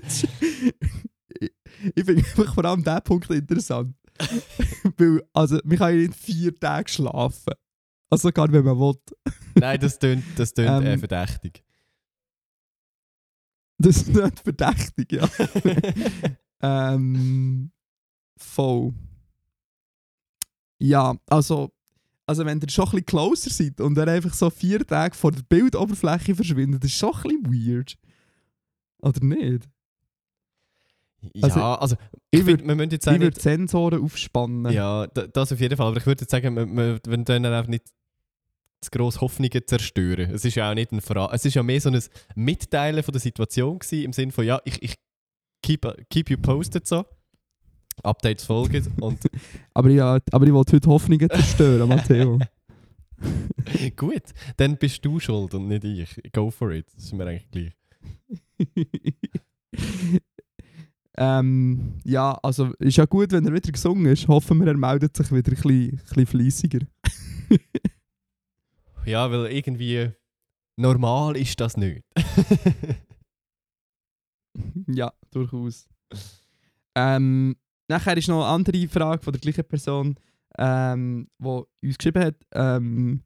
ich 1.40 2.04
finde 2.04 2.24
vor 2.24 2.64
allem 2.64 2.84
diesen 2.84 3.02
Punkt 3.02 3.30
interessant. 3.30 3.94
Weil, 4.96 5.22
also, 5.32 5.58
kann 5.78 5.94
ja 5.94 6.06
nicht 6.06 6.14
vier 6.14 6.54
Tage 6.54 6.88
schlafen. 6.90 7.54
Also, 8.10 8.30
gar 8.30 8.52
wenn 8.52 8.64
man 8.64 8.78
will. 8.78 8.94
Nein, 9.54 9.80
das 9.80 9.98
tönt, 9.98 10.24
das 10.36 10.52
tönt 10.54 10.84
äh, 10.84 10.92
Ähm. 10.92 10.98
verdächtig. 10.98 11.64
Das 13.78 13.96
ist 14.02 14.08
nicht 14.08 14.40
verdächtig, 14.40 15.12
ja. 15.12 15.28
ähm. 16.62 17.70
Voll. 18.38 18.94
Ja, 20.78 21.14
also. 21.28 21.72
Also, 22.24 22.46
wenn 22.46 22.60
ihr 22.60 22.70
schon 22.70 22.84
ein 22.84 22.90
bisschen 22.90 23.06
closer 23.06 23.50
seid 23.50 23.80
und 23.80 23.98
er 23.98 24.06
einfach 24.08 24.32
so 24.32 24.48
vier 24.48 24.86
Tage 24.86 25.14
vor 25.14 25.32
der 25.32 25.42
Bildoberfläche 25.42 26.34
verschwindet, 26.34 26.84
ist 26.84 26.92
schon 26.92 27.14
ein 27.14 27.42
bisschen 27.42 27.66
weird. 27.76 27.98
Oder 29.02 29.24
nicht? 29.24 29.68
Ja, 31.34 31.42
Also, 31.44 31.60
also, 31.60 31.96
ich, 32.30 32.44
wir 32.46 32.56
müssen 32.58 32.90
jetzt 32.90 33.06
Ich 33.06 33.20
würde. 33.20 33.40
Sensoren 33.40 34.02
aufspannen. 34.02 34.72
Ja, 34.72 35.06
da- 35.06 35.26
das 35.26 35.52
auf 35.52 35.60
jeden 35.60 35.76
Fall. 35.76 35.86
Aber 35.88 35.96
ich 35.96 36.06
würde 36.06 36.22
jetzt 36.22 36.30
sagen, 36.30 36.56
wir, 36.56 36.66
wir, 36.66 37.00
wenn 37.06 37.24
dann 37.24 37.44
einfach 37.46 37.68
nicht 37.68 37.84
zu 38.80 38.90
grosse 38.90 39.20
Hoffnungen 39.20 39.62
zerstören. 39.66 40.30
Es 40.32 40.44
ist 40.44 40.56
ja 40.56 40.70
auch 40.70 40.74
nicht 40.74 40.90
ein 40.90 41.00
Fra 41.00 41.30
Es 41.32 41.44
ist 41.44 41.54
ja 41.54 41.62
mehr 41.62 41.80
so 41.80 41.88
ein 41.90 42.02
Mitteilen 42.34 43.02
von 43.04 43.12
der 43.12 43.20
Situation 43.20 43.78
gewesen, 43.78 44.04
im 44.04 44.12
Sinne 44.12 44.32
von, 44.32 44.44
ja, 44.44 44.60
ich, 44.64 44.82
ich 44.82 44.94
keep, 45.62 45.86
keep 46.10 46.28
you 46.30 46.36
posted 46.36 46.86
so. 46.88 47.04
Updates 48.02 48.44
folgen 48.44 48.84
und 49.00 49.20
Aber, 49.74 49.90
ja, 49.90 50.18
aber 50.32 50.46
ich 50.46 50.52
wollte 50.52 50.72
heute 50.76 50.88
Hoffnungen 50.88 51.28
zerstören, 51.30 51.88
Matteo. 51.88 52.38
gut, 53.96 54.22
dann 54.56 54.76
bist 54.78 55.04
du 55.04 55.20
schuld 55.20 55.54
und 55.54 55.68
nicht 55.68 55.84
ich. 55.84 56.32
Go 56.32 56.50
for 56.50 56.72
it. 56.72 56.86
Das 56.96 57.04
ist 57.04 57.12
mir 57.12 57.24
eigentlich 57.26 57.48
gleich. 57.52 57.76
ähm, 61.22 62.00
ja, 62.04 62.36
also 62.42 62.72
ist 62.80 62.96
ja 62.96 63.04
gut, 63.04 63.30
wenn 63.30 63.46
er 63.46 63.52
wieder 63.52 63.70
gesungen 63.70 64.06
ist. 64.06 64.26
Hoffen 64.26 64.58
wir, 64.58 64.66
er 64.66 64.76
meldet 64.76 65.16
sich 65.16 65.30
wieder 65.30 65.52
ein 65.52 66.00
bisschen, 66.00 66.26
fleissiger. 66.26 66.80
Ja, 69.04 69.28
weil 69.32 69.46
irgendwie 69.46 70.12
normal 70.76 71.36
ist 71.36 71.58
das 71.58 71.76
nicht. 71.76 72.04
ja, 74.86 75.12
durchaus. 75.32 75.88
Ähm, 76.94 77.56
nachher 77.88 78.16
ist 78.16 78.28
noch 78.28 78.44
eine 78.44 78.54
andere 78.54 78.86
Frage 78.86 79.20
von 79.20 79.32
der 79.32 79.40
gleichen 79.40 79.64
Person, 79.64 80.14
ähm, 80.56 81.26
die 81.38 81.88
uns 81.88 81.98
geschrieben 81.98 82.22
hat. 82.22 82.36
Ähm, 82.52 83.24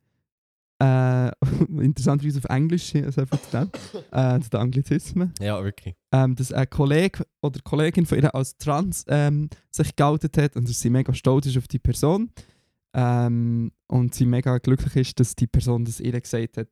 äh, 0.79 1.31
interessanterweise 1.83 2.39
auf 2.39 2.45
Englisch, 2.45 2.95
also 2.95 3.23
einfach 3.23 3.41
zu 3.41 3.51
dem, 3.51 3.71
äh, 4.11 4.41
zu 4.41 4.51
den 4.51 4.61
Anglizismen. 4.61 5.33
ja, 5.41 5.63
wirklich. 5.63 5.95
ähm, 6.13 6.35
dass 6.37 6.53
ein 6.53 6.69
Kollege 6.69 7.27
oder 7.43 7.61
Kollegin 7.63 8.07
von 8.07 8.19
ihr 8.19 8.35
als 8.35 8.57
trans 8.59 9.05
ähm, 9.09 9.49
sich 9.71 9.95
geoutet 9.97 10.37
hat 10.39 10.57
und 10.57 10.69
dass 10.69 10.81
sie 10.81 10.91
mega 10.91 11.15
stolz 11.15 11.47
ist 11.47 11.57
auf 11.59 11.69
die 11.69 11.79
Person. 11.79 12.31
Ähm, 12.95 13.73
und 13.89 14.15
sie 14.15 14.27
mega 14.27 14.59
glücklich 14.59 14.97
ist, 14.97 15.21
dass 15.21 15.37
die 15.37 15.47
Person 15.47 15.85
das 15.85 16.01
ihr 16.01 16.19
gesagt 16.19 16.57
hat. 16.57 16.69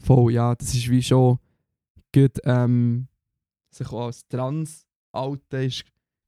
Voll, 0.00 0.32
ja, 0.32 0.54
das 0.54 0.74
ist 0.74 0.90
wie 0.90 1.02
schon 1.02 1.38
gut, 2.14 2.38
ähm, 2.44 3.08
sich 3.70 3.88
auch 3.88 4.06
als 4.06 4.26
trans 4.28 4.86
outen 5.12 5.62
ist, 5.62 5.84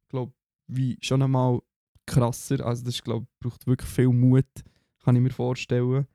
glaube 0.08 0.32
wie 0.66 0.98
schon 1.00 1.22
einmal 1.22 1.60
krasser. 2.06 2.64
Also 2.64 2.84
das 2.84 3.02
glaube 3.02 3.26
braucht 3.40 3.66
wirklich 3.66 3.90
viel 3.90 4.08
Mut, 4.08 4.46
kann 5.02 5.16
ich 5.16 5.22
mir 5.22 5.30
vorstellen. 5.30 6.06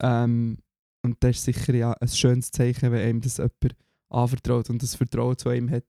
Ähm, 0.00 0.58
und 1.02 1.16
das 1.20 1.36
ist 1.36 1.44
sicher 1.44 1.74
ja 1.74 1.92
ein 1.92 2.08
schönes 2.08 2.50
Zeichen, 2.50 2.92
wenn 2.92 3.00
einem 3.00 3.20
das 3.20 3.38
jemand 3.38 3.76
anvertraut 4.08 4.70
und 4.70 4.82
das 4.82 4.94
Vertrauen 4.94 5.36
zu 5.38 5.50
ihm 5.50 5.70
hat. 5.70 5.84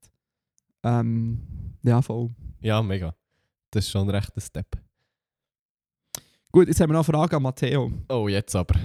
Ähm, 0.84 1.41
ja, 1.84 2.01
voll. 2.01 2.30
Ja, 2.62 2.82
mega. 2.82 3.16
Das 3.72 3.86
ist 3.86 3.91
schon 3.91 4.09
ein 4.09 4.22
Step. 4.38 4.68
Gut, 6.51 6.68
jetzt 6.68 6.82
haben 6.82 6.89
wir 6.89 6.93
noch 6.93 7.07
eine 7.07 7.18
Frage 7.18 7.38
an 7.38 7.43
Matteo. 7.43 7.91
Oh, 8.09 8.28
jetzt 8.28 8.55
aber. 8.55 8.76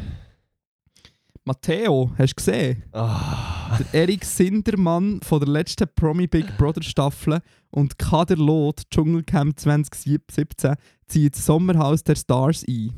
Matteo, 1.44 2.12
hast 2.18 2.32
du 2.32 2.36
gesehen? 2.36 2.82
Ah. 2.92 3.78
Der 3.78 4.02
Erik 4.02 4.24
Sindermann 4.24 5.20
von 5.22 5.40
der 5.40 5.48
letzten 5.48 5.88
Promi 5.94 6.26
Big 6.26 6.56
Brother 6.58 6.82
Staffel 6.82 7.40
und 7.70 7.98
Kader 7.98 8.36
Loth 8.36 8.88
Dschungelcamp 8.90 9.58
2017 9.58 10.74
zieht 11.06 11.34
das 11.34 11.46
Sommerhaus 11.46 12.02
der 12.02 12.16
Stars 12.16 12.64
ein. 12.68 12.92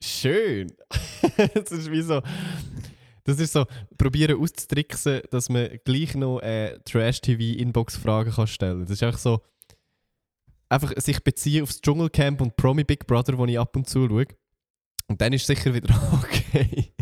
Schön. 0.00 0.72
das 1.54 1.72
ist 1.72 1.90
wie 1.90 2.02
so. 2.02 2.22
Das 3.24 3.40
ist 3.40 3.52
so, 3.52 3.66
probieren 3.98 4.40
auszutricksen, 4.40 5.20
dass 5.30 5.50
man 5.50 5.78
gleich 5.84 6.14
noch 6.14 6.40
äh, 6.40 6.78
Trash-TV-Inbox-Fragen 6.84 8.32
kann 8.32 8.46
stellen 8.46 8.80
Das 8.82 8.92
ist 8.92 9.02
einfach 9.02 9.18
so. 9.18 9.42
Einfach 10.70 10.92
sich 10.96 11.22
beziehen 11.22 11.62
aufs 11.62 11.80
Dschungelcamp 11.80 12.40
und 12.40 12.56
Promi 12.56 12.84
Big 12.84 13.06
Brother, 13.06 13.36
wo 13.36 13.44
ich 13.46 13.58
ab 13.58 13.74
und 13.76 13.88
zu 13.88 14.08
schaue. 14.08 14.26
Und 15.08 15.20
dann 15.20 15.32
ist 15.32 15.46
sicher 15.46 15.74
wieder 15.74 15.94
okay. 16.22 16.92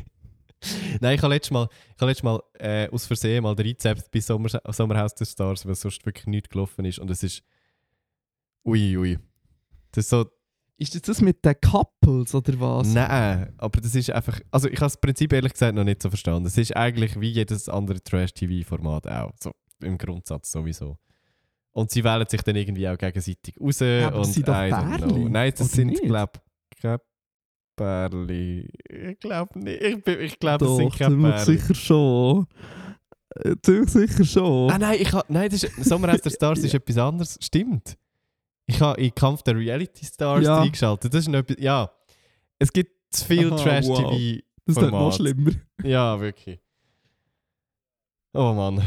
Nein, 1.01 1.17
ich 1.17 1.23
habe 1.23 1.35
letztes 1.35 1.51
Mal, 1.51 1.69
ich 1.95 2.01
habe 2.01 2.11
letztes 2.11 2.23
Mal 2.25 2.43
äh, 2.55 2.89
aus 2.89 3.07
Versehen 3.07 3.43
mal 3.43 3.55
den 3.55 3.67
Rezept 3.67 4.11
bei 4.11 4.21
Sommer, 4.21 4.49
Sommerhaus 4.71 5.15
der 5.15 5.27
Stars, 5.27 5.67
weil 5.67 5.75
sonst 5.75 6.05
wirklich 6.07 6.27
nichts 6.27 6.49
gelaufen 6.49 6.85
ist. 6.85 6.99
Und 6.99 7.11
es 7.11 7.23
ist. 7.23 7.43
Ui, 8.65 8.97
ui. 8.97 9.19
Das 9.93 10.05
ist 10.05 10.11
so 10.11 10.27
Ist 10.79 10.95
das 10.95 11.03
das 11.03 11.21
mit 11.23 11.43
den 11.45 11.55
Couples 11.59 12.35
oder 12.35 12.61
was? 12.61 12.89
Nein, 12.89 13.55
aber 13.57 13.81
das 13.81 13.95
ist 13.95 14.11
einfach. 14.11 14.39
Also, 14.51 14.69
ich 14.69 14.77
habe 14.77 14.87
das 14.87 15.01
Prinzip 15.01 15.33
ehrlich 15.33 15.53
gesagt 15.53 15.75
noch 15.75 15.85
nicht 15.85 16.03
so 16.03 16.11
verstanden. 16.11 16.47
Es 16.47 16.59
ist 16.59 16.77
eigentlich 16.77 17.19
wie 17.19 17.31
jedes 17.31 17.69
andere 17.69 18.03
Trash-TV-Format 18.03 19.09
auch. 19.09 19.33
So, 19.43 19.53
Im 19.83 19.97
Grundsatz 19.97 20.53
sowieso. 20.53 20.99
Und 21.73 21.91
sie 21.91 22.05
wählen 22.05 22.27
sich 22.29 22.43
dann 22.43 22.57
irgendwie 22.57 22.89
auch 22.89 22.99
gegenseitig 22.99 23.55
raus. 23.61 23.81
aber 23.83 24.11
das 24.19 24.29
und 24.29 24.33
sind 24.35 24.49
doch 24.49 24.55
Bärli. 24.55 25.29
Nein, 25.29 25.53
das 25.57 25.73
sind, 25.73 26.01
glaube 26.03 26.33
ich, 26.75 27.01
Bärli. 27.77 28.69
Ich 28.89 29.19
glaube 29.19 29.59
nicht. 29.59 29.83
Ich, 29.83 30.07
ich 30.07 30.39
glaube, 30.39 30.65
das 30.65 30.77
sind 30.77 30.93
keine 30.95 31.31
das 31.31 31.47
Bärli. 31.47 31.59
sicher 31.59 31.75
schon. 31.75 32.47
Ziemlich 33.63 33.91
sicher 33.91 34.25
schon. 34.25 34.71
Ah 34.71 34.79
nein, 34.79 34.99
ich 35.01 35.13
nein, 35.29 35.51
das 35.51 35.63
ist, 35.63 35.85
Sommerhaus 35.85 36.23
der 36.23 36.31
Stars 36.31 36.61
ist 36.61 36.73
etwas 36.75 36.97
anderes. 36.97 37.39
Stimmt. 37.43 37.97
Ich 38.67 38.81
habe 38.81 39.01
in 39.01 39.15
Kampf 39.15 39.43
der 39.43 39.57
Reality 39.57 40.05
Stars 40.05 40.45
Ja. 40.45 40.61
eingeschaltet. 40.61 41.15
Das 41.15 41.21
ist 41.21 41.29
noch 41.29 41.45
ja. 41.59 41.91
Es 42.59 42.73
gibt 42.73 42.93
zu 43.15 43.25
viel 43.25 43.51
Trash-TV. 43.51 44.43
das 44.67 44.77
ist 44.77 44.91
noch 44.91 45.13
schlimmer. 45.15 45.53
Ja, 45.83 46.21
wirklich. 46.21 46.59
Oh 48.33 48.53
Mann. 48.53 48.83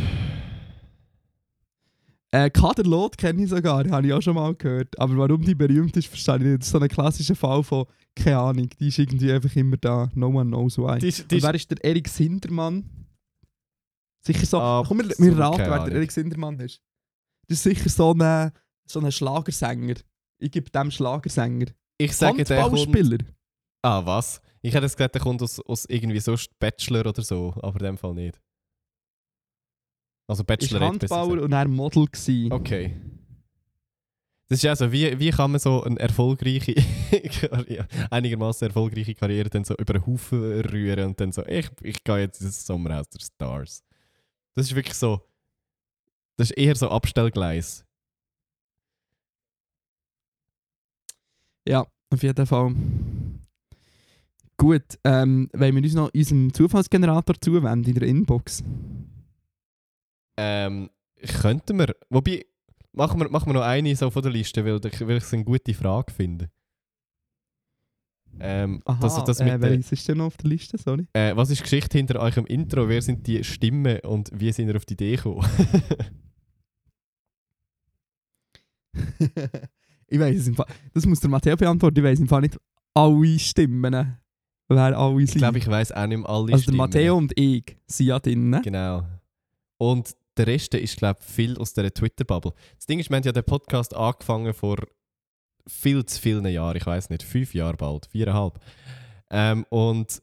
Äh, 2.31 2.51
Kaderlot 2.51 3.17
kenne 3.17 3.43
ich 3.43 3.49
sogar, 3.49 3.89
habe 3.89 4.05
ich 4.05 4.13
auch 4.13 4.21
schon 4.21 4.35
mal 4.35 4.53
gehört. 4.53 4.99
Aber 4.99 5.17
warum 5.17 5.41
die 5.41 5.55
berühmt 5.55 5.95
ist, 5.97 6.07
verstehe 6.07 6.35
ich 6.35 6.41
nicht. 6.43 6.59
Das 6.59 6.67
ist 6.67 6.71
so 6.73 6.79
ein 6.79 6.87
klassischer 6.87 7.35
Fall 7.35 7.63
von, 7.63 7.85
keine 8.15 8.37
Ahnung, 8.37 8.69
die 8.79 8.89
ist 8.89 8.99
irgendwie 8.99 9.31
einfach 9.31 9.55
immer 9.55 9.77
da. 9.77 10.11
No 10.13 10.27
one 10.27 10.45
knows 10.45 10.77
why. 10.77 10.99
Die 10.99 11.07
ist, 11.07 11.31
die 11.31 11.35
Und 11.35 11.43
wer 11.43 11.55
ist 11.55 11.71
der 11.71 11.83
Erik 11.83 12.07
Sindermann? 12.07 12.87
Sicher 14.21 14.45
so. 14.45 14.59
Absolut 14.61 15.15
Komm, 15.17 15.25
wir, 15.25 15.31
wir 15.31 15.39
raten, 15.39 15.57
wer 15.71 15.85
der 15.85 15.93
Erik 15.95 16.11
Sindermann 16.11 16.59
ist. 16.59 16.81
Das 17.47 17.57
ist 17.57 17.63
sicher 17.63 17.89
so 17.89 18.13
ein, 18.13 18.51
so 18.91 18.99
ein 18.99 19.11
Schlagersänger. 19.11 19.95
Ich 20.39 20.51
gebe 20.51 20.69
dem 20.69 20.91
Schlagersänger. 20.91 21.67
ich 21.97 22.15
sage, 22.15 22.43
der 22.43 22.63
kommt... 22.69 23.25
Ah, 23.81 24.05
was? 24.05 24.41
Ich 24.61 24.73
hätte 24.73 24.85
jetzt 24.85 24.97
gesagt, 24.97 25.15
der 25.15 25.21
kommt 25.21 25.41
aus, 25.41 25.59
aus 25.61 25.85
irgendwie 25.85 26.19
so 26.19 26.35
Bachelor 26.59 27.05
oder 27.05 27.21
so, 27.21 27.53
aber 27.61 27.79
in 27.79 27.85
dem 27.85 27.97
Fall 27.97 28.13
nicht. 28.13 28.41
Also 30.27 30.41
Ist 30.43 30.47
Bachelor 30.47 30.81
Handballer 30.81 31.41
und 31.43 31.53
er 31.53 31.67
Model 31.67 32.05
gewesen. 32.05 32.51
Okay. 32.51 32.95
Das 34.47 34.59
ist 34.63 34.65
also, 34.65 34.91
wie, 34.91 35.17
wie 35.19 35.29
kann 35.29 35.51
man 35.51 35.59
so 35.59 35.83
eine 35.83 35.99
erfolgreiche, 35.99 36.73
Karriere- 37.11 37.87
einigermaßen 38.09 38.67
erfolgreiche 38.67 39.13
Karriere 39.13 39.49
dann 39.49 39.63
so 39.63 39.75
über 39.75 39.93
den 39.93 40.05
Haufen 40.05 40.41
rühren 40.61 41.05
und 41.09 41.19
dann 41.21 41.31
so, 41.31 41.45
ich, 41.45 41.69
ich 41.83 42.03
gehe 42.03 42.19
jetzt 42.19 42.41
ins 42.41 42.65
Sommerhaus 42.65 43.07
der 43.09 43.19
Stars. 43.19 43.83
Das 44.55 44.65
ist 44.65 44.75
wirklich 44.75 44.95
so, 44.95 45.21
das 46.35 46.49
ist 46.49 46.57
eher 46.57 46.75
so 46.75 46.89
Abstellgleis. 46.89 47.85
Ja, 51.69 51.85
auf 52.11 52.23
jeden 52.23 52.45
Fall. 52.47 52.73
Gut, 54.57 54.83
ähm, 55.03 55.49
wollen 55.53 55.75
wir 55.75 55.83
uns 55.83 55.93
noch 55.93 56.09
unserem 56.13 56.53
Zufallsgenerator 56.53 57.35
zuwenden 57.39 57.87
in 57.89 57.95
der 57.95 58.07
Inbox? 58.07 58.63
Ähm, 60.37 60.89
könnten 61.41 61.77
wir, 61.79 61.95
wobei, 62.09 62.45
machen 62.93 63.19
wir, 63.21 63.29
machen 63.29 63.47
wir 63.49 63.53
noch 63.53 63.61
eine 63.61 63.95
so 63.95 64.09
von 64.09 64.21
der 64.23 64.31
Liste, 64.31 64.65
weil, 64.65 64.77
ich- 64.85 65.01
weil 65.07 65.17
ich 65.17 65.23
es 65.23 65.33
eine 65.33 65.43
gute 65.45 65.73
Frage 65.73 66.11
finde. 66.11 66.49
Ähm, 68.41 68.81
Aha, 68.85 68.99
das, 69.01 69.23
das 69.25 69.39
äh, 69.41 69.59
welches 69.61 69.91
ist 69.91 70.07
denn 70.07 70.17
noch 70.19 70.25
auf 70.27 70.37
der 70.37 70.49
Liste? 70.49 70.77
Sorry. 70.77 71.05
äh, 71.13 71.35
was 71.35 71.49
ist 71.49 71.59
die 71.59 71.63
Geschichte 71.63 71.97
hinter 71.97 72.19
eurem 72.19 72.45
Intro? 72.45 72.87
Wer 72.87 73.01
sind 73.01 73.27
die 73.27 73.43
Stimmen 73.43 73.99
und 74.01 74.29
wie 74.33 74.51
sind 74.51 74.69
ihr 74.69 74.75
auf 74.77 74.85
die 74.85 74.93
Idee 74.93 75.15
gekommen? 75.17 75.45
ich 80.09 80.19
weiß 80.19 80.37
es 80.37 80.47
im 80.47 80.55
Fall. 80.55 80.67
Das 80.93 81.05
muss 81.05 81.19
der 81.19 81.29
Matteo 81.29 81.55
beantworten. 81.55 81.97
Ich 81.99 82.03
weiß 82.03 82.19
im 82.19 82.27
Fall 82.27 82.41
nicht 82.41 82.57
alle 82.93 83.39
Stimmen. 83.39 84.17
Wer 84.67 84.97
alle 84.97 85.23
ich 85.23 85.31
sind. 85.31 85.39
glaube, 85.39 85.57
ich 85.57 85.67
weiß 85.67 85.91
auch 85.91 86.05
nicht 86.05 86.17
mehr 86.19 86.29
alle 86.29 86.41
also 86.43 86.55
der 86.55 86.57
Stimmen. 86.59 86.77
Matteo 86.77 87.17
und 87.17 87.37
ich 87.37 87.77
sind 87.87 88.07
ja 88.07 88.19
drin. 88.19 88.59
Genau. 88.63 89.05
Und 89.77 90.15
der 90.37 90.47
Rest 90.47 90.73
ist, 90.73 90.97
glaube 90.97 91.19
ich, 91.21 91.25
viel 91.25 91.57
aus 91.57 91.73
dieser 91.73 91.93
Twitter-Bubble. 91.93 92.53
Das 92.75 92.85
Ding 92.85 92.99
ist, 92.99 93.09
wir 93.09 93.17
haben 93.17 93.23
ja 93.23 93.31
den 93.31 93.43
Podcast 93.43 93.95
angefangen 93.95 94.53
vor 94.53 94.77
viel 95.67 96.05
zu 96.05 96.19
vielen 96.19 96.45
Jahren. 96.47 96.77
Ich 96.77 96.85
weiß 96.85 97.09
nicht, 97.09 97.23
fünf 97.23 97.53
Jahre 97.53 97.77
bald, 97.77 98.07
viereinhalb. 98.07 98.59
Ähm, 99.29 99.65
und 99.69 100.21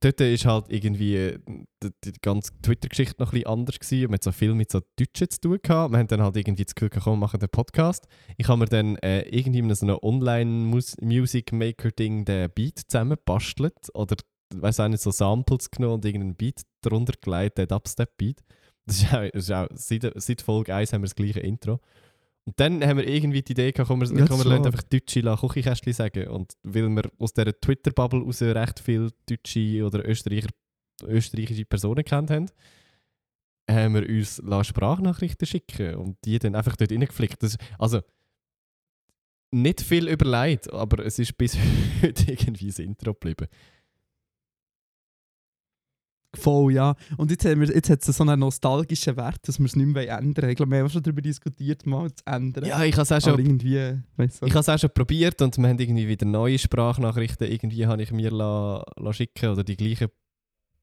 dort 0.00 0.20
ist 0.20 0.44
halt 0.44 0.66
irgendwie 0.68 1.16
äh, 1.16 1.38
die, 1.82 1.88
die 2.04 2.12
ganze 2.20 2.52
Twitter-Geschichte 2.62 3.16
noch 3.18 3.28
ein 3.28 3.38
bisschen 3.38 3.46
anders 3.46 3.78
gewesen. 3.78 4.04
Man 4.04 4.14
hat 4.14 4.24
so 4.24 4.32
viel 4.32 4.54
mit 4.54 4.70
so 4.70 4.80
Deutschen 4.96 5.30
zu 5.30 5.40
tun 5.40 5.58
gehabt. 5.62 5.92
Wir 5.92 5.98
haben 5.98 6.08
dann 6.08 6.22
halt 6.22 6.36
irgendwie 6.36 6.64
das 6.64 6.74
Gefühl 6.74 6.90
gehabt, 6.90 7.18
machen 7.18 7.40
den 7.40 7.48
Podcast. 7.48 8.06
Ich 8.36 8.48
habe 8.48 8.58
mir 8.58 8.66
dann 8.66 8.96
äh, 8.96 9.22
irgendwie 9.22 9.60
in 9.60 9.74
so 9.74 9.86
einem 9.86 9.98
Online-Music-Maker-Ding 10.02 12.24
den 12.24 12.50
Beat 12.50 12.82
zusammengebastelt 12.88 13.94
oder 13.94 14.16
weiß 14.54 14.80
auch 14.80 14.88
nicht, 14.88 15.02
so 15.02 15.10
Samples 15.10 15.70
genommen 15.70 15.94
und 15.94 16.04
irgendeinen 16.04 16.36
Beat 16.36 16.60
darunter 16.82 17.14
gelegt, 17.20 17.56
den 17.58 17.68
Dubstep-Beat. 17.68 18.42
Das 18.86 19.02
ist 19.02 19.12
auch, 19.12 19.28
das 19.32 19.44
ist 19.44 19.52
auch 19.52 19.66
seit, 19.74 20.12
seit 20.14 20.42
Folge 20.42 20.74
1 20.74 20.92
haben 20.92 21.02
wir 21.02 21.06
das 21.06 21.16
gleiche 21.16 21.40
Intro. 21.40 21.80
Und 22.46 22.60
dann 22.60 22.82
haben 22.84 22.98
wir 22.98 23.08
irgendwie 23.08 23.42
die 23.42 23.52
Idee 23.52 23.72
gehabt, 23.72 23.88
komm, 23.88 24.00
wir, 24.00 24.18
Ja, 24.18 24.26
komm, 24.26 24.44
wir 24.44 24.52
einfach 24.52 24.82
Deutsche 24.82 25.20
la 25.20 25.36
Küchenkästchen 25.36 25.92
sagen. 25.92 26.28
Und 26.28 26.52
weil 26.62 26.88
wir 26.88 27.10
aus 27.18 27.32
dieser 27.32 27.58
Twitter-Bubble 27.60 28.22
raus 28.22 28.40
recht 28.40 28.78
viele 28.78 29.10
deutsche 29.28 29.84
oder 29.84 30.08
Österreicher, 30.08 30.50
österreichische 31.02 31.64
Personen 31.64 32.04
kennt 32.04 32.30
haben, 32.30 32.46
haben 33.68 33.94
wir 33.94 34.08
uns 34.08 34.40
Sprachnachrichten 34.62 35.46
schicken 35.46 35.96
und 35.96 36.18
die 36.24 36.38
dann 36.38 36.54
einfach 36.54 36.76
dort 36.76 36.92
reingeflickt. 36.92 37.42
Das, 37.42 37.58
also, 37.80 38.00
nicht 39.50 39.80
viel 39.80 40.08
überlegt, 40.08 40.72
aber 40.72 41.04
es 41.04 41.18
ist 41.18 41.36
bis 41.36 41.56
heute 42.02 42.30
irgendwie 42.30 42.68
das 42.68 42.78
Intro 42.78 43.12
geblieben. 43.12 43.48
Voll, 46.36 46.72
ja. 46.72 46.94
Und 47.16 47.30
jetzt, 47.30 47.44
haben 47.44 47.60
wir, 47.60 47.74
jetzt 47.74 47.90
hat 47.90 48.06
es 48.06 48.16
so 48.16 48.24
einen 48.24 48.40
nostalgischen 48.40 49.16
Wert, 49.16 49.46
dass 49.48 49.58
wir 49.58 49.66
es 49.66 49.76
nicht 49.76 49.86
mehr 49.86 50.08
ändern 50.08 50.42
wollen. 50.42 50.50
Ich 50.50 50.56
glaube, 50.56 50.72
wir 50.72 50.78
haben 50.80 50.90
schon 50.90 51.02
darüber 51.02 51.22
diskutiert, 51.22 51.86
mal 51.86 52.12
zu 52.12 52.22
ändern. 52.26 52.64
Ja, 52.64 52.84
ich 52.84 52.94
habe 52.94 53.02
es 53.02 53.12
auch 53.12 53.20
schon 53.20 53.38
irgendwie, 53.38 53.98
weißt 54.16 54.42
du. 54.42 54.46
Ich 54.46 54.52
habe 54.52 54.60
es 54.60 54.68
auch 54.68 54.78
schon 54.78 54.90
probiert 54.92 55.40
und 55.42 55.56
wir 55.58 55.68
haben 55.68 55.78
irgendwie 55.78 56.08
wieder 56.08 56.26
neue 56.26 56.58
Sprachnachrichten 56.58 57.50
irgendwie 57.50 57.86
habe 57.86 58.02
ich 58.02 58.12
mir 58.12 58.30
la, 58.30 58.84
la 58.96 59.12
schicken 59.12 59.50
oder 59.50 59.64
die 59.64 59.76
gleichen 59.76 60.08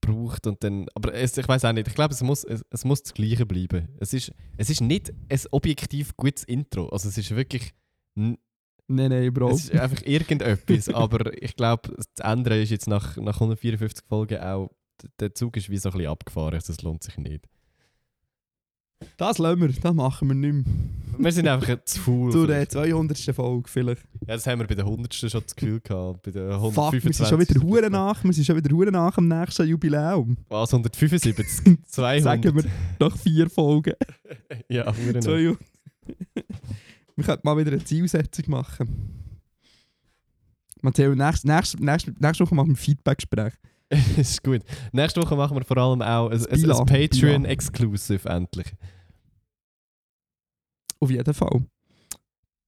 gebraucht 0.01 0.47
und 0.47 0.63
dann, 0.63 0.87
aber 0.95 1.13
es, 1.13 1.37
ich 1.37 1.47
weiß 1.47 1.65
auch 1.65 1.71
nicht, 1.71 1.87
ich 1.87 1.95
glaube 1.95 2.13
es 2.13 2.21
muss, 2.21 2.43
es, 2.43 2.63
es 2.69 2.85
muss 2.85 3.03
das 3.03 3.13
Gleiche 3.13 3.45
bleiben. 3.45 3.87
Es 3.99 4.13
ist, 4.13 4.31
es 4.57 4.69
ist 4.69 4.81
nicht 4.81 5.13
ein 5.29 5.39
objektiv 5.51 6.15
gutes 6.17 6.43
Intro, 6.43 6.89
also 6.89 7.09
es 7.09 7.17
ist 7.17 7.35
wirklich, 7.35 7.73
Nein, 8.15 9.11
nein, 9.11 9.33
Bro. 9.33 9.51
es 9.51 9.65
ist 9.65 9.71
einfach 9.71 10.01
irgendetwas, 10.03 10.89
aber 10.93 11.31
ich 11.41 11.55
glaube 11.55 11.93
das 11.95 12.25
Ändern 12.25 12.61
ist 12.61 12.69
jetzt 12.69 12.87
nach, 12.87 13.15
nach 13.17 13.35
154 13.35 14.05
Folgen 14.07 14.39
auch, 14.39 14.71
der 15.19 15.33
Zug 15.33 15.57
ist 15.57 15.69
wie 15.69 15.77
so 15.77 15.89
ein 15.89 15.93
bisschen 15.93 16.11
abgefahren, 16.11 16.53
also 16.53 16.73
das 16.73 16.81
lohnt 16.81 17.03
sich 17.03 17.17
nicht. 17.17 17.47
Das 19.17 19.37
lassen 19.37 19.61
wir, 19.61 19.67
das 19.67 19.93
machen 19.93 20.27
wir 20.29 20.35
nicht 20.35 20.65
mehr. 20.65 20.75
Wir 21.17 21.31
sind 21.31 21.47
einfach 21.47 21.83
zu 21.85 21.99
faul. 21.99 22.31
Zu 22.31 22.47
der 22.47 22.67
vielleicht. 22.67 22.71
200. 22.71 23.35
Folge 23.35 23.69
vielleicht. 23.69 24.01
Ja, 24.21 24.35
das 24.35 24.47
haben 24.47 24.59
wir 24.59 24.67
bei 24.67 24.75
der 24.75 24.85
100. 24.85 25.13
schon 25.13 25.29
das 25.29 25.55
Gefühl 25.55 25.79
gehabt, 25.81 26.23
bei 26.23 26.31
der 26.31 26.53
Fuck, 26.53 26.93
125. 26.93 27.03
wir 27.03 27.13
sind 27.13 27.27
schon 27.27 27.39
wieder 27.39 27.61
hure 27.61 27.89
nach, 27.89 28.23
wir 28.23 28.33
sind 28.33 28.45
schon 28.45 28.55
wieder 28.55 28.75
hure 28.75 28.91
nach 28.91 29.17
am 29.17 29.27
nächsten 29.27 29.67
Jubiläum. 29.67 30.37
Was, 30.49 30.73
175? 30.73 31.77
200? 31.85 32.23
Sagen 32.23 32.55
wir 32.55 32.63
nach 32.99 33.17
vier 33.17 33.49
Folgen. 33.49 33.93
Ja, 34.69 34.95
wir 34.97 35.13
nicht. 35.13 35.23
200. 35.23 35.59
wir 37.15 37.23
könnten 37.23 37.41
mal 37.43 37.57
wieder 37.57 37.71
eine 37.71 37.83
Zielsetzung 37.83 38.45
machen. 38.49 39.23
Matteo, 40.81 41.13
nächste, 41.15 41.47
nächste, 41.47 41.83
nächste, 41.83 42.13
nächste 42.19 42.43
Woche 42.43 42.55
machen 42.55 42.69
wir 42.69 42.73
ein 42.73 42.77
Feedback-Gespräch. 42.77 43.53
ist 44.17 44.43
gut. 44.43 44.61
Nächste 44.91 45.21
Woche 45.21 45.35
machen 45.35 45.57
wir 45.57 45.63
vor 45.63 45.77
allem 45.77 46.01
auch 46.01 46.29
ein, 46.29 46.45
ein, 46.45 46.71
ein 46.71 46.85
Patreon-Exclusive 46.85 48.27
endlich. 48.29 48.67
Auf 50.99 51.09
jeden 51.09 51.33
Fall. 51.33 51.65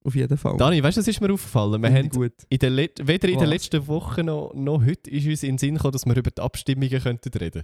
Auf 0.06 0.14
jeden 0.14 0.38
Fall. 0.38 0.56
Dani, 0.58 0.84
weißt 0.84 0.98
du, 0.98 1.02
was 1.02 1.08
ist 1.08 1.20
mir 1.20 1.34
aufgefallen? 1.34 1.82
Wir 1.82 1.92
haben 1.92 2.10
gut. 2.10 2.34
in 2.50 2.60
der 2.60 2.70
Let 2.70 3.08
weder 3.08 3.28
in 3.28 3.40
der 3.40 3.48
Was? 3.48 3.50
letzten 3.50 3.88
Woche 3.88 4.24
noch, 4.24 4.54
noch 4.54 4.86
heute 4.86 5.10
ist 5.10 5.26
uns 5.26 5.42
in 5.42 5.54
den 5.54 5.58
Sinn 5.58 5.76
gekommen, 5.76 5.94
dass 5.94 6.06
wir 6.06 6.16
über 6.16 6.30
die 6.30 6.42
Abstimmungen 6.42 7.02
könnten 7.02 7.36
reden 7.36 7.64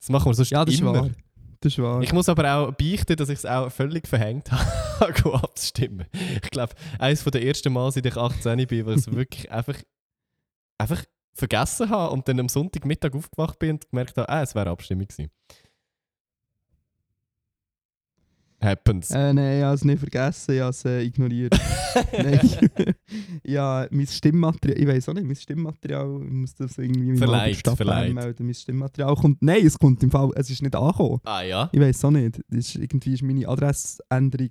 Das 0.00 0.10
machen 0.10 0.26
wir 0.26 0.34
sonst 0.34 0.50
Ja, 0.50 0.64
das 0.64 0.74
ist 0.74 0.80
immer. 0.80 0.92
wahr. 0.92 1.10
Das 1.60 1.72
ist 1.72 1.78
wahr. 1.78 2.02
Ich 2.02 2.12
muss 2.12 2.28
aber 2.28 2.54
auch 2.54 2.72
beichten, 2.72 3.16
dass 3.16 3.30
ich 3.30 3.38
es 3.38 3.46
auch 3.46 3.70
völlig 3.70 4.06
verhängt 4.06 4.52
habe, 5.00 5.34
abzustimmen. 5.34 6.04
Ich 6.42 6.50
glaube, 6.50 6.74
eines 6.98 7.24
der 7.24 7.42
ersten 7.42 7.72
Mal, 7.72 7.90
seit 7.90 8.04
ich 8.04 8.16
18 8.16 8.66
bin, 8.66 8.86
ich 8.86 8.96
es 8.96 9.10
wirklich 9.10 9.50
einfach, 9.50 9.78
einfach 10.76 11.02
vergessen 11.34 11.90
habe 11.90 12.12
und 12.12 12.26
dann 12.28 12.40
am 12.40 12.48
Sonntagmittag 12.48 13.14
aufgewacht 13.14 13.58
bin 13.58 13.72
und 13.72 13.90
gemerkt 13.90 14.16
habe, 14.16 14.28
ah, 14.28 14.42
es 14.42 14.54
wäre 14.54 14.70
Abstimmung 14.70 15.06
gewesen. 15.06 15.30
Happens. 18.64 19.10
Äh, 19.10 19.34
nein, 19.34 19.58
ich 19.58 19.64
habe 19.64 19.74
es 19.74 19.84
nicht 19.84 19.98
vergessen, 19.98 20.54
ich 20.54 20.60
habe 20.60 20.70
es 20.70 20.84
äh, 20.86 21.02
ignoriert. 21.02 21.54
nein. 22.12 22.70
ja, 23.44 23.86
mein 23.90 24.06
Stimmmaterial, 24.06 24.80
ich 24.80 24.88
weiß 24.88 25.08
auch 25.10 25.14
nicht, 25.14 25.26
mein 25.26 25.36
Stimmmaterial, 25.36 26.22
ich 26.24 26.32
muss 26.32 26.54
das 26.54 26.78
irgendwie 26.78 27.10
mit 27.10 27.18
Verleiht, 27.18 27.56
Stadt 27.56 27.76
Bern 27.76 27.88
verleiht. 27.88 28.14
melden. 28.14 28.46
Mein 28.46 28.54
Stimmmaterial 28.54 29.14
kommt, 29.16 29.42
nein, 29.42 29.66
es 29.66 29.78
kommt 29.78 30.02
im 30.02 30.10
Fall, 30.10 30.30
es 30.36 30.48
ist 30.48 30.62
nicht 30.62 30.74
angekommen. 30.74 31.20
Ah 31.24 31.42
ja? 31.42 31.68
Ich 31.72 31.80
weiß 31.80 32.04
auch 32.06 32.10
nicht, 32.10 32.40
das 32.48 32.58
ist, 32.58 32.76
irgendwie 32.76 33.12
ist 33.12 33.22
meine 33.22 33.46
Adressänderung, 33.46 34.50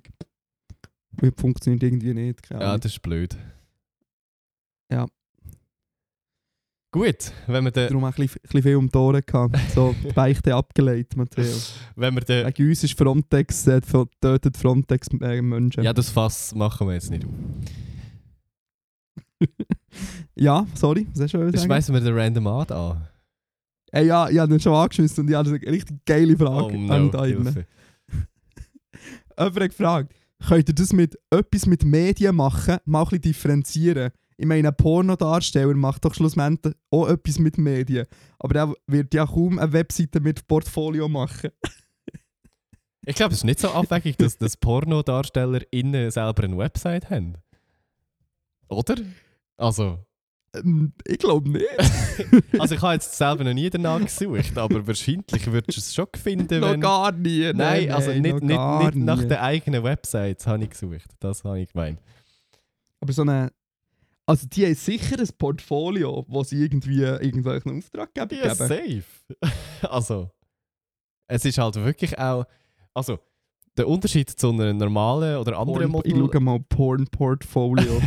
funktioniert 1.36 1.82
irgendwie 1.82 2.14
nicht. 2.14 2.48
Ja, 2.50 2.78
das 2.78 2.92
ist 2.92 3.02
blöd. 3.02 3.36
Ja. 4.92 5.06
Gut, 6.94 7.32
wenn 7.48 7.64
wir 7.64 7.72
den, 7.72 7.88
Darum 7.88 8.04
auch 8.04 8.16
ein 8.16 8.28
bisschen, 8.44 8.62
viel 8.62 8.76
um 8.76 8.88
die 8.88 8.96
Ohren 8.96 9.20
gehabt. 9.26 9.58
So, 9.74 9.96
die 10.00 10.12
Beichte 10.12 10.54
abgelegt, 10.54 11.16
Matteo. 11.16 11.44
wenn 11.96 12.14
wir 12.14 12.20
den, 12.20 12.46
Wegen 12.46 12.68
uns 12.68 12.84
ist 12.84 12.96
Frontex, 12.96 13.66
äh, 13.66 13.80
tötet 14.20 14.56
Frontex 14.56 15.08
äh, 15.20 15.42
Menschen. 15.42 15.82
ja, 15.82 15.92
das 15.92 16.10
Fass 16.10 16.54
machen 16.54 16.86
wir 16.86 16.94
jetzt 16.94 17.10
nicht 17.10 17.24
auf. 17.24 17.32
Ja, 20.36 20.68
sorry, 20.74 21.08
was 21.12 21.22
hast 21.24 21.34
du 21.34 21.38
sagen? 21.38 21.58
schmeißen 21.58 21.92
wir 21.92 22.00
den 22.00 22.16
Random 22.16 22.46
Ad 22.46 22.72
an. 22.72 23.08
Hey, 23.90 24.06
ja, 24.06 24.28
ich 24.28 24.38
habe 24.38 24.50
den 24.50 24.60
schon 24.60 24.74
angeschmissen 24.74 25.24
und 25.24 25.30
ich 25.30 25.34
habe 25.36 25.48
eine 25.48 25.72
richtig 25.72 25.96
geile 26.06 26.36
Frage 26.36 26.76
Oh 26.76 26.92
an 26.92 27.06
no, 27.06 27.08
da 27.08 27.24
innen. 27.26 27.42
Hilfe. 27.42 27.66
Jemand 29.36 29.60
hat 29.60 29.68
gefragt, 29.70 30.14
könnt 30.46 30.68
ihr 30.68 30.74
das 30.76 30.92
mit 30.92 31.18
etwas 31.30 31.66
mit 31.66 31.84
Medien 31.84 32.36
machen, 32.36 32.76
mal 32.84 33.00
ein 33.00 33.04
bisschen 33.06 33.22
differenzieren? 33.22 34.12
Ich 34.36 34.46
meine, 34.46 34.68
ein 34.68 34.76
Pornodarsteller 34.76 35.74
macht 35.74 36.04
doch 36.04 36.14
schlussendlich 36.14 36.74
auch 36.90 37.08
etwas 37.08 37.38
mit 37.38 37.58
Medien. 37.58 38.06
Aber 38.38 38.54
der 38.54 38.74
wird 38.86 39.14
ja 39.14 39.26
kaum 39.26 39.58
eine 39.58 39.72
Webseite 39.72 40.20
mit 40.20 40.46
Portfolio 40.46 41.08
machen. 41.08 41.50
Ich 43.06 43.16
glaube, 43.16 43.32
es 43.34 43.40
ist 43.40 43.44
nicht 43.44 43.60
so 43.60 43.68
abwegig, 43.68 44.16
dass, 44.16 44.38
dass 44.38 44.56
PornodarstellerInnen 44.56 46.10
selber 46.10 46.44
eine 46.44 46.56
Website 46.56 47.10
haben. 47.10 47.34
Oder? 48.70 48.94
Also, 49.58 49.98
Ähm, 50.54 50.92
ich 51.06 51.18
glaube 51.18 51.50
nicht. 51.50 51.66
also 52.58 52.74
ich 52.74 52.82
habe 52.82 52.94
jetzt 52.94 53.14
selber 53.16 53.44
noch 53.44 53.52
nie 53.52 53.68
danach 53.70 54.00
gesucht, 54.00 54.56
aber 54.56 54.86
wahrscheinlich 54.86 55.46
würdest 55.46 55.76
du 55.76 55.80
es 55.80 55.94
schon 55.94 56.06
finden, 56.16 56.60
noch 56.60 56.70
wenn... 56.72 56.80
gar 56.80 57.12
nie. 57.12 57.52
Nein, 57.52 57.90
also 57.90 58.10
nein, 58.10 58.22
nicht, 58.22 58.42
noch 58.42 58.80
nicht, 58.80 58.94
nicht 58.94 59.04
nach 59.04 59.20
den 59.20 59.32
eigenen 59.38 59.82
Websites 59.82 60.46
habe 60.46 60.64
ich 60.64 60.70
gesucht. 60.70 61.10
Das 61.20 61.44
habe 61.44 61.60
ich 61.60 61.72
gemeint. 61.72 62.00
Aber 63.00 63.12
so 63.12 63.22
eine. 63.22 63.52
Also, 64.26 64.46
die 64.48 64.64
haben 64.64 64.74
sicher 64.74 65.18
ein 65.18 65.28
Portfolio, 65.36 66.24
wo 66.28 66.42
sie 66.42 66.62
irgendwie 66.62 67.02
irgendwelchen 67.02 67.78
Auftraggeber 67.78 68.34
Ja, 68.34 68.54
geben. 68.54 68.68
safe. 68.68 69.04
also, 69.88 70.30
es 71.28 71.44
ist 71.44 71.58
halt 71.58 71.74
wirklich 71.76 72.18
auch... 72.18 72.44
Also, 72.94 73.18
der 73.76 73.88
Unterschied 73.88 74.30
zu 74.30 74.50
einer 74.50 74.72
normalen 74.72 75.36
oder 75.38 75.58
anderen 75.58 75.90
Porn, 75.90 76.02
ich 76.06 76.14
Model... 76.14 76.32
schaue 76.32 76.40
mal 76.40 76.60
Porn-Portfolio. 76.60 78.00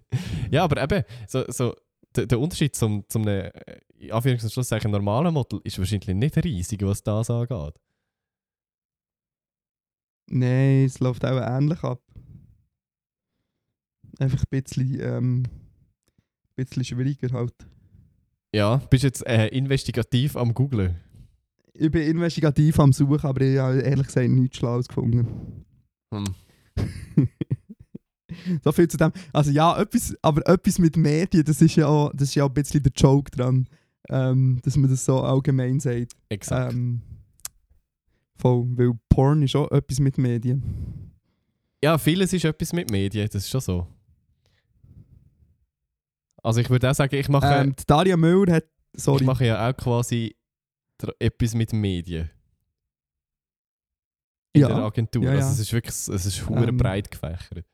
ja, 0.50 0.64
aber 0.64 0.82
eben, 0.82 1.04
so, 1.28 1.44
so, 1.48 1.74
der, 2.16 2.26
der 2.26 2.40
Unterschied 2.40 2.74
zum, 2.74 3.04
zum 3.08 3.22
einem, 3.22 3.50
äh, 3.52 3.80
in 3.98 4.12
Anführungs- 4.12 4.42
und 4.42 4.52
Schlusszeichen, 4.52 4.90
normalen 4.90 5.34
Model 5.34 5.60
ist 5.62 5.78
wahrscheinlich 5.78 6.16
nicht 6.16 6.36
riesig, 6.42 6.82
was 6.82 7.02
das 7.02 7.30
angeht. 7.30 7.74
Nein, 10.30 10.84
es 10.84 11.00
läuft 11.00 11.24
auch 11.24 11.40
ähnlich 11.40 11.82
ab. 11.82 12.00
Einfach 14.20 14.44
ein 14.50 14.62
bisschen, 14.62 15.00
ähm, 15.00 15.42
ein 15.44 16.64
bisschen 16.66 16.84
schwieriger 16.84 17.32
halt. 17.32 17.54
Ja, 18.54 18.76
bist 18.76 19.04
jetzt 19.04 19.26
äh, 19.26 19.48
investigativ 19.48 20.36
am 20.36 20.52
Googlen. 20.52 20.96
Ich 21.72 21.90
bin 21.90 22.02
investigativ 22.02 22.78
am 22.80 22.92
Suchen, 22.92 23.24
aber 23.24 23.40
ich 23.40 23.58
habe 23.58 23.80
ehrlich 23.80 24.08
gesagt 24.08 24.28
nichts 24.28 24.58
Schlaues 24.58 24.88
gefunden. 24.88 25.64
Hm. 26.12 26.24
so 28.62 28.72
viel 28.72 28.88
zu 28.88 28.98
dem. 28.98 29.10
Also 29.32 29.52
ja, 29.52 29.80
etwas, 29.80 30.14
aber 30.20 30.46
etwas 30.46 30.78
mit 30.78 30.98
Medien, 30.98 31.44
das 31.44 31.62
ist 31.62 31.76
ja 31.76 31.86
auch, 31.86 32.12
das 32.12 32.28
ist 32.28 32.34
ja 32.34 32.44
auch 32.44 32.48
ein 32.48 32.54
bisschen 32.54 32.82
der 32.82 32.92
Joke 32.94 33.30
dran, 33.30 33.68
ähm, 34.10 34.60
dass 34.62 34.76
man 34.76 34.90
das 34.90 35.02
so 35.02 35.22
allgemein 35.22 35.80
sagt. 35.80 36.12
Exakt. 36.28 36.74
Ähm, 36.74 37.00
voll, 38.36 38.66
weil 38.74 38.92
Porn 39.08 39.42
ist 39.42 39.56
auch 39.56 39.70
etwas 39.70 39.98
mit 39.98 40.18
Medien. 40.18 40.62
Ja, 41.82 41.96
vieles 41.96 42.34
ist 42.34 42.44
etwas 42.44 42.74
mit 42.74 42.90
Medien, 42.90 43.26
das 43.32 43.44
ist 43.44 43.50
schon 43.50 43.62
so. 43.62 43.86
Also 46.42 46.60
ich 46.60 46.70
würde 46.70 46.90
auch 46.90 46.94
sagen, 46.94 47.14
ich 47.14 47.28
mache, 47.28 47.46
Ähm, 47.46 47.74
die 47.76 47.84
Daria 47.86 48.16
Müller 48.16 48.54
hat, 48.54 48.64
ich 48.94 49.02
sorry, 49.02 49.24
mache 49.24 49.46
ja 49.46 49.68
auch 49.68 49.76
quasi 49.76 50.36
etwas 51.18 51.54
mit 51.54 51.72
Medien. 51.72 52.30
In 54.52 54.62
Ja. 54.62 54.68
der 54.68 54.76
Agentur. 54.78 55.22
Ja, 55.24 55.30
ja. 55.30 55.36
Also 55.36 55.52
es 55.52 55.58
ist 55.60 55.72
wirklich, 55.72 55.94
es 55.94 56.08
ist 56.08 56.42
Ähm. 56.50 56.76
breit 56.76 57.10
gefächert. 57.10 57.64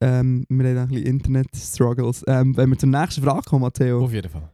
Ähm, 0.00 0.44
wir 0.48 0.68
haben 0.70 0.78
ein 0.78 0.88
bisschen 0.88 1.06
Internet-Struggles. 1.06 2.24
Ähm, 2.26 2.56
wenn 2.56 2.70
wir 2.70 2.78
zur 2.78 2.88
nächsten 2.88 3.22
Frage 3.22 3.42
kommen, 3.42 3.62
Matteo, 3.62 4.04
Auf 4.04 4.12
jeden 4.12 4.28
Fall. 4.30 4.50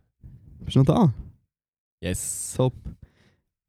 bist 0.60 0.74
du 0.76 0.80
noch 0.80 0.86
da? 0.86 1.14
Yes. 2.02 2.54
Top. 2.56 2.74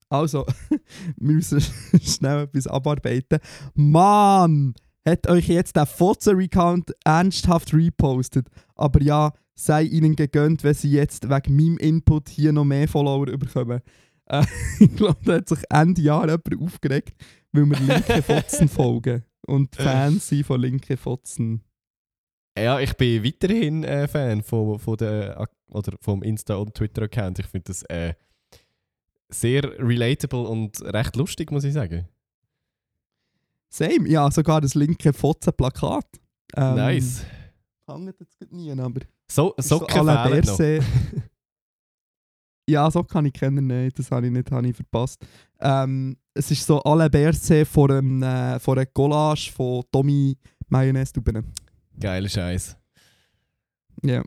Also, 0.09 0.45
wir 1.17 1.35
müssen 1.35 1.61
schnell 2.01 2.43
etwas 2.43 2.67
abarbeiten. 2.67 3.39
Mann! 3.73 4.73
Hat 5.05 5.27
euch 5.29 5.47
jetzt 5.47 5.77
der 5.77 5.85
Fotzer-Account 5.85 6.93
ernsthaft 7.05 7.73
repostet. 7.73 8.47
Aber 8.75 9.01
ja, 9.01 9.31
sei 9.55 9.83
ihnen 9.83 10.15
gegönnt, 10.15 10.63
wenn 10.63 10.73
sie 10.73 10.91
jetzt 10.91 11.29
wegen 11.29 11.55
meinem 11.55 11.77
Input 11.77 12.29
hier 12.29 12.51
noch 12.51 12.65
mehr 12.65 12.87
Follower 12.87 13.25
bekommen. 13.25 13.81
Äh, 14.29 14.43
ich 14.81 14.93
glaube, 14.93 15.19
da 15.23 15.35
hat 15.35 15.47
sich 15.47 15.59
Ende 15.69 16.01
Jahr 16.01 16.25
jemand 16.25 16.61
aufgeregt, 16.61 17.15
weil 17.53 17.65
wir 17.65 17.79
linke 17.79 18.21
Fotzen 18.21 18.67
folgen. 18.67 19.23
Und 19.47 19.73
Fans 19.73 20.27
sind 20.27 20.45
von 20.45 20.59
linke 20.59 20.97
Fotzen. 20.97 21.63
Ja, 22.59 22.77
ich 22.81 22.93
bin 22.97 23.23
weiterhin 23.23 23.85
äh, 23.85 24.05
Fan 24.05 24.43
von, 24.43 24.79
von 24.79 24.97
der, 24.97 25.47
oder 25.69 25.93
vom 26.01 26.23
Insta- 26.23 26.55
und 26.55 26.73
Twitter-Account. 26.73 27.39
Ich 27.39 27.45
finde 27.45 27.63
das 27.67 27.83
äh, 27.83 28.15
sehr 29.29 29.63
relatable 29.79 30.47
und 30.47 30.81
recht 30.81 31.15
lustig, 31.15 31.51
muss 31.51 31.63
ich 31.63 31.73
sagen. 31.73 32.07
Same, 33.69 34.07
ja, 34.07 34.29
sogar 34.31 34.61
das 34.61 34.75
linke 34.75 35.11
Fotzen-Plakat. 35.11 36.05
Ähm, 36.55 36.75
nice. 36.75 37.25
Hängt 37.85 38.19
jetzt 38.19 38.51
nie, 38.51 38.71
aber... 38.71 39.01
So, 39.29 39.53
Socken 39.57 40.05
la 40.05 40.27
fehlen 40.27 40.45
noch. 40.45 40.85
Ja, 42.69 42.91
so 42.91 43.01
kann 43.01 43.25
ich 43.25 43.31
kennen, 43.31 43.65
nein, 43.65 43.91
das 43.95 44.11
habe 44.11 44.25
ich 44.27 44.31
nicht 44.31 44.51
habe 44.51 44.67
ich 44.67 44.75
verpasst. 44.75 45.25
Ähm, 45.61 46.17
es 46.33 46.51
ist 46.51 46.65
so 46.65 46.83
alle 46.83 47.09
Berse 47.09 47.63
vor, 47.63 47.89
einem, 47.89 48.21
äh, 48.21 48.59
vor 48.59 48.75
einer 48.75 48.85
Collage 48.85 49.51
von 49.55 49.83
Tommy 49.89 50.37
Mayonnaise 50.67 51.13
tuben. 51.13 51.45
Geiler 51.97 52.27
Scheiß. 52.27 52.75
Ja. 54.03 54.21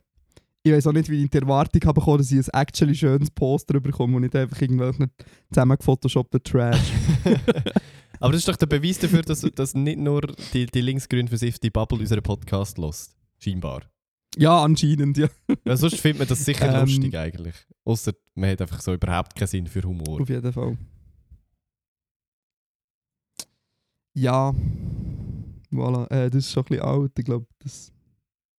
Ich 0.63 0.73
weiß 0.73 0.87
auch 0.89 0.93
nicht, 0.93 1.09
wie 1.09 1.25
ich 1.25 1.31
die 1.31 1.39
Erwartung 1.39 1.81
habe 1.87 2.01
bekommen, 2.01 2.19
dass 2.19 2.31
ich 2.31 2.39
ein 2.39 2.61
actually 2.61 2.95
schönes 2.95 3.31
Poster 3.31 3.81
bekomme 3.81 4.17
und 4.17 4.23
nicht 4.23 4.37
einfach 4.37 4.61
irgendwelchen 4.61 5.11
zusammengefotoshoppten 5.51 6.43
Trash. 6.43 6.93
Aber 8.21 8.33
das 8.33 8.41
ist 8.43 8.49
doch 8.49 8.57
der 8.57 8.67
Beweis 8.67 8.99
dafür, 8.99 9.23
dass, 9.23 9.41
dass 9.41 9.75
nicht 9.75 9.99
nur 9.99 10.21
die, 10.53 10.67
die 10.67 10.81
linksgrün 10.83 11.29
versiffte 11.29 11.71
Bubble 11.71 12.01
unseren 12.01 12.23
Podcast 12.23 12.77
lost. 12.77 13.17
Scheinbar. 13.39 13.85
ja, 14.37 14.63
anscheinend, 14.63 15.17
ja. 15.17 15.29
Weil 15.65 15.79
sonst 15.79 15.99
findet 15.99 16.19
man 16.19 16.29
das 16.29 16.45
sicher 16.45 16.69
Ähm. 16.75 16.81
lustig 16.81 17.17
eigentlich. 17.17 17.55
Außer 17.85 18.13
man 18.35 18.51
hat 18.51 18.61
einfach 18.61 18.83
so 18.83 18.93
überhaupt 18.93 19.35
keinen 19.35 19.49
Sinn 19.49 19.67
für 19.67 19.83
Humor. 19.83 20.21
Auf 20.21 20.29
jeden 20.29 20.53
Fall. 20.53 20.77
Ja. 24.13 24.55
Voilà, 25.73 26.11
äh, 26.11 26.29
das 26.29 26.45
ist 26.45 26.53
schon 26.53 26.65
ein 26.65 26.69
bisschen 26.69 26.85
alt, 26.85 27.13
ich 27.19 27.25
glaube, 27.25 27.47
das... 27.61 27.93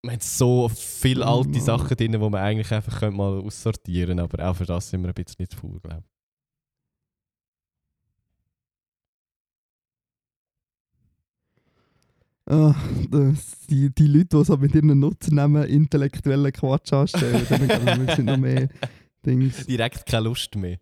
Man 0.03 0.15
hat 0.15 0.23
so 0.23 0.67
viele 0.67 1.25
Oh 1.25 1.37
alte 1.39 1.49
Mann. 1.49 1.61
Sachen 1.61 1.95
drin, 1.95 2.11
die 2.13 2.17
man 2.17 2.35
eigentlich 2.35 2.71
einfach 2.71 2.99
könnte 2.99 3.17
mal 3.17 3.39
aussortieren 3.39 4.17
könnte, 4.17 4.33
aber 4.33 4.49
auch 4.49 4.55
für 4.55 4.65
das 4.65 4.89
sind 4.89 5.01
wir 5.03 5.09
ein 5.09 5.13
bisschen 5.13 5.47
zu 5.47 5.57
faul, 5.57 5.79
glaube 5.79 5.99
ich. 5.99 6.11
Ah, 12.47 12.75
das, 13.09 13.65
die, 13.69 13.93
die 13.93 14.07
Leute, 14.07 14.37
die 14.37 14.43
so 14.43 14.57
mit 14.57 14.73
ihren 14.73 14.99
Nutzernamen 14.99 15.63
intellektuellen 15.65 16.51
Quatsch 16.51 16.91
anstellen, 16.91 17.45
dann 17.47 18.07
ich, 18.07 18.15
sind 18.15 18.25
noch 18.25 18.37
mehr 18.37 18.67
Dings. 19.25 19.67
Direkt 19.67 20.05
keine 20.07 20.23
Lust 20.25 20.55
mehr. 20.55 20.77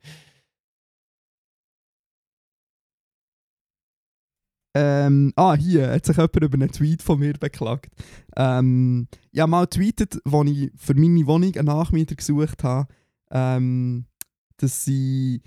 Ähm, 4.75 5.33
ah, 5.35 5.55
hier 5.55 5.89
hat 5.91 6.05
sich 6.05 6.17
jemand 6.17 6.35
über 6.35 6.53
einen 6.53 6.71
Tweet 6.71 7.01
von 7.01 7.19
mir 7.19 7.33
beklagt. 7.33 7.91
Ähm, 8.35 9.07
ich 9.31 9.39
habe 9.39 9.49
mal 9.49 9.65
getweetet, 9.65 10.19
als 10.23 10.49
ich 10.49 10.71
für 10.75 10.93
meine 10.93 11.25
Wohnung 11.25 11.55
einen 11.55 11.65
Nachmieter 11.65 12.15
gesucht 12.15 12.63
habe, 12.63 12.87
ähm, 13.31 14.05
dass 14.57 14.85
sie 14.85 15.41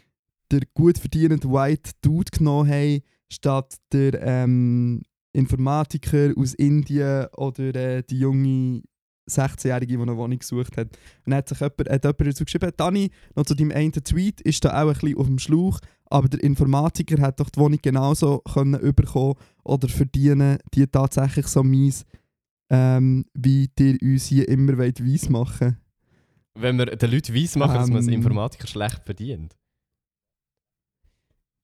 den 0.50 0.64
gut 0.74 0.98
verdienenden 0.98 1.52
White 1.52 1.92
Dude 2.02 2.30
genommen 2.36 2.70
haben, 2.70 3.00
statt 3.30 3.76
der 3.92 4.20
ähm, 4.22 5.02
Informatiker 5.32 6.32
aus 6.36 6.54
Indien 6.54 7.26
oder 7.36 7.74
äh, 7.74 8.02
die 8.02 8.18
junge 8.18 8.82
16-Jährige, 9.28 9.96
die 9.96 10.02
eine 10.02 10.16
Wohnung 10.16 10.38
gesucht 10.38 10.76
hat. 10.76 10.88
Und 10.88 11.30
dann 11.30 11.34
hat 11.34 11.48
sich 11.48 11.60
jemand, 11.60 11.88
hat 11.88 12.04
jemand 12.04 12.20
dazu 12.20 12.44
geschrieben, 12.44 12.70
Dani, 12.76 13.10
noch 13.34 13.44
zu 13.44 13.54
deinem 13.54 13.70
einen 13.70 13.92
Tweet 13.92 14.40
ist 14.40 14.64
da 14.64 14.82
auch 14.82 14.88
ein 14.88 14.94
bisschen 14.94 15.16
auf 15.16 15.26
dem 15.26 15.38
Schlauch, 15.38 15.78
aber 16.06 16.28
der 16.28 16.42
Informatiker 16.42 17.20
hat 17.22 17.40
doch 17.40 17.50
die 17.50 17.60
Wohnung 17.60 17.78
genauso 17.80 18.40
können 18.40 18.78
überkommen 18.80 19.34
oder 19.64 19.88
verdienen, 19.88 20.58
die 20.74 20.86
tatsächlich 20.86 21.46
so 21.46 21.62
mies, 21.62 22.04
ähm, 22.70 23.24
wie 23.34 23.70
ihr 23.78 23.98
uns 24.02 24.26
hier 24.26 24.48
immer 24.48 24.76
weiss 24.78 25.28
machen 25.28 25.78
Wenn 26.54 26.78
wir 26.78 26.86
den 26.86 27.10
Leuten 27.10 27.34
weiss 27.34 27.56
machen, 27.56 27.74
dass 27.74 27.88
man 27.88 27.96
als 27.98 28.06
Ähm. 28.06 28.14
Informatiker 28.14 28.66
schlecht 28.66 29.02
verdient. 29.04 29.56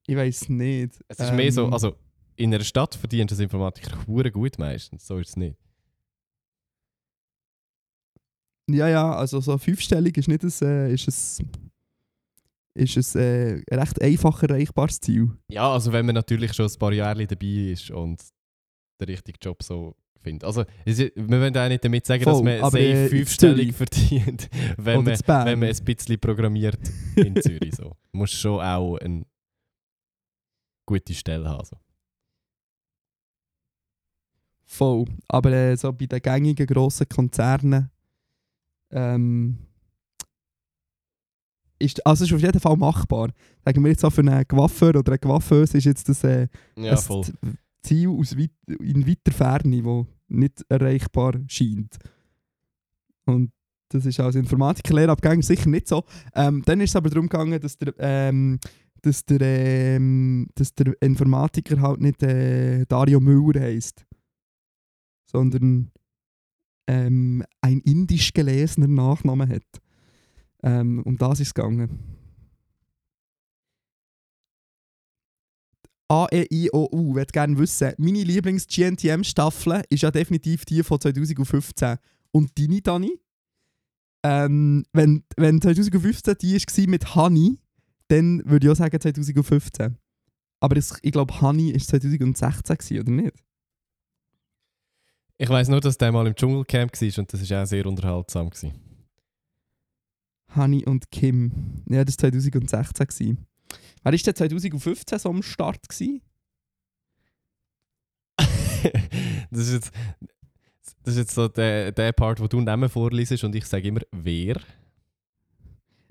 Ich 0.06 0.16
weiß 0.16 0.48
nicht. 0.48 0.98
Es 1.08 1.18
ist 1.20 1.32
mehr 1.34 1.52
so, 1.52 1.66
Ähm, 1.66 1.72
also 1.72 1.94
in 2.36 2.54
einer 2.54 2.64
Stadt 2.64 2.94
verdient 2.94 3.30
das 3.30 3.40
Informatiker 3.40 3.98
gut 4.30 4.58
meistens, 4.58 5.06
so 5.06 5.18
ist 5.18 5.30
es 5.30 5.36
nicht. 5.36 5.56
Ja, 8.68 8.88
ja, 8.88 9.12
also 9.12 9.40
so 9.40 9.56
fünfstellig 9.58 10.16
ist 10.18 10.28
nicht 10.28 10.42
ein, 10.42 10.52
äh, 10.62 10.92
ist 10.92 11.08
es 11.08 11.42
ist 12.74 12.96
es 12.96 13.14
äh, 13.16 13.62
ein 13.70 13.78
recht 13.78 14.00
einfach 14.00 14.42
erreichbares 14.42 15.00
Ziel. 15.00 15.30
Ja, 15.48 15.72
also 15.72 15.92
wenn 15.92 16.06
man 16.06 16.14
natürlich 16.14 16.54
schon 16.54 16.66
ein 16.66 16.78
paar 16.78 16.92
Jahre 16.92 17.26
dabei 17.26 17.72
ist 17.72 17.90
und 17.90 18.22
den 19.00 19.08
richtigen 19.08 19.38
Job 19.42 19.62
so 19.62 19.96
finde. 20.20 20.46
Also, 20.46 20.64
es 20.84 20.98
wir 20.98 21.12
wollen 21.16 21.56
auch 21.56 21.68
nicht 21.68 21.84
damit 21.84 22.06
sagen, 22.06 22.22
Voll, 22.24 22.32
dass 22.32 22.42
man 22.42 22.70
safe 22.70 22.78
äh, 22.78 23.08
fünfstellig 23.08 23.74
verdient, 23.74 24.48
wenn 24.76 25.04
man, 25.04 25.18
wenn 25.26 25.58
man 25.58 25.68
ein 25.68 25.84
bisschen 25.84 26.18
programmiert 26.18 26.78
in 27.16 27.34
Zürich. 27.42 27.74
So. 27.74 27.96
Du 28.12 28.18
musst 28.18 28.34
schon 28.34 28.60
auch 28.60 28.96
eine 28.98 29.24
gute 30.86 31.14
Stelle 31.14 31.48
haben. 31.48 31.64
So. 31.64 31.76
Voll. 34.66 35.04
Aber 35.28 35.50
äh, 35.52 35.76
so 35.76 35.92
bei 35.92 36.06
den 36.06 36.20
gängigen 36.20 36.66
grossen 36.66 37.08
Konzernen 37.08 37.90
ähm, 38.90 39.58
ist, 41.78 42.04
also 42.06 42.24
ist 42.24 42.32
auf 42.32 42.40
jeden 42.40 42.60
Fall 42.60 42.76
machbar. 42.76 43.30
Sagen 43.64 43.82
wir 43.84 43.90
jetzt 43.90 44.04
auch 44.04 44.12
für 44.12 44.20
einen 44.20 44.46
Coiffeur 44.46 44.96
oder 44.96 45.12
eine 45.12 45.18
Coiffeuse 45.18 45.78
ist 45.78 45.84
jetzt 45.84 46.08
das 46.08 46.24
äh, 46.24 46.48
Ja, 46.76 46.98
ein 46.98 47.58
Ziel 47.82 48.08
aus 48.08 48.36
weit, 48.36 48.50
in 48.80 49.06
weiter 49.06 49.32
Ferne, 49.32 49.84
wo 49.84 50.06
nicht 50.28 50.64
erreichbar 50.68 51.34
scheint. 51.46 51.96
Und 53.26 53.52
das 53.90 54.04
ist 54.04 54.20
als 54.20 54.34
Informatiker-Lehrabgänger 54.34 55.42
sicher 55.42 55.68
nicht 55.70 55.88
so. 55.88 56.04
Ähm, 56.34 56.62
dann 56.66 56.80
ist 56.80 56.90
es 56.90 56.96
aber 56.96 57.10
darum 57.10 57.28
gegangen, 57.28 57.60
dass 57.60 57.78
der, 57.78 57.94
ähm, 57.98 58.58
dass 59.02 59.24
der, 59.24 59.40
ähm, 59.40 60.48
dass 60.54 60.74
der 60.74 60.94
Informatiker 61.00 61.80
halt 61.80 62.00
nicht 62.00 62.22
äh, 62.22 62.84
Dario 62.86 63.20
Müller 63.20 63.60
heisst, 63.60 64.04
sondern 65.30 65.90
ähm, 66.88 67.44
ein 67.60 67.80
indisch 67.80 68.32
gelesener 68.32 68.88
Nachname 68.88 69.46
hat. 69.46 69.62
Ähm, 70.62 71.02
um 71.04 71.16
das 71.16 71.38
ist 71.38 71.48
es 71.48 71.54
gegangen. 71.54 72.18
A, 76.10 76.26
E, 76.32 76.46
I, 76.50 76.70
O, 76.72 76.88
U, 76.90 77.14
würde 77.14 77.32
gerne 77.32 77.58
wissen. 77.58 77.92
Meine 77.98 78.24
Lieblings-GNTM-Staffel 78.24 79.82
ist 79.90 80.02
ja 80.02 80.10
definitiv 80.10 80.64
die 80.64 80.82
von 80.82 80.98
2015. 80.98 81.98
Und 82.32 82.58
deine, 82.58 82.80
Dani? 82.80 83.20
Ähm, 84.24 84.84
wenn, 84.94 85.22
wenn 85.36 85.60
2015 85.60 86.34
die 86.40 86.56
war 86.56 86.88
mit 86.88 87.14
Honey, 87.14 87.58
dann 88.08 88.42
würde 88.46 88.66
ich 88.66 88.72
auch 88.72 88.76
sagen 88.76 88.98
2015. 88.98 89.98
Aber 90.60 90.76
es, 90.76 90.98
ich 91.02 91.12
glaube, 91.12 91.40
Honey 91.42 91.74
war 91.74 91.80
2016, 91.80 92.76
gewesen, 92.78 93.00
oder 93.00 93.12
nicht? 93.12 93.47
Ich 95.40 95.48
weiß 95.48 95.68
nur, 95.68 95.80
dass 95.80 95.96
der 95.96 96.10
mal 96.10 96.26
im 96.26 96.34
Dschungelcamp 96.34 96.92
war 97.00 97.18
und 97.18 97.32
das 97.32 97.50
war 97.50 97.62
auch 97.62 97.66
sehr 97.66 97.86
unterhaltsam. 97.86 98.50
Gewesen. 98.50 98.72
Honey 100.56 100.84
und 100.84 101.10
Kim. 101.12 101.52
Ja, 101.88 102.04
das 102.04 102.16
war 102.20 102.32
2016. 102.32 103.06
Gewesen. 103.06 103.46
Wer 104.02 104.12
war 104.12 104.18
denn 104.18 104.34
2015 104.34 105.18
so 105.18 105.28
am 105.30 105.42
Start? 105.42 105.88
Gewesen? 105.88 106.22
das, 109.50 109.60
ist 109.68 109.72
jetzt, 109.72 109.92
das 111.04 111.14
ist 111.14 111.18
jetzt 111.18 111.34
so 111.34 111.46
der, 111.48 111.92
der 111.92 112.12
Part, 112.12 112.40
wo 112.40 112.48
du 112.48 112.60
Namen 112.60 112.88
vorliest 112.88 113.44
und 113.44 113.54
ich 113.54 113.66
sage 113.66 113.88
immer, 113.88 114.00
wer. 114.10 114.60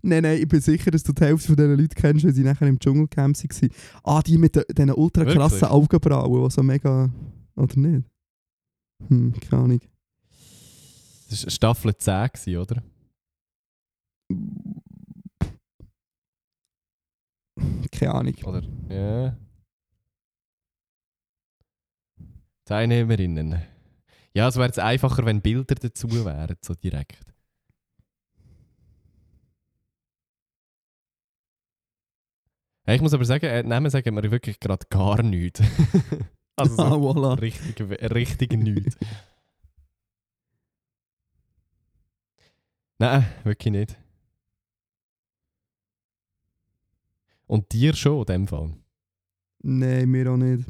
Nein, 0.03 0.23
nein, 0.23 0.39
ich 0.41 0.47
bin 0.47 0.61
sicher, 0.61 0.91
dass 0.91 1.03
du 1.03 1.11
die 1.11 1.23
Hälfte 1.23 1.47
von 1.47 1.55
diesen 1.57 1.75
Leuten 1.75 1.95
kennst, 1.95 2.23
weil 2.23 2.34
sie 2.34 2.43
nachher 2.43 2.67
im 2.67 2.80
Dschungelcamp 2.80 3.38
waren. 3.38 3.69
Ah, 4.03 4.21
die 4.21 4.38
mit 4.38 4.55
de- 4.55 4.65
diesen 4.71 4.91
ultra 4.91 5.25
krassen? 5.25 5.67
Augenbrauen, 5.67 6.45
die 6.47 6.53
so 6.53 6.63
mega... 6.63 7.09
Oder 7.55 7.78
nicht? 7.78 8.05
Hm, 8.99 9.33
keine 9.39 9.63
Ahnung. 9.63 9.81
Das 11.29 11.43
war 11.43 11.51
Staffel 11.51 11.95
10, 11.95 12.29
gewesen, 12.33 12.57
oder? 12.57 12.83
Keine 17.91 18.13
Ahnung. 18.13 18.35
Oder? 18.45 18.63
Ja. 18.89 19.37
Teilnehmerinnen. 22.65 23.61
Ja, 24.33 24.47
es 24.47 24.55
wäre 24.55 24.67
jetzt 24.67 24.79
einfacher, 24.79 25.25
wenn 25.25 25.41
Bilder 25.41 25.75
dazu 25.75 26.11
wären, 26.11 26.57
so 26.61 26.73
direkt. 26.75 27.33
Ich 32.89 33.01
muss 33.01 33.13
aber 33.13 33.25
sagen, 33.25 33.45
äh, 33.45 33.63
Namen 33.63 33.89
sagen 33.89 34.15
wir 34.15 34.31
wirklich 34.31 34.59
gerade 34.59 34.85
gar 34.89 35.21
nichts. 35.21 35.61
also 36.57 36.75
so 36.75 36.81
ah, 36.83 36.95
voilà. 36.95 37.39
richtig, 37.39 37.79
richtig 38.11 38.51
nichts. 38.53 38.97
Nein, 42.99 43.25
wirklich 43.43 43.71
nicht. 43.71 43.95
Und 47.45 47.71
dir 47.71 47.95
schon 47.95 48.19
in 48.19 48.25
dem 48.25 48.47
Fall. 48.47 48.73
Nein, 49.59 50.09
mir 50.09 50.31
auch 50.31 50.37
nicht. 50.37 50.65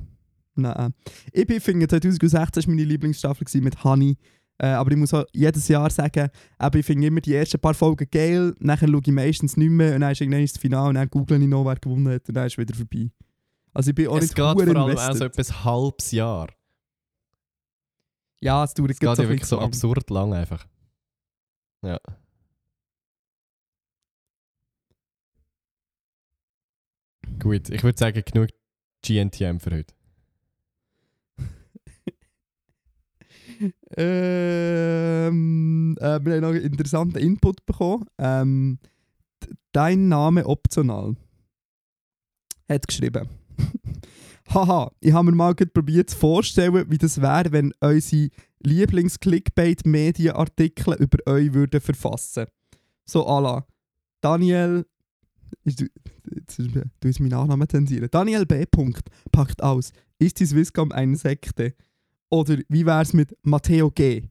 Nein. 0.55 0.93
Ich 1.31 1.63
finde 1.63 1.88
2016 1.88 2.63
war 2.63 2.69
meine 2.69 2.83
Lieblingsstaffel 2.83 3.61
mit 3.61 3.83
Honey. 3.83 4.17
Äh, 4.59 4.67
aber 4.67 4.91
ich 4.91 4.97
muss 4.97 5.13
auch 5.13 5.25
jedes 5.33 5.67
Jahr 5.67 5.89
sagen, 5.89 6.29
eben, 6.61 6.77
ich 6.79 6.85
finde 6.85 7.07
immer 7.07 7.21
die 7.21 7.35
ersten 7.35 7.59
paar 7.59 7.75
Folgen 7.75 8.07
geil, 8.09 8.55
nachher 8.59 8.88
schaue 8.88 9.01
ich 9.05 9.11
meistens 9.11 9.55
nicht 9.55 9.69
mehr 9.69 9.93
und 9.93 10.01
dann 10.01 10.11
ist 10.11 10.21
irgendwann 10.21 10.41
das 10.41 10.57
Finale 10.57 10.89
und 10.89 10.95
dann 10.95 11.09
google 11.09 11.41
ich 11.41 11.47
noch, 11.47 11.63
wer 11.63 11.75
gewonnen 11.75 12.11
hat 12.11 12.27
und 12.27 12.33
dann 12.33 12.47
ist 12.47 12.53
es 12.53 12.57
wieder 12.57 12.73
vorbei. 12.73 13.11
Also 13.78 13.91
ich 13.91 13.95
bin 13.95 14.07
auch 14.07 14.15
es 14.15 14.23
nicht 14.23 14.36
geht 14.36 14.43
vor 14.43 14.59
allem 14.59 14.97
auch 14.97 15.13
so 15.13 15.23
etwas 15.23 15.63
halbes 15.63 16.11
Jahr. 16.11 16.49
Ja, 18.41 18.63
es 18.63 18.73
dauert 18.73 18.89
Es 18.89 18.99
geht 18.99 19.15
so 19.15 19.21
ja 19.21 19.30
wirklich 19.30 19.47
so 19.47 19.57
lang. 19.57 19.65
absurd 19.65 20.09
lang 20.09 20.34
einfach. 20.34 20.65
Ja. 21.84 21.99
Gut, 27.38 27.69
ich 27.69 27.84
würde 27.84 27.99
sagen, 27.99 28.23
genug 28.25 28.49
GNTM 29.05 29.59
für 29.59 29.71
heute. 29.71 29.93
Ähm, 33.95 35.97
äh, 35.99 36.19
wir 36.23 36.36
haben 36.36 36.41
noch 36.41 36.49
einen 36.49 36.61
interessanten 36.61 37.17
Input 37.17 37.65
bekommen. 37.65 38.05
Ähm, 38.19 38.78
dein 39.71 40.09
Name 40.09 40.45
optional. 40.45 41.15
Hat 42.69 42.88
geschrieben. 42.88 43.28
Haha, 44.53 44.91
ich 45.01 45.14
habe 45.14 45.32
mir 45.32 45.36
mal 45.36 45.55
probiert 45.55 46.10
zu 46.10 46.18
vorstellen, 46.18 46.89
wie 46.89 46.97
das 46.97 47.22
wäre, 47.22 47.51
wenn 47.51 47.74
unsere 47.80 48.30
Lieblings-Clickbait-Medienartikel 48.64 50.95
über 50.95 51.20
euch 51.32 51.53
würden 51.53 51.80
verfassen. 51.82 52.45
So 53.05 53.28
à 53.28 53.39
la 53.41 53.68
Daniel. 54.22 54.86
Ist, 55.64 55.82
jetzt 55.82 56.60
ist, 56.60 56.76
du 56.76 57.08
hast 57.08 57.20
meinen 57.20 57.30
Nachnamen 57.30 57.70
zensieren. 57.70 58.10
Daniel 58.12 58.45
B. 58.45 58.66
Packt 59.32 59.64
aus. 59.64 59.91
Ist 60.20 60.39
die 60.39 60.45
Swisscom 60.45 60.91
eine 60.91 61.16
Sekte? 61.16 61.74
Oder 62.30 62.58
wie 62.68 62.86
wär's 62.86 63.14
mit 63.14 63.38
Matteo 63.43 63.89
G? 63.91 64.24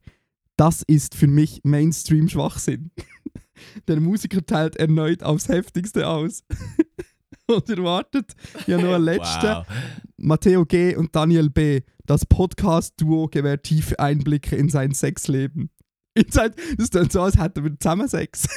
Das 0.55 0.83
ist 0.83 1.15
für 1.15 1.27
mich 1.27 1.61
Mainstream-Schwachsinn. 1.63 2.91
Der 3.87 3.99
Musiker 3.99 4.45
teilt 4.45 4.75
erneut 4.75 5.23
aufs 5.23 5.49
Heftigste 5.49 6.07
aus. 6.07 6.43
Oder 7.51 7.83
wartet, 7.83 8.35
ja 8.65 8.77
noch 8.77 8.93
ein 8.93 9.03
letzter. 9.03 9.65
Wow. 9.67 9.77
Matteo 10.17 10.65
G. 10.65 10.95
und 10.95 11.15
Daniel 11.15 11.49
B. 11.49 11.81
Das 12.05 12.25
Podcast-Duo 12.25 13.27
gewährt 13.27 13.63
tiefe 13.63 13.99
Einblicke 13.99 14.55
in 14.55 14.69
sein 14.69 14.93
Sexleben. 14.93 15.69
In 16.17 16.31
sein, 16.31 16.51
das 16.77 16.89
klingt 16.89 17.11
so, 17.11 17.21
als 17.21 17.37
hätten 17.37 17.63
wir 17.63 17.79
zusammen 17.79 18.07
Sex. 18.07 18.49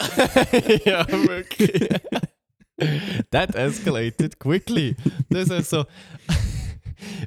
ja, 0.84 1.06
wirklich. 1.08 1.96
That 3.30 3.54
escalated 3.54 4.40
quickly. 4.40 4.96
Das 5.30 5.48
ist 5.48 5.70
so. 5.70 5.84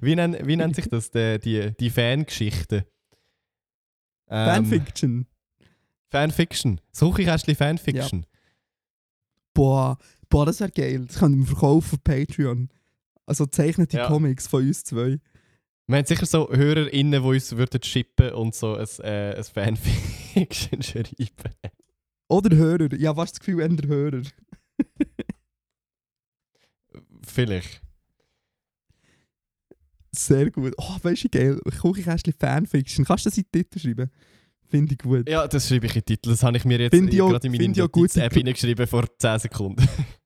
wie, 0.01 0.15
nennt, 0.15 0.45
wie 0.45 0.57
nennt 0.57 0.75
sich 0.75 0.89
das, 0.89 1.09
die, 1.11 1.39
die, 1.39 1.71
die 1.79 1.89
Fangeschichte? 1.89 2.85
Ähm, 4.27 4.45
Fanfiction. 4.45 5.27
Fanfiction. 6.09 6.81
Suche 6.91 7.23
Fanfiction. 7.55 8.25
Boah, 9.53 9.97
boah, 10.29 10.45
das 10.45 10.59
wäre 10.59 10.71
geil. 10.71 11.05
Das 11.05 11.19
können 11.19 11.39
wir 11.39 11.45
verkaufen 11.47 11.95
auf 11.95 12.03
Patreon. 12.03 12.69
Also 13.25 13.45
zeichnete 13.45 13.97
Ja. 13.97 14.07
Comics 14.07 14.47
von 14.47 14.65
uns 14.65 14.83
zwei. 14.83 15.19
Wir 15.87 15.97
haben 15.97 16.05
sicher 16.05 16.25
so 16.25 16.49
HörerInnen, 16.51 17.21
die 17.23 17.27
uns 17.27 17.55
würden 17.55 17.81
shippen 17.81 18.31
und 18.33 18.53
so 18.53 18.75
ein, 18.75 18.87
äh, 18.99 19.35
ein 19.37 19.43
Fanfiction 19.43 20.81
schreiben. 20.83 21.55
Oder 22.27 22.55
Hörer. 22.55 22.93
Ja, 22.95 23.17
was 23.17 23.31
das 23.31 23.39
Gefühl, 23.39 23.67
der 23.67 23.87
Hörer. 23.87 24.21
Vielleicht. 27.25 27.81
Sehr 30.11 30.49
gut. 30.51 30.73
Oh, 30.77 30.97
weißt 31.01 31.23
du, 31.25 31.29
geil. 31.29 31.59
Küchenkästchen 31.81 32.33
Fanfiction. 32.33 33.05
Kannst 33.05 33.25
du 33.25 33.29
das 33.29 33.37
in 33.37 33.45
den 33.53 33.63
Titel 33.63 33.79
schreiben? 33.79 34.09
Finde 34.67 34.93
ich 34.93 34.99
gut. 34.99 35.27
Ja, 35.27 35.47
das 35.47 35.67
schreibe 35.67 35.87
ich 35.87 35.95
in 35.95 36.01
den 36.01 36.05
Titel. 36.05 36.29
Das 36.29 36.43
habe 36.43 36.57
ich 36.57 36.65
mir 36.65 36.79
jetzt 36.79 36.91
gerade 36.91 37.47
in 37.47 37.51
meine. 37.51 37.67
Notiz-App 37.69 38.33
hineingeschrieben 38.33 38.85
vor 38.87 39.05
10 39.17 39.39
Sekunden. 39.39 39.87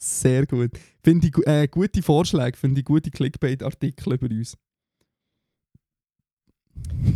Sehr 0.00 0.46
gut. 0.46 0.70
Finde 1.02 1.26
ich 1.28 1.46
äh, 1.46 1.66
gute 1.68 2.02
Vorschläge, 2.02 2.56
finde 2.56 2.80
ich 2.80 2.84
gute 2.84 3.10
Clickbait-Artikel 3.10 4.14
über 4.14 4.26
uns. 4.32 4.56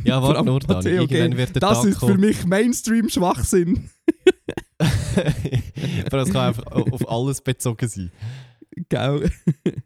Ja, 0.04 0.20
warte 0.22 0.44
nur, 0.44 0.60
Irgendwann 0.84 1.36
wird 1.36 1.54
der 1.54 1.60
Das 1.60 1.78
Tag 1.80 1.88
ist 1.88 2.00
für 2.00 2.06
kommen. 2.06 2.20
mich 2.20 2.44
Mainstream-Schwachsinn. 2.44 3.88
Aber 6.06 6.22
es 6.22 6.30
kann 6.32 6.48
einfach 6.48 6.66
au- 6.66 6.90
auf 6.90 7.08
alles 7.08 7.40
bezogen 7.40 7.86
sein. 7.88 8.10
Gell? 8.88 9.30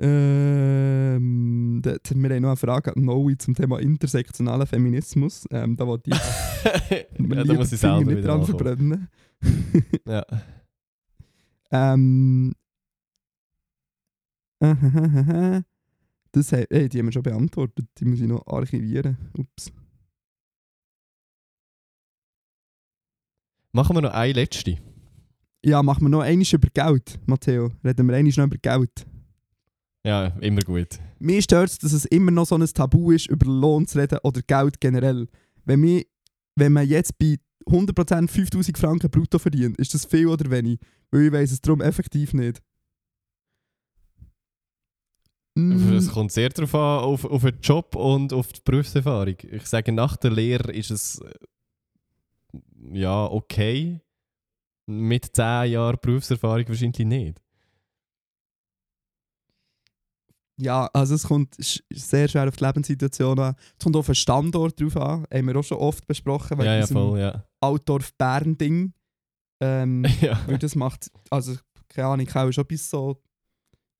ähm, 0.00 1.82
äh, 1.84 1.98
wir 2.14 2.30
haben 2.30 2.42
noch 2.42 2.48
eine 2.50 2.56
Frage 2.56 2.96
an 2.96 3.04
Noe 3.04 3.36
zum 3.38 3.54
Thema 3.54 3.78
intersektionalen 3.78 4.66
Feminismus. 4.66 5.46
Ähm, 5.50 5.76
da 5.76 5.86
wollte 5.86 6.10
ich 6.10 6.16
ja, 7.18 7.44
da 7.44 7.54
muss 7.54 7.72
ich 7.72 7.78
selber 7.80 8.02
nicht 8.04 8.26
dran 8.26 8.40
ankommen. 8.40 8.46
verbrennen. 8.58 9.08
Ja. 10.06 10.24
Ähm. 11.74 12.54
Das 16.32 16.50
he- 16.50 16.66
ey, 16.68 16.88
die 16.88 16.98
haben 16.98 17.06
wir 17.06 17.12
schon 17.12 17.22
beantwortet. 17.22 17.86
Die 17.98 18.04
muss 18.04 18.20
ich 18.20 18.26
noch 18.26 18.44
archivieren. 18.48 19.16
Ups. 19.38 19.70
Machen 23.72 23.96
wir 23.96 24.02
noch 24.02 24.12
eine 24.12 24.32
letzte. 24.32 24.78
Ja, 25.64 25.80
machen 25.82 26.02
wir 26.04 26.08
noch 26.08 26.22
einiges 26.22 26.52
über 26.52 26.68
Geld, 26.74 27.20
Matteo. 27.26 27.70
Reden 27.84 28.08
wir 28.08 28.16
einiges 28.16 28.36
noch 28.36 28.46
über 28.46 28.58
Geld. 28.58 29.06
Ja, 30.04 30.26
immer 30.40 30.60
gut. 30.62 30.98
Mir 31.20 31.40
stört 31.40 31.70
es, 31.70 31.78
dass 31.78 31.92
es 31.92 32.04
immer 32.06 32.32
noch 32.32 32.46
so 32.46 32.56
ein 32.56 32.66
Tabu 32.66 33.12
ist, 33.12 33.28
über 33.28 33.46
Lohn 33.46 33.86
zu 33.86 33.98
reden 33.98 34.18
oder 34.24 34.42
Geld 34.42 34.80
generell. 34.80 35.28
Wenn, 35.64 35.82
wir, 35.82 36.04
wenn 36.56 36.72
man 36.72 36.86
jetzt 36.88 37.16
bei 37.18 37.36
100% 37.66 38.28
5000 38.28 38.78
Franken 38.78 39.10
brutto 39.10 39.38
verdient, 39.38 39.78
ist 39.78 39.94
das 39.94 40.04
viel 40.04 40.26
oder 40.26 40.50
wenig? 40.50 40.78
Weil 41.10 41.26
ich 41.26 41.32
weiss 41.32 41.52
es 41.52 41.60
darum 41.60 41.80
effektiv 41.80 42.34
nicht. 42.34 42.62
Mm, 45.56 45.92
Es 45.96 46.10
kommt 46.10 46.32
sehr 46.32 46.48
darauf 46.48 46.74
an, 46.74 47.04
auf, 47.04 47.24
auf 47.24 47.42
den 47.42 47.60
Job 47.60 47.94
und 47.94 48.32
auf 48.32 48.52
die 48.52 48.60
Berufserfahrung. 48.64 49.36
Ich 49.50 49.66
sage, 49.66 49.92
nach 49.92 50.16
der 50.16 50.32
Lehre 50.32 50.72
ist 50.72 50.90
es 50.90 51.20
äh, 51.20 51.32
ja 52.92 53.24
okay. 53.26 54.00
Mit 54.86 55.34
10 55.34 55.70
Jahren 55.70 55.98
Berufserfahrung 56.02 56.68
wahrscheinlich 56.68 57.06
nicht. 57.06 57.43
Ja, 60.56 60.88
also 60.92 61.14
es 61.16 61.24
kommt 61.24 61.56
sehr 61.90 62.28
schwer 62.28 62.46
auf 62.46 62.56
die 62.56 62.64
Lebenssituation 62.64 63.38
an. 63.40 63.56
Es 63.76 63.82
kommt 63.84 63.96
auf 63.96 64.06
den 64.06 64.14
Standort 64.14 64.80
drauf 64.80 64.96
an. 64.96 65.26
Haben 65.32 65.46
wir 65.48 65.56
auch 65.56 65.64
schon 65.64 65.78
oft 65.78 66.06
besprochen, 66.06 66.58
wegen 66.58 66.66
Ja, 66.66 66.76
ja, 66.76 66.86
voll, 66.86 67.18
ja. 67.18 67.44
Altdorf-Bern-Ding. 67.60 68.92
Ähm, 69.60 70.04
ja. 70.20 70.40
weil 70.46 70.58
das 70.58 70.74
macht, 70.74 71.10
also 71.30 71.54
keine 71.88 72.08
Ahnung, 72.08 72.26
kann 72.26 72.48
auch 72.48 72.52
schon 72.52 72.66
bis 72.66 72.88
so, 72.90 73.20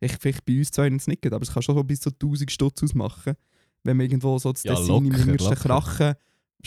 ich 0.00 0.12
vielleicht 0.20 0.44
bei 0.44 0.58
uns 0.58 0.70
zwei 0.70 0.88
jetzt 0.88 1.08
nicht, 1.08 1.24
aber 1.26 1.42
es 1.42 1.52
kann 1.52 1.62
schon 1.62 1.76
so 1.76 1.84
bis 1.84 2.00
zu 2.00 2.10
1000 2.10 2.50
Stutz 2.50 2.82
ausmachen, 2.82 3.34
wenn 3.84 3.96
man 3.96 4.04
irgendwo 4.06 4.38
so 4.38 4.52
das 4.52 4.64
Ja, 4.64 4.74
Tessin 4.74 5.06
im 5.12 5.30
locker. 5.36 5.54
Krachen 5.56 6.14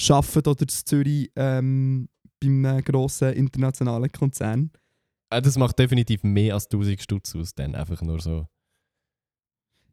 arbeitet 0.09 0.47
oder 0.47 0.61
in 0.61 0.67
Zürich 0.69 1.31
ähm, 1.35 2.09
bei 2.39 2.47
einem 2.47 2.83
grossen 2.83 3.33
internationalen 3.33 4.11
Konzern. 4.11 4.71
Äh, 5.29 5.41
Das 5.41 5.57
macht 5.57 5.77
definitiv 5.79 6.23
mehr 6.23 6.53
als 6.55 6.65
1000 6.65 7.01
Stutz 7.01 7.35
aus, 7.35 7.53
dann 7.55 7.75
einfach 7.75 8.01
nur 8.01 8.19
so. 8.19 8.47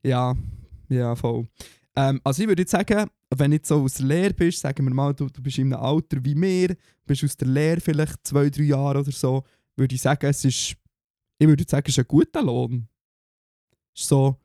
Ja, 0.05 0.37
ja, 0.89 1.17
voll. 1.17 1.47
Ähm, 1.97 2.21
also 2.25 2.43
ich 2.43 2.49
würde 2.49 2.63
jetzt 2.63 2.73
sagen, 2.73 3.09
wenn 3.31 3.51
du 3.51 3.57
jetzt 3.57 3.69
so 3.69 3.83
aus 3.83 3.95
der 3.95 4.07
Lehre 4.07 4.35
bist, 4.35 4.61
sagen 4.61 4.85
wir 4.87 4.95
mal, 4.95 5.15
du, 5.15 5.29
du 5.29 5.43
bist 5.43 5.59
in 5.59 5.73
einem 5.73 5.83
Alter 5.83 6.25
wie 6.25 6.35
mir, 6.35 6.77
bist 7.07 7.25
aus 7.25 7.37
der 7.37 7.49
Lehre 7.49 7.81
vielleicht 7.81 8.27
zwei, 8.27 8.51
drei 8.51 8.65
Jahre 8.65 9.01
oder 9.01 9.13
so, 9.13 9.45
würde 9.77 9.95
ich 9.95 10.03
sagen, 10.03 10.27
es 10.27 10.45
ist, 10.45 10.77
ich 11.39 11.49
würde 11.49 11.65
sagen, 11.67 11.85
es 11.87 11.95
ist 11.95 11.99
ein 11.99 12.09
guter 12.09 12.43
Lohn. 12.43 12.89
Ist 13.97 14.09
so 14.09 14.41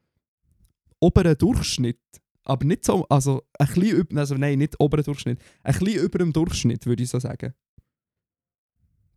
oberer 0.99 1.36
Durchschnitt. 1.36 1.99
Aber 2.43 2.66
nicht 2.66 2.84
so, 2.86 3.05
also 3.10 3.43
ein 3.60 3.68
bisschen 3.68 3.97
über, 3.97 4.20
also 4.20 4.36
nein, 4.36 4.60
nicht 4.60 4.80
oberer 4.80 5.03
Durchschnitt, 5.03 5.39
ein 5.64 5.78
bisschen 5.78 6.03
über 6.03 6.20
dem 6.20 6.34
Durchschnitt, 6.34 6.86
würde 6.86 7.03
ich 7.03 7.10
so 7.10 7.20
sagen. 7.20 7.53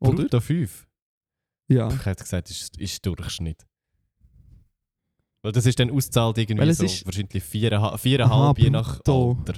Oder? 0.01 0.17
Brutto 0.17 0.41
5. 0.41 0.87
Ja. 1.69 1.89
Ich 1.89 2.05
hätte 2.05 2.25
gesagt, 2.25 2.51
ist, 2.51 2.77
ist 2.79 3.07
Durchschnitt. 3.07 3.67
Weil 5.43 5.53
das 5.53 5.67
ist 5.67 5.79
dann 5.81 5.91
auszahlt 5.91 6.39
irgendwie 6.39 6.63
Weil 6.67 6.75
so 6.75 6.85
ist- 6.85 7.05
wahrscheinlich 7.05 7.43
4,5 7.43 8.23
Aha, 8.23 8.55
je 8.57 8.71
nach. 8.71 9.01
Alter. 9.07 9.55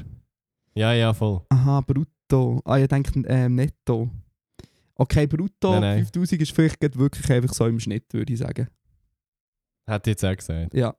Ja, 0.75 0.93
ja, 0.95 1.13
voll. 1.15 1.43
Aha, 1.51 1.81
brutto. 1.83 2.61
Ah, 2.65 2.79
ich 2.79 2.89
denke 2.89 3.21
ähm, 3.29 3.55
netto. 3.57 4.11
Okay, 4.97 5.27
brutto, 5.27 5.73
Nein, 5.73 5.81
nein. 5.81 5.99
5000 6.07 6.43
ist 6.43 6.53
vielleicht 6.53 6.99
wirklich 6.99 7.31
einfach 7.31 7.53
so 7.55 7.67
im 7.67 7.79
Schnitt, 7.81 8.13
würde 8.13 8.33
ich 8.33 8.39
sagen. 8.39 8.69
Hätte 9.87 10.11
ich 10.11 10.15
jetzt 10.15 10.25
auch 10.25 10.37
gesagt. 10.37 10.73
Ja, 10.75 10.95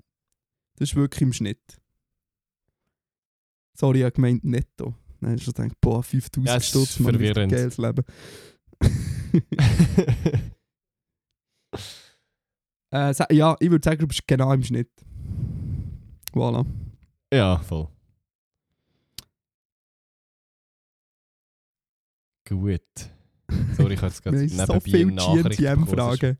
das 0.76 0.90
ist 0.90 0.96
wirklich 0.96 1.22
im 1.24 1.34
Schnitt. 1.34 1.82
Sorry, 3.78 4.00
ich 4.00 4.04
habe 4.04 4.14
gemeint 4.14 4.44
netto. 4.44 4.94
Hast 5.22 5.48
du 5.48 5.52
gedacht, 5.54 5.76
boah, 5.82 6.04
5000 6.04 6.48
Ja, 6.48 6.60
Stutz, 6.60 7.00
richtig 7.00 7.06
verwirrend. 7.06 7.52
geiles 7.52 7.78
Leben. 7.78 8.04
äh, 12.96 13.14
ja, 13.36 13.56
ich 13.60 13.70
würde 13.70 13.84
sagen, 13.84 14.00
du 14.00 14.08
bist 14.08 14.28
genau 14.28 14.54
im 14.54 14.64
Schnitt. 14.64 14.90
Voilà. 16.34 16.66
ja, 17.34 17.58
voll. 17.60 17.88
Gut. 22.48 22.82
Sorry, 23.76 23.94
ich 23.94 24.02
habe 24.02 24.08
jetzt 24.08 24.24
gerade 24.24 24.38
nebenbei 24.38 24.66
so 24.66 24.80
viele. 24.80 25.14
GNTM-Fragen. 25.14 26.38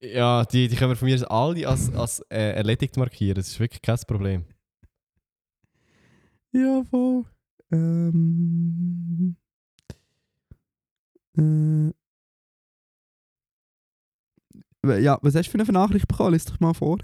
Ja, 0.00 0.44
die, 0.44 0.68
die 0.68 0.76
können 0.76 0.90
wir 0.90 0.96
von 0.96 1.08
mir 1.08 1.30
alle 1.30 1.66
als, 1.66 1.92
als 1.94 2.20
äh, 2.30 2.52
erledigt 2.52 2.96
markieren. 2.96 3.36
Das 3.36 3.48
ist 3.48 3.58
wirklich 3.58 3.80
kein 3.80 3.98
Problem. 4.06 4.44
Ja, 6.52 6.84
voll. 6.90 7.24
Ähm. 7.72 9.36
Äh. 11.36 12.03
Ja, 15.00 15.18
was 15.22 15.34
hast 15.34 15.46
du 15.46 15.50
für 15.50 15.58
eine 15.58 15.72
Nachricht 15.72 16.08
bekommen? 16.08 16.32
Lies 16.32 16.44
doch 16.44 16.60
mal 16.60 16.74
vor. 16.74 16.98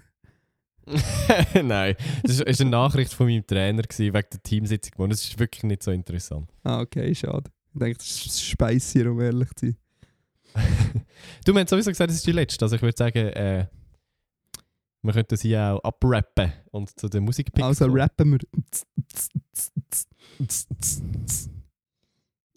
Nein, 1.62 1.94
das 2.22 2.40
war 2.40 2.46
eine 2.46 2.70
Nachricht 2.70 3.12
von 3.12 3.26
meinem 3.26 3.46
Trainer 3.46 3.82
gewesen, 3.82 4.14
wegen 4.14 4.28
der 4.32 4.42
Teamsitzung. 4.42 4.92
Und 4.96 5.10
das 5.10 5.22
ist 5.24 5.38
wirklich 5.38 5.62
nicht 5.62 5.82
so 5.82 5.90
interessant. 5.90 6.50
Ah, 6.64 6.80
okay, 6.80 7.14
schade. 7.14 7.50
Ich 7.72 7.78
denke, 7.78 7.98
das 7.98 8.06
ist 8.06 8.44
speissier, 8.44 9.10
um 9.10 9.20
ehrlich 9.20 9.48
zu 9.54 9.66
sein. 9.66 9.76
Du 11.44 11.54
hast 11.54 11.68
sowieso 11.68 11.90
gesagt, 11.90 12.10
das 12.10 12.16
ist 12.16 12.26
die 12.26 12.32
letzte. 12.32 12.64
Also 12.64 12.76
ich 12.76 12.82
würde 12.82 12.96
sagen, 12.96 13.18
äh, 13.18 13.66
wir 15.02 15.12
könnten 15.12 15.36
sie 15.36 15.56
auch 15.56 15.78
abrappen 15.80 16.52
und 16.70 16.98
zu 16.98 17.08
der 17.08 17.20
Musik 17.20 17.52
picken. 17.52 17.64
Also 17.64 17.86
rappen 17.86 18.32
wir. 18.32 18.40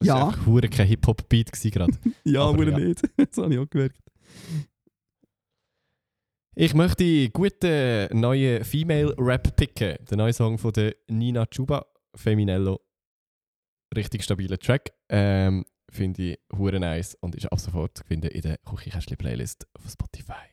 Ja. 0.02 0.30
Das 0.30 0.38
war 0.38 0.46
hure 0.46 0.70
kein 0.70 0.88
Hip-Hop-Beat 0.88 1.52
gerade. 1.72 1.94
Ja, 2.24 2.42
aber 2.42 2.68
ja. 2.68 2.80
nicht. 2.80 3.02
Das 3.18 3.38
habe 3.38 3.54
ich 3.54 3.60
auch 3.60 3.70
gemerkt. 3.70 3.98
Ich 6.56 6.76
möchte 6.76 7.32
guten 7.32 8.10
neuen 8.12 8.64
Female-Rap 8.64 9.56
picken. 9.56 9.96
Der 10.08 10.18
neue 10.18 10.34
Song 10.34 10.60
von 10.60 10.72
der 10.72 10.96
Nina 11.08 11.48
Chuba, 11.48 11.84
Feminello. 12.14 12.80
Richtig 13.96 14.24
stabiler 14.24 14.60
Track. 14.60 14.94
Ähm, 15.10 15.66
Finde 15.90 16.22
ich 16.22 16.40
hure 16.56 16.80
nice 16.80 17.16
und 17.22 17.34
ist 17.34 17.52
ab 17.52 17.60
sofort 17.60 17.98
zu 17.98 18.04
finden 18.04 18.28
in 18.28 18.42
der 18.44 18.60
Küchenkästchen-Playlist 18.60 19.66
auf 19.74 19.90
Spotify. 19.90 20.46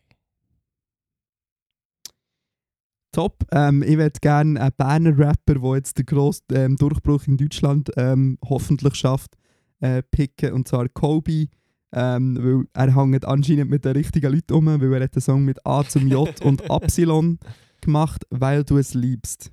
Top. 3.13 3.45
Ähm, 3.53 3.83
ich 3.83 3.99
würde 3.99 4.21
gerne 4.23 4.59
einen 4.59 4.73
Berner 4.79 5.19
Rapper, 5.19 5.61
der 5.61 5.75
jetzt 5.77 5.99
den 5.99 6.07
grossen 6.07 6.47
ähm, 6.55 6.77
Durchbruch 6.77 7.27
in 7.27 7.37
Deutschland 7.37 7.91
ähm, 7.99 8.39
hoffentlich 8.49 8.95
schafft, 8.95 9.37
äh, 9.81 10.03
picken. 10.03 10.55
Und 10.55 10.67
zwar 10.67 10.89
Kobe. 10.89 11.49
Ähm, 11.93 12.39
weil 12.41 12.65
er 12.73 12.95
hängt 12.95 13.25
anscheinend 13.25 13.71
mit 13.71 13.85
den 13.85 13.93
richtigen 13.93 14.33
Leuten 14.33 14.55
um, 14.55 14.67
weil 14.67 14.95
er 14.95 15.05
hat 15.05 15.15
einen 15.15 15.23
Song 15.23 15.45
mit 15.45 15.65
A 15.67 15.83
zum 15.85 16.07
J 16.09 16.41
und 16.45 16.63
Epsilon 16.71 17.39
gemacht, 17.81 18.25
weil 18.31 18.63
du 18.63 18.79
es 18.79 18.95
liebst. 18.95 19.51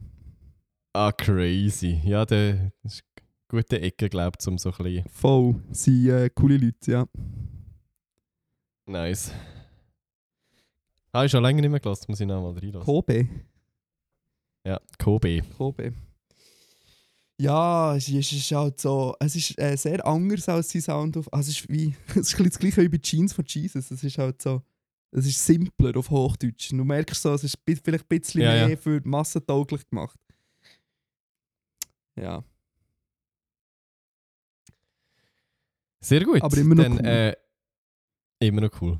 Ah, 0.94 1.12
crazy. 1.12 2.00
Ja, 2.04 2.26
der 2.26 2.72
ist 2.84 3.04
eine 3.50 3.62
gute 3.62 3.82
Ecke, 3.82 4.10
glaube 4.10 4.38
ich, 4.40 4.48
um 4.48 4.58
so 4.58 4.72
ein 4.72 4.84
bisschen 4.84 5.10
Voll. 5.10 5.56
sind 5.72 6.10
äh, 6.10 6.30
coole 6.30 6.58
Leute, 6.58 6.92
ja. 6.92 7.06
nice. 8.86 9.32
Ah, 11.12 11.26
ich 11.26 11.32
schon 11.32 11.42
länger 11.42 11.62
nicht 11.62 11.72
mehr 11.72 11.80
gelassen, 11.80 12.06
muss 12.10 12.20
ich 12.20 12.28
noch 12.28 12.42
mal 12.42 12.52
reinlassen. 12.52 12.86
Kobe. 12.86 13.28
Ja, 14.64 14.80
Kobe. 15.00 15.42
Kobe. 15.58 15.94
Ja, 17.40 17.96
es 17.96 18.10
ist, 18.10 18.16
es 18.16 18.32
ist 18.34 18.52
halt 18.52 18.80
so, 18.80 19.16
es 19.20 19.36
ist 19.36 19.60
äh, 19.60 19.76
sehr 19.78 20.06
anders 20.06 20.50
als 20.50 20.70
sein 20.72 20.82
Sound 20.82 21.18
auf, 21.18 21.32
also 21.32 21.52
es 21.52 21.60
ist 21.60 21.70
wie, 21.70 21.96
es 22.16 22.34
ist 22.34 22.40
das 22.40 22.58
gleiche 22.60 22.82
wie 22.82 22.90
bei 22.90 22.98
Jeans 22.98 23.34
von 23.34 23.46
Jesus, 23.48 23.92
es 23.92 24.04
ist 24.04 24.18
halt 24.18 24.42
so, 24.42 24.64
es 25.12 25.26
ist 25.26 25.46
simpler 25.46 25.96
auf 25.96 26.10
Hochdeutsch. 26.10 26.72
Du 26.72 26.84
merkst 26.84 27.22
so, 27.22 27.34
es 27.34 27.44
ist 27.44 27.58
vielleicht 27.66 28.06
ein 28.06 28.08
bisschen 28.08 28.42
Ja, 28.42 28.56
ja. 28.56 28.68
mehr 28.68 28.78
für 28.78 29.02
massentauglich 29.04 29.88
gemacht. 29.88 30.20
Ja. 32.16 32.44
Sehr 36.02 36.24
gut. 36.24 36.42
Aber 36.42 36.58
immer 36.58 36.76
noch 36.76 36.84
Dann, 36.84 37.00
cool. 37.00 37.06
Äh, 37.06 37.36
immer 38.40 38.62
noch 38.62 38.82
cool. 38.82 39.00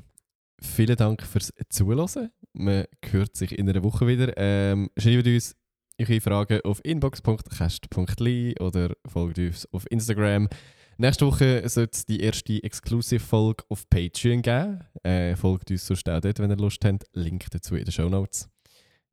Vielen 0.60 0.96
Dank 0.96 1.22
fürs 1.22 1.52
Zuhören. 1.68 2.30
Man 2.52 2.84
hört 3.10 3.36
sich 3.36 3.56
in 3.56 3.68
einer 3.68 3.82
Woche 3.82 4.06
wieder. 4.06 4.32
Ähm, 4.36 4.90
schreibt 4.96 5.26
uns 5.26 5.56
eure 6.00 6.20
Fragen 6.20 6.60
auf 6.62 6.80
inbox.cast.li 6.84 8.54
oder 8.60 8.94
folgt 9.06 9.38
uns 9.38 9.66
auf 9.72 9.90
Instagram. 9.90 10.48
Nächste 10.96 11.26
Woche 11.26 11.68
soll 11.68 11.88
es 11.92 12.06
die 12.06 12.20
erste 12.20 12.62
Exclusive-Folge 12.62 13.64
auf 13.68 13.88
Patreon 13.88 14.42
geben. 14.42 14.80
Äh, 15.02 15.36
folgt 15.36 15.70
uns 15.70 15.86
sonst 15.86 16.08
auch 16.08 16.20
dort, 16.20 16.38
wenn 16.38 16.50
ihr 16.50 16.56
Lust 16.56 16.84
habt. 16.84 17.04
Link 17.12 17.46
dazu 17.50 17.76
in 17.76 17.84
den 17.84 17.92
Show 17.92 18.08
Notes. 18.08 18.48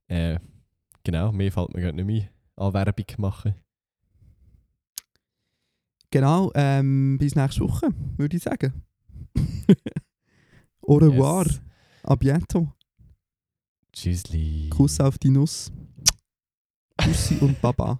Äh, 0.08 0.40
genau, 1.04 1.32
mir 1.32 1.52
fällt 1.52 1.74
mir 1.74 1.82
gerade 1.82 1.96
nicht 1.96 2.06
mehr 2.06 2.30
an 2.56 2.74
Werbung 2.74 3.06
machen. 3.18 3.56
Genau, 6.12 6.52
ähm, 6.56 7.18
bis 7.20 7.36
nächste 7.36 7.62
Woche, 7.62 7.90
würde 8.18 8.38
ich 8.38 8.44
sagen. 8.44 8.84
Au 10.82 10.96
revoir. 10.96 11.46
Yes. 11.46 11.62
A 12.04 12.16
bientôt. 12.16 12.68
Tschüssli. 13.92 14.70
Kuss 14.70 15.00
auf 15.00 15.18
die 15.18 15.30
Nuss. 15.30 15.72
Bussi 16.98 17.38
und 17.42 17.62
Baba. 17.62 18.00